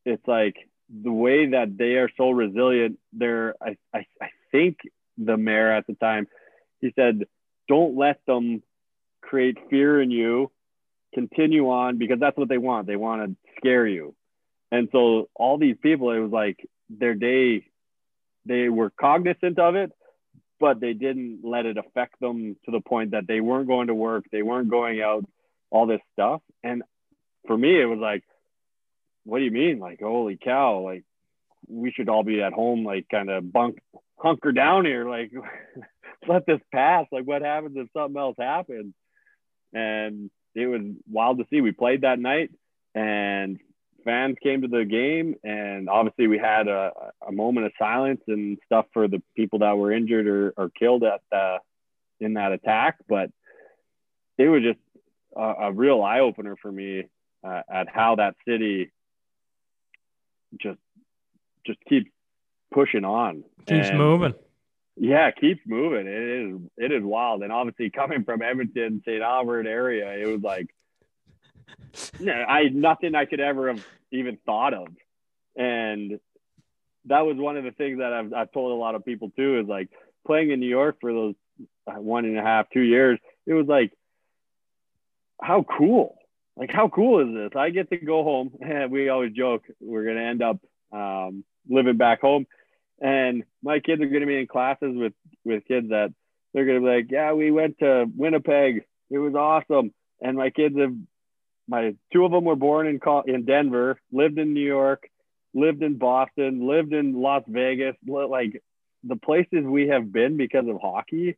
[0.05, 0.57] it's like
[0.89, 2.99] the way that they are so resilient.
[3.13, 4.79] They're, I, I, I think
[5.17, 6.27] the mayor at the time,
[6.81, 7.27] he said,
[7.71, 8.65] don't let them
[9.21, 10.51] create fear in you.
[11.15, 12.89] Continue on because that's what they want.
[12.89, 14.17] They want to scare you.
[14.73, 17.69] And so all these people, it was like their day,
[18.45, 19.93] they were cognizant of it,
[20.59, 23.95] but they didn't let it affect them to the point that they weren't going to
[23.95, 25.25] work, they weren't going out,
[25.71, 26.43] all this stuff.
[26.65, 26.83] And
[27.47, 28.25] for me, it was like,
[29.23, 29.79] what do you mean?
[29.79, 31.05] Like, holy cow, like
[31.69, 33.79] we should all be at home, like kind of bunk
[34.17, 35.31] hunker down here, like
[36.29, 37.07] let this pass.
[37.13, 38.95] Like what happens if something else happens?
[39.73, 40.81] And it was
[41.11, 41.61] wild to see.
[41.61, 42.51] We played that night
[42.95, 43.59] and
[44.05, 46.91] fans came to the game and obviously we had a,
[47.27, 51.05] a moment of silence and stuff for the people that were injured or, or killed
[51.05, 51.59] at the,
[52.19, 53.31] in that attack but
[54.39, 54.79] it was just
[55.37, 57.05] a, a real eye opener for me
[57.45, 58.91] uh, at how that city
[60.61, 60.79] just
[61.67, 62.11] just keeps
[62.73, 64.35] pushing on Keeps And- moving.
[65.03, 66.07] Yeah, keeps moving.
[66.07, 67.43] It is it is wild.
[67.43, 69.23] And obviously coming from Edmonton, St.
[69.23, 70.69] Albert area, it was like
[72.29, 74.89] I nothing I could ever have even thought of.
[75.57, 76.21] And
[77.07, 79.61] that was one of the things that I've I've told a lot of people too
[79.61, 79.89] is like
[80.27, 81.35] playing in New York for those
[81.87, 83.93] uh, one and a half, two years, it was like
[85.41, 86.19] how cool.
[86.59, 87.57] Like how cool is this?
[87.57, 88.53] I get to go home
[88.91, 90.59] we always joke we're gonna end up
[90.93, 92.47] um, living back home
[93.01, 95.13] and my kids are going to be in classes with
[95.45, 96.13] with kids that
[96.53, 98.85] they're going to be like yeah we went to winnipeg.
[99.11, 99.93] It was awesome.
[100.21, 100.95] And my kids have
[101.67, 105.09] my two of them were born in in denver lived in new york
[105.55, 108.63] lived in boston lived in las vegas like
[109.05, 111.37] the places we have been because of hockey.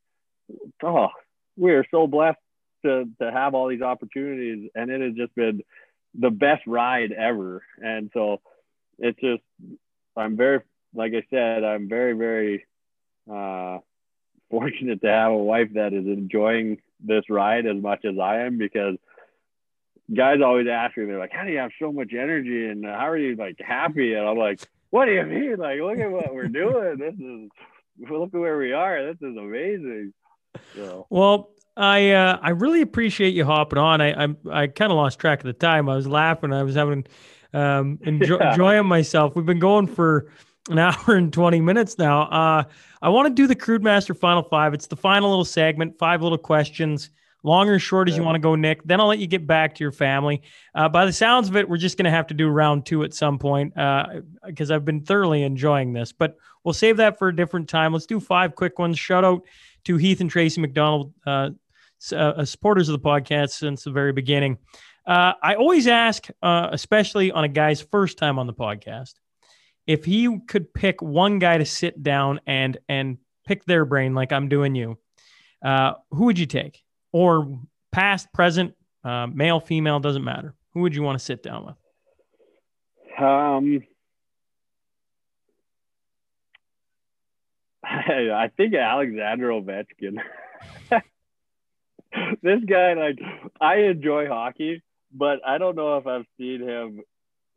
[0.82, 1.08] Oh
[1.56, 2.38] we are so blessed
[2.84, 5.62] to to have all these opportunities and it has just been
[6.14, 7.62] the best ride ever.
[7.78, 8.40] And so
[8.98, 9.42] it's just
[10.16, 10.60] i'm very
[10.94, 12.66] like I said, I'm very, very
[13.30, 13.78] uh,
[14.50, 18.58] fortunate to have a wife that is enjoying this ride as much as I am
[18.58, 18.96] because
[20.14, 23.08] guys always ask me, they're like, how do you have so much energy and how
[23.08, 24.14] are you like happy?
[24.14, 24.60] And I'm like,
[24.90, 25.56] what do you mean?
[25.56, 26.98] Like, look at what we're doing.
[26.98, 29.06] This is, look at where we are.
[29.06, 30.12] This is amazing.
[30.74, 34.02] So, Well, I uh, I really appreciate you hopping on.
[34.02, 35.88] I I, I kind of lost track of the time.
[35.88, 36.52] I was laughing.
[36.52, 37.06] I was having
[37.54, 38.50] um enjoy, Yeah.
[38.50, 39.34] enjoying myself.
[39.34, 40.26] We've been going for
[40.70, 42.22] an hour and 20 minutes now.
[42.22, 42.64] Uh,
[43.00, 44.74] I want to do the Crude Master Final Five.
[44.74, 47.10] It's the final little segment, five little questions,
[47.42, 48.84] long or short as you want to go, Nick.
[48.84, 50.42] Then I'll let you get back to your family.
[50.74, 53.02] Uh, by the sounds of it, we're just going to have to do round two
[53.02, 53.74] at some point
[54.46, 56.12] because I've been thoroughly enjoying this.
[56.12, 57.92] But we'll save that for a different time.
[57.92, 58.98] Let's do five quick ones.
[58.98, 59.42] Shout out
[59.84, 61.50] to Heath and Tracy McDonald, uh,
[62.14, 64.58] uh, supporters of the podcast since the very beginning.
[65.06, 69.14] Uh, I always ask, uh, especially on a guy's first time on the podcast,
[69.86, 74.32] if he could pick one guy to sit down and and pick their brain like
[74.32, 74.98] I'm doing you,
[75.64, 76.82] uh, who would you take?
[77.12, 77.60] Or
[77.90, 80.54] past, present, uh, male, female, doesn't matter.
[80.74, 81.74] Who would you want to sit down with?
[83.22, 83.82] um,
[87.84, 90.18] I think Alexander Ovechkin.
[92.42, 93.18] this guy, like,
[93.60, 94.82] I enjoy hockey,
[95.12, 97.00] but I don't know if I've seen him.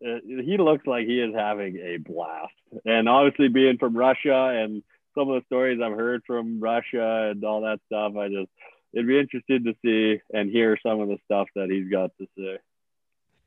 [0.04, 2.54] Uh, he looks like he is having a blast,
[2.86, 4.84] and obviously being from Russia and
[5.16, 8.50] some of the stories I've heard from Russia and all that stuff, I just
[8.94, 12.28] it'd be interesting to see and hear some of the stuff that he's got to
[12.38, 12.58] say.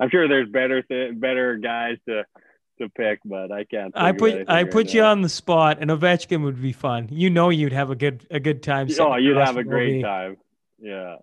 [0.00, 2.24] I'm sure there's better th- better guys to
[2.78, 3.92] to pick, but I can't.
[3.96, 5.10] I put I right put you now.
[5.10, 7.08] on the spot, and Ovechkin would be fun.
[7.10, 8.88] You know, you'd have a good a good time.
[8.98, 10.02] Oh, you'd have a great OV.
[10.02, 10.36] time.
[10.78, 11.16] Yeah.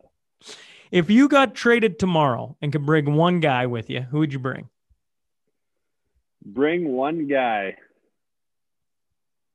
[0.92, 4.40] If you got traded tomorrow and could bring one guy with you, who would you
[4.40, 4.70] bring?
[6.46, 7.76] Bring one guy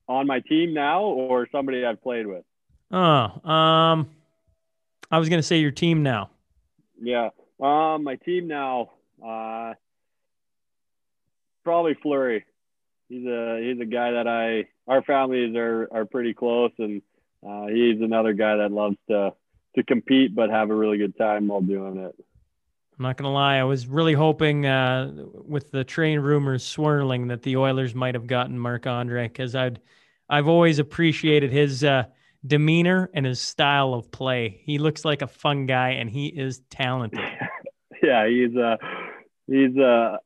[0.08, 2.44] on my team now or somebody I've played with.
[2.90, 4.10] Oh, um,
[5.10, 6.30] I was gonna say your team now.
[7.00, 7.30] Yeah.
[7.60, 8.90] Um, my team now,
[9.24, 9.74] uh,
[11.62, 12.44] probably Fleury.
[13.08, 17.02] He's a he's a guy that I our families are are pretty close, and
[17.46, 19.32] uh, he's another guy that loves to
[19.76, 22.14] to compete but have a really good time while doing it.
[23.00, 25.10] I'm not gonna lie, I was really hoping uh,
[25.46, 29.80] with the train rumors swirling that the Oilers might have gotten Marc Andre because I'd
[30.28, 32.04] I've always appreciated his uh,
[32.46, 34.60] demeanor and his style of play.
[34.64, 37.20] He looks like a fun guy and he is talented.
[38.02, 38.76] yeah, he's uh
[39.46, 40.18] he's uh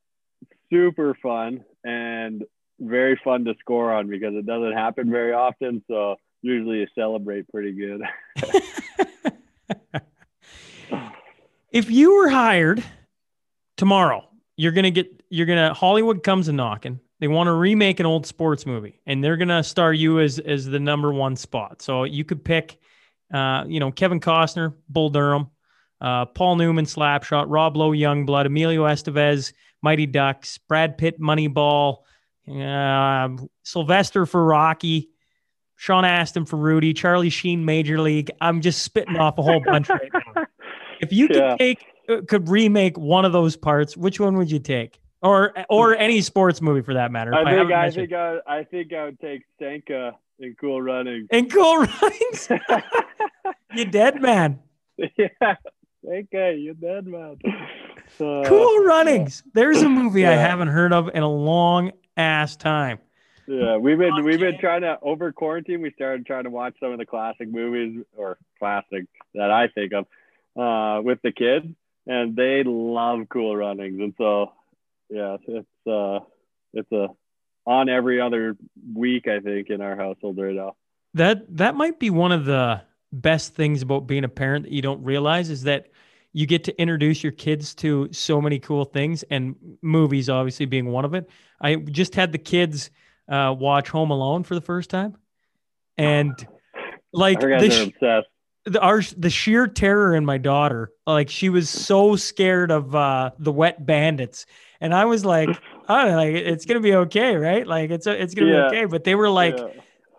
[0.69, 2.43] super fun and
[2.81, 5.81] very fun to score on because it doesn't happen very often.
[5.87, 8.03] So usually you celebrate pretty good.
[11.75, 12.83] if you were hired
[13.77, 14.27] tomorrow,
[14.57, 17.01] you're gonna get you're gonna Hollywood comes a knocking.
[17.21, 20.65] They want to remake an old sports movie, and they're gonna star you as as
[20.67, 21.83] the number one spot.
[21.83, 22.79] So you could pick,
[23.33, 25.51] uh, you know, Kevin Costner, Bull Durham,
[26.01, 29.53] uh, Paul Newman, Slapshot, Rob Lowe, Youngblood, Emilio Estevez,
[29.83, 31.99] Mighty Ducks, Brad Pitt, Moneyball,
[32.49, 33.29] uh,
[33.65, 35.11] Sylvester for Rocky,
[35.75, 38.31] Sean Astin for Rudy, Charlie Sheen, Major League.
[38.41, 40.21] I'm just spitting off a whole bunch right now.
[41.01, 41.57] If you could Yeah.
[41.59, 45.01] take, uh, could remake one of those parts, which one would you take?
[45.23, 47.35] Or or any sports movie for that matter.
[47.35, 51.29] I think haven't I think I, I think I would take Sanka in Cool Runnings.
[51.31, 52.49] and Cool Runnings.
[53.75, 54.59] you dead man.
[54.99, 55.29] yeah,
[56.05, 57.37] Sanka, you dead man.
[58.21, 59.43] Uh, Cool Runnings.
[59.55, 62.99] There's a movie I haven't heard of in a long ass time.
[63.47, 65.81] Yeah, we've been we've been trying to over quarantine.
[65.81, 69.93] We started trying to watch some of the classic movies or classic that I think
[69.95, 70.07] of
[70.57, 71.67] uh, with the kids,
[72.07, 74.53] and they love Cool Runnings, and so
[75.11, 76.21] yeah, it's uh
[76.73, 77.09] it's a
[77.67, 78.57] on every other
[78.95, 80.77] week I think in our household right now.
[81.15, 82.83] That that might be one of the
[83.13, 85.89] best things about being a parent that you don't realize is that
[86.33, 90.87] you get to introduce your kids to so many cool things and movies obviously being
[90.87, 91.31] one of it.
[91.61, 92.91] I just had the kids
[93.29, 95.17] uh, watch Home Alone for the first time.
[95.97, 96.35] And
[97.13, 98.29] like Our guys the, are sh- obsessed.
[98.65, 103.31] The our the sheer terror in my daughter, like she was so scared of uh,
[103.39, 104.47] the wet bandits,
[104.81, 105.51] and I was like,
[105.89, 107.67] "Oh, like it's gonna be okay, right?
[107.67, 108.69] Like it's it's gonna Yeah.
[108.71, 109.69] be okay." But they were like Yeah.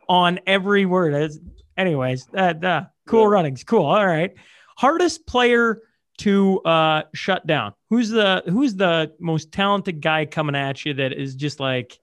[0.07, 1.13] on every word.
[1.13, 1.39] It's-
[1.77, 3.27] anyways, that uh, cool Yeah.
[3.29, 3.85] runnings, cool.
[3.85, 4.31] All right,
[4.77, 5.81] hardest player
[6.19, 7.73] to uh, shut down.
[7.89, 11.99] Who's the who's the most talented guy coming at you that is just like,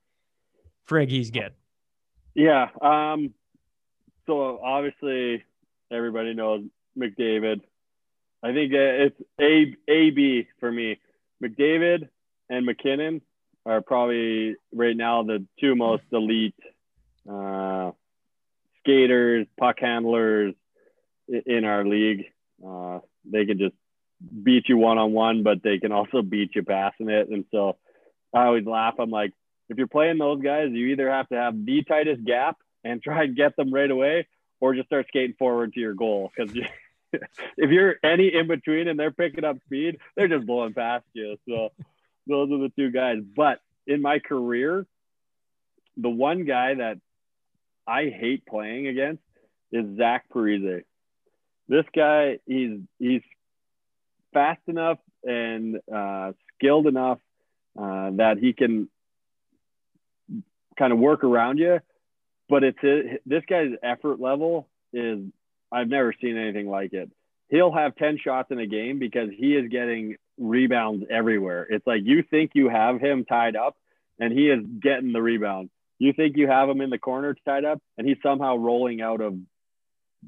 [0.89, 1.53] frig, he's good.
[2.35, 2.69] Yeah.
[2.81, 3.33] Um,
[4.27, 5.45] so obviously
[5.93, 6.65] everybody knows
[6.99, 7.61] McDavid.
[8.43, 10.99] I think it's A A B for me.
[11.43, 12.09] McDavid
[12.49, 13.23] and MacKinnon
[13.65, 16.55] are probably right now the two most elite
[17.31, 17.93] uh,
[18.81, 20.55] skaters, puck handlers
[21.29, 22.25] in our league.
[22.67, 23.75] Uh, they can just
[24.43, 27.29] beat you one on one, but they can also beat you passing it.
[27.29, 27.77] And so
[28.35, 28.95] I always laugh.
[28.99, 29.33] I'm like,
[29.69, 33.25] if you're playing those guys, you either have to have the tightest gap and try
[33.25, 34.27] and get them right away,
[34.63, 36.31] or just start skating forward to your goal.
[36.35, 36.57] Because
[37.13, 41.37] if you're any in between and they're picking up speed, they're just blowing past you.
[41.49, 41.71] So
[42.29, 43.19] those are the two guys.
[43.35, 44.87] But in my career,
[45.97, 46.99] the one guy that
[47.89, 49.25] I hate playing against
[49.73, 50.85] is Zach Parise.
[51.69, 53.23] This guy, he's he's
[54.33, 57.19] fast enough and uh, skilled enough
[57.77, 58.89] uh, that he can
[60.79, 61.81] kind of work around you.
[62.53, 65.21] But it's this guy's effort level is
[65.73, 67.11] I've never seen anything like it.
[67.49, 71.67] He'll have 10 shots in a game because he is getting rebounds everywhere.
[71.71, 73.75] It's like you think you have him tied up
[74.19, 75.71] and he is getting the rebound.
[75.99, 79.23] You think you have him in the corner tied up and he's somehow rolling out
[79.23, 79.35] of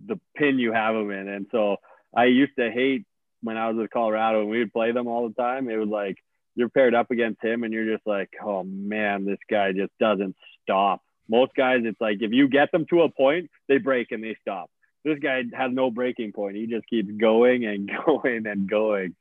[0.07, 1.29] the pin you have him in.
[1.29, 1.77] And so
[2.17, 3.05] I used to hate
[3.43, 5.69] when I was with Colorado and we would play them all the time.
[5.69, 6.17] It was like
[6.55, 10.37] you're paired up against him and you're just like, oh man, this guy just doesn't
[10.63, 11.03] stop.
[11.29, 14.37] Most guys, it's like if you get them to a point, they break and they
[14.41, 14.71] stop.
[15.05, 16.57] This guy has no breaking point.
[16.57, 19.15] He just keeps going and going and going.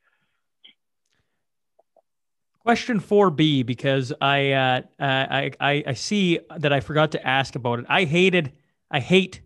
[2.61, 7.55] Question four B because I, uh, I I I see that I forgot to ask
[7.55, 7.85] about it.
[7.89, 8.53] I hated
[8.89, 9.41] I hate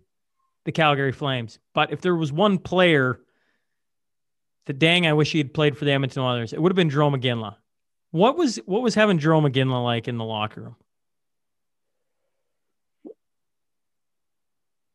[0.66, 3.20] the Calgary Flames, but if there was one player
[4.66, 6.92] that dang I wish he had played for the Edmonton Oilers, it would have been
[6.92, 7.56] Jarome Iginla.
[8.12, 10.76] What was what was having Jarome Iginla like in the locker room?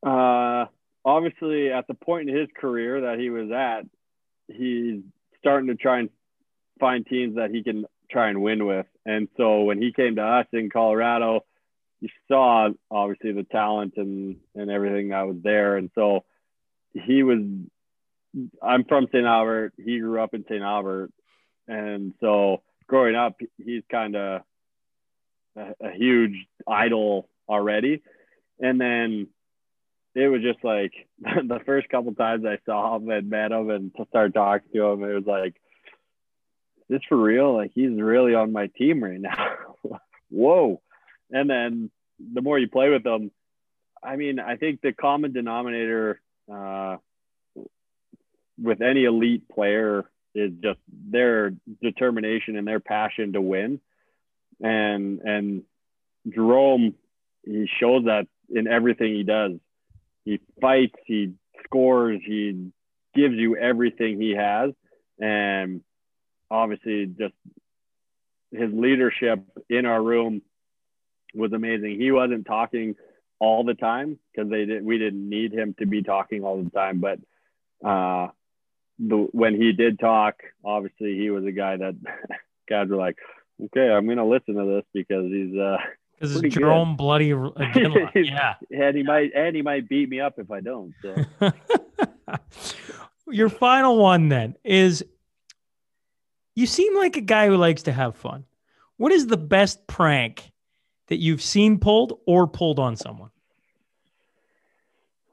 [0.03, 0.66] Uh,
[1.05, 3.83] obviously, at the point in his career that he was at,
[4.49, 5.03] he's
[5.39, 6.11] starting to try and
[6.81, 8.87] find teams that he can try and win with.
[9.07, 11.45] And so when he came to us in Colorado,
[12.01, 15.77] you saw obviously the talent and and everything that was there.
[15.77, 16.24] And so
[16.93, 17.39] he was.
[18.62, 19.27] I'm from St.
[19.27, 19.74] Albert.
[19.77, 20.62] He grew up in St.
[20.62, 21.12] Albert,
[21.69, 24.43] and so growing up, he's kind of
[25.57, 26.35] a, a huge
[26.66, 28.03] idol already.
[28.59, 29.29] And then
[30.14, 33.93] it was just like the first couple times I saw him and met him and
[34.09, 35.55] started talking to him, it was like,
[36.89, 37.55] is this for real?
[37.55, 39.56] Like he's really on my team right now.
[40.30, 40.80] Whoa.
[41.30, 43.30] And then the more you play with them,
[44.02, 46.20] I mean, I think the common denominator
[46.52, 46.97] uh,
[48.60, 51.52] with any elite player is just their
[51.82, 53.80] determination and their passion to win.
[54.60, 55.62] and and
[56.28, 56.94] Jarome
[57.44, 59.52] he shows that in everything he does.
[60.24, 61.32] He fights, he
[61.65, 62.70] scores, he
[63.15, 64.70] gives you everything he has,
[65.20, 65.82] and
[66.51, 67.35] obviously just
[68.53, 70.43] his leadership in our room
[71.35, 71.99] was amazing.
[71.99, 72.94] He wasn't talking
[73.39, 76.70] all the time because they did we didn't need him to be talking all the
[76.70, 77.19] time, but
[77.85, 78.28] uh
[78.99, 81.97] the when he did talk, obviously he was a guy that
[82.69, 83.16] guys were like,
[83.65, 85.78] okay, I'm gonna listen to this because he's uh
[86.23, 86.62] Because it's good.
[86.62, 88.11] Jarome Bloody Iginla.
[88.15, 88.55] yeah.
[88.70, 90.94] and he might and he might beat me up if I don't.
[91.03, 91.53] So
[93.28, 95.05] Your final one then is
[96.55, 98.44] you seem like a guy who likes to have fun.
[98.99, 100.53] What is the best prank
[101.09, 103.31] that you've seen pulled or pulled on someone?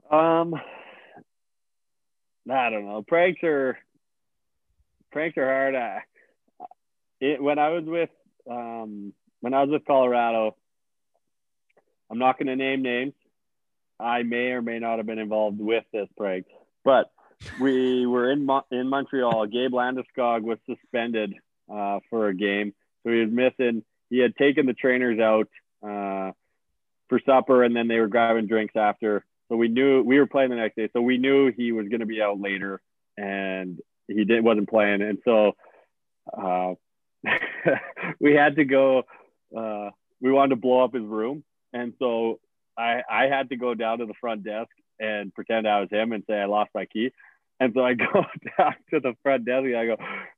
[0.10, 0.56] um
[2.50, 3.04] I don't know.
[3.08, 3.78] Pranks are
[5.12, 5.76] pranks are hard.
[5.76, 6.00] I,
[7.22, 8.10] it, when I was with
[8.50, 10.56] um when I was with Colorado,
[12.10, 13.14] I'm not going to name names.
[14.00, 16.46] I may or may not have been involved with this prank,
[16.86, 17.12] but
[17.60, 19.46] we were in Mo- in Montreal.
[19.48, 21.34] Gabe Landeskog was suspended
[21.72, 22.74] uh, for a game,
[23.04, 23.84] so he was missing.
[24.10, 25.50] He had taken the trainers out
[25.84, 26.32] uh,
[27.10, 29.26] for supper, and then they were grabbing drinks after.
[29.50, 32.02] So we knew we were playing the next day, so we knew he was going
[32.02, 32.82] to be out later,
[33.18, 35.54] and he did wasn't playing, and so
[36.32, 36.74] uh,
[38.20, 39.04] we had to go.
[39.56, 39.90] Uh,
[40.22, 41.44] we wanted to blow up his room,
[41.74, 42.40] and so
[42.78, 46.12] I I had to go down to the front desk and pretend I was him
[46.12, 47.12] and say I lost my key.
[47.60, 48.26] And so I go
[48.58, 49.94] down to the front desk and I go,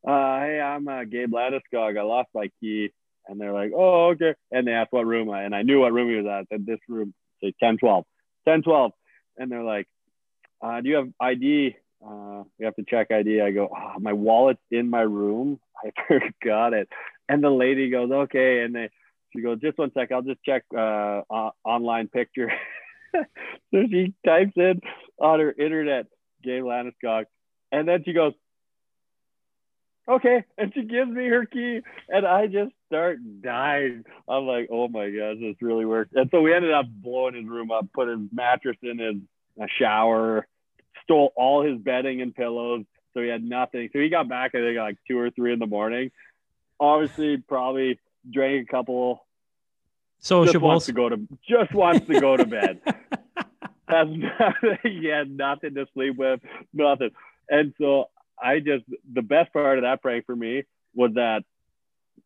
[0.08, 1.98] uh, "Hey, I'm uh, Gabe Landeskog.
[1.98, 2.92] I lost my key."
[3.28, 5.94] And they're like, "Oh, okay." And they asked what room I, and I knew what
[5.94, 6.32] room he was at.
[6.32, 8.06] I said, "This room, say 10, 12,
[8.48, 8.92] 10, 12."
[9.38, 9.88] And they're like,
[10.62, 13.42] uh, "Do you have ID?" Uh, we have to check ID.
[13.42, 15.60] I go, oh, "My wallet's in my room.
[15.86, 16.90] I forgot it."
[17.30, 18.90] And the lady goes, "Okay." And they,
[19.34, 20.12] she goes, "Just one sec.
[20.12, 21.22] I'll just check uh,
[21.64, 22.52] online picture."
[23.14, 23.24] so
[23.72, 24.82] she types in
[25.20, 26.08] on her internet
[26.44, 27.26] Gabe Landeskog,
[27.72, 28.34] and then she goes,
[30.08, 34.04] "Okay," and she gives me her key, and I just start dying.
[34.28, 37.46] I'm like, "Oh my gosh, this really worked!" And so we ended up blowing his
[37.46, 40.48] room up, put his mattress in his shower,
[41.04, 43.90] stole all his bedding and pillows, so he had nothing.
[43.94, 46.12] So he got back, I think, like two or three in the morning.
[46.80, 48.00] Obviously, probably
[48.30, 49.26] drank a couple
[50.20, 51.18] So just wants to go to
[51.48, 52.82] just wants to go to bed.
[53.88, 54.78] Has nothing.
[54.84, 56.40] He had nothing to sleep with,
[56.74, 57.12] nothing.
[57.50, 58.06] And so
[58.42, 60.64] I just the best part of that prank for me
[60.96, 61.44] was that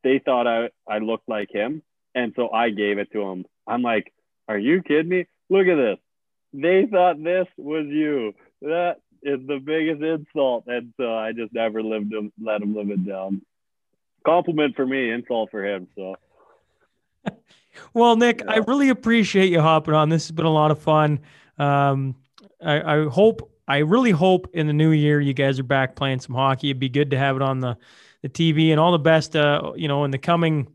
[0.03, 1.81] they thought I I looked like him,
[2.13, 3.45] and so I gave it to him.
[3.67, 4.13] I'm like,
[4.47, 5.25] "Are you kidding me?
[5.49, 5.97] Look at this.
[6.53, 8.33] They thought this was you.
[8.61, 12.91] That is the biggest insult." And so I just never lived him, let him live
[12.91, 13.41] it down.
[14.25, 15.87] Compliment for me, insult for him.
[15.95, 16.15] So.
[17.93, 20.07] Well, Nick, I really appreciate you hopping on.
[20.07, 21.19] This has been a lot of fun.
[21.57, 22.15] Um,
[22.63, 26.19] I, I hope, I really hope in the new year you guys are back playing
[26.19, 26.69] some hockey.
[26.69, 27.77] It'd be good to have it on the,
[28.21, 30.67] the TV and all the best, uh, you know, in the coming,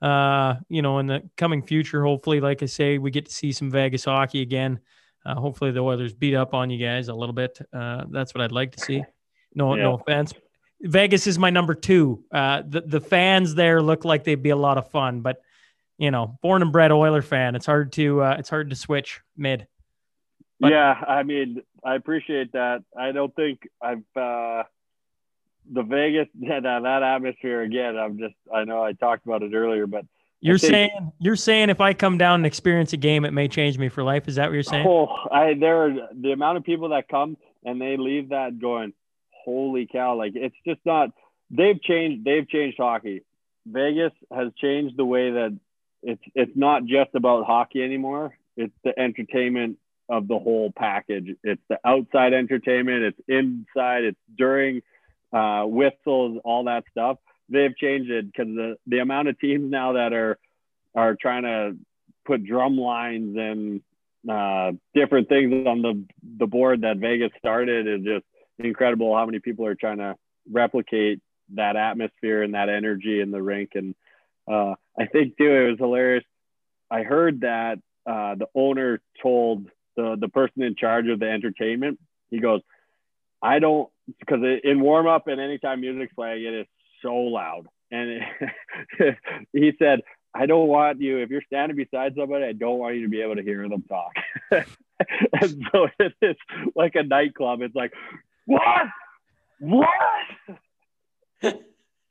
[0.00, 2.02] uh, you know, in the coming future.
[2.02, 4.80] Hopefully, like I say, we get to see some Vegas hockey again.
[5.24, 7.58] Uh, hopefully, the weather's beat up on you guys a little bit.
[7.72, 9.04] Uh, that's what I'd like to see.
[9.54, 10.32] No, no offense.
[10.82, 12.24] Vegas is my number two.
[12.32, 15.42] Uh, the the fans there look like they'd be a lot of fun, but
[15.98, 19.20] you know, born and bred Oiler fan, it's hard to uh, it's hard to switch
[19.36, 19.66] mid.
[20.58, 22.82] But- yeah, I mean, I appreciate that.
[22.98, 24.64] I don't think I've uh,
[25.70, 27.96] the Vegas that that atmosphere again.
[27.96, 30.04] I'm just I know I talked about it earlier, but
[30.40, 33.48] You're think- saying you're saying if I come down and experience a game, it may
[33.48, 34.28] change me for life.
[34.28, 34.86] Is that what you're saying?
[34.86, 38.94] oh, I there are the amount of people that come and they leave that going,
[39.44, 40.16] holy cow!
[40.16, 41.10] Like it's just not.
[41.50, 42.24] They've changed.
[42.24, 43.22] They've changed hockey.
[43.66, 45.58] Vegas has changed the way that
[46.02, 48.36] it's it's not just about hockey anymore.
[48.56, 51.36] It's the entertainment of the whole package.
[51.44, 53.02] It's the outside entertainment.
[53.02, 54.04] It's inside.
[54.04, 54.82] It's during
[55.32, 57.18] uh, whistles, all that stuff.
[57.48, 60.38] They've changed it because the the amount of teams now that are
[60.94, 61.76] are trying to
[62.24, 63.82] put drum lines and
[64.28, 66.04] uh, different things on the
[66.38, 68.24] the board that Vegas started is just
[68.64, 69.14] incredible.
[69.16, 70.16] How many people are trying to
[70.50, 71.20] replicate
[71.54, 73.94] that atmosphere and that energy in the rink and
[74.50, 76.24] uh, I think too, it was hilarious.
[76.90, 79.66] I heard that uh, the owner told
[79.96, 82.00] the the person in charge of the entertainment.
[82.30, 82.60] He goes,
[83.42, 83.88] "I don't
[84.18, 86.66] because in warm up and anytime music's playing, it is
[87.02, 88.22] so loud." And
[88.98, 89.16] it,
[89.52, 90.00] he said,
[90.34, 92.44] "I don't want you if you're standing beside somebody.
[92.44, 94.12] I don't want you to be able to hear them talk."
[94.50, 96.36] and so it is
[96.74, 97.62] like a nightclub.
[97.62, 97.92] It's like,
[98.46, 98.86] what?
[99.60, 99.88] What?
[101.42, 101.52] so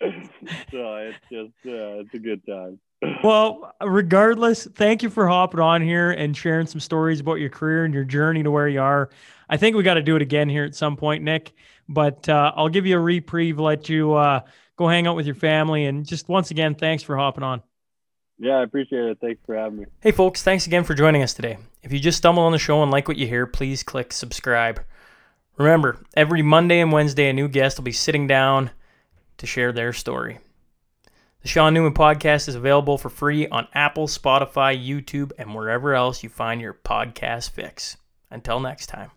[0.01, 2.80] it's just uh, it's a good time.
[3.23, 7.85] Well, regardless, thank you for hopping on here and sharing some stories about your career
[7.85, 9.10] and your journey to where you are.
[9.49, 11.53] I think we got to do it again here at some point, Nick.
[11.88, 14.41] But uh, I'll give you a reprieve, let you uh,
[14.77, 17.61] go hang out with your family, and just once again, thanks for hopping on.
[18.38, 19.18] Yeah, I appreciate it.
[19.19, 19.85] Thanks for having me.
[20.01, 21.57] Hey, folks, thanks again for joining us today.
[21.84, 24.81] If you just stumbled on the show and like what you hear, please click subscribe.
[25.60, 28.72] Remember, every Monday and Wednesday, a new guest will be sitting down
[29.38, 30.40] to share their story.
[31.41, 36.23] The Sean Newman podcast is available for free on Apple, Spotify, YouTube, and wherever else
[36.23, 37.98] you find your podcast fix.
[38.31, 39.11] Until next time.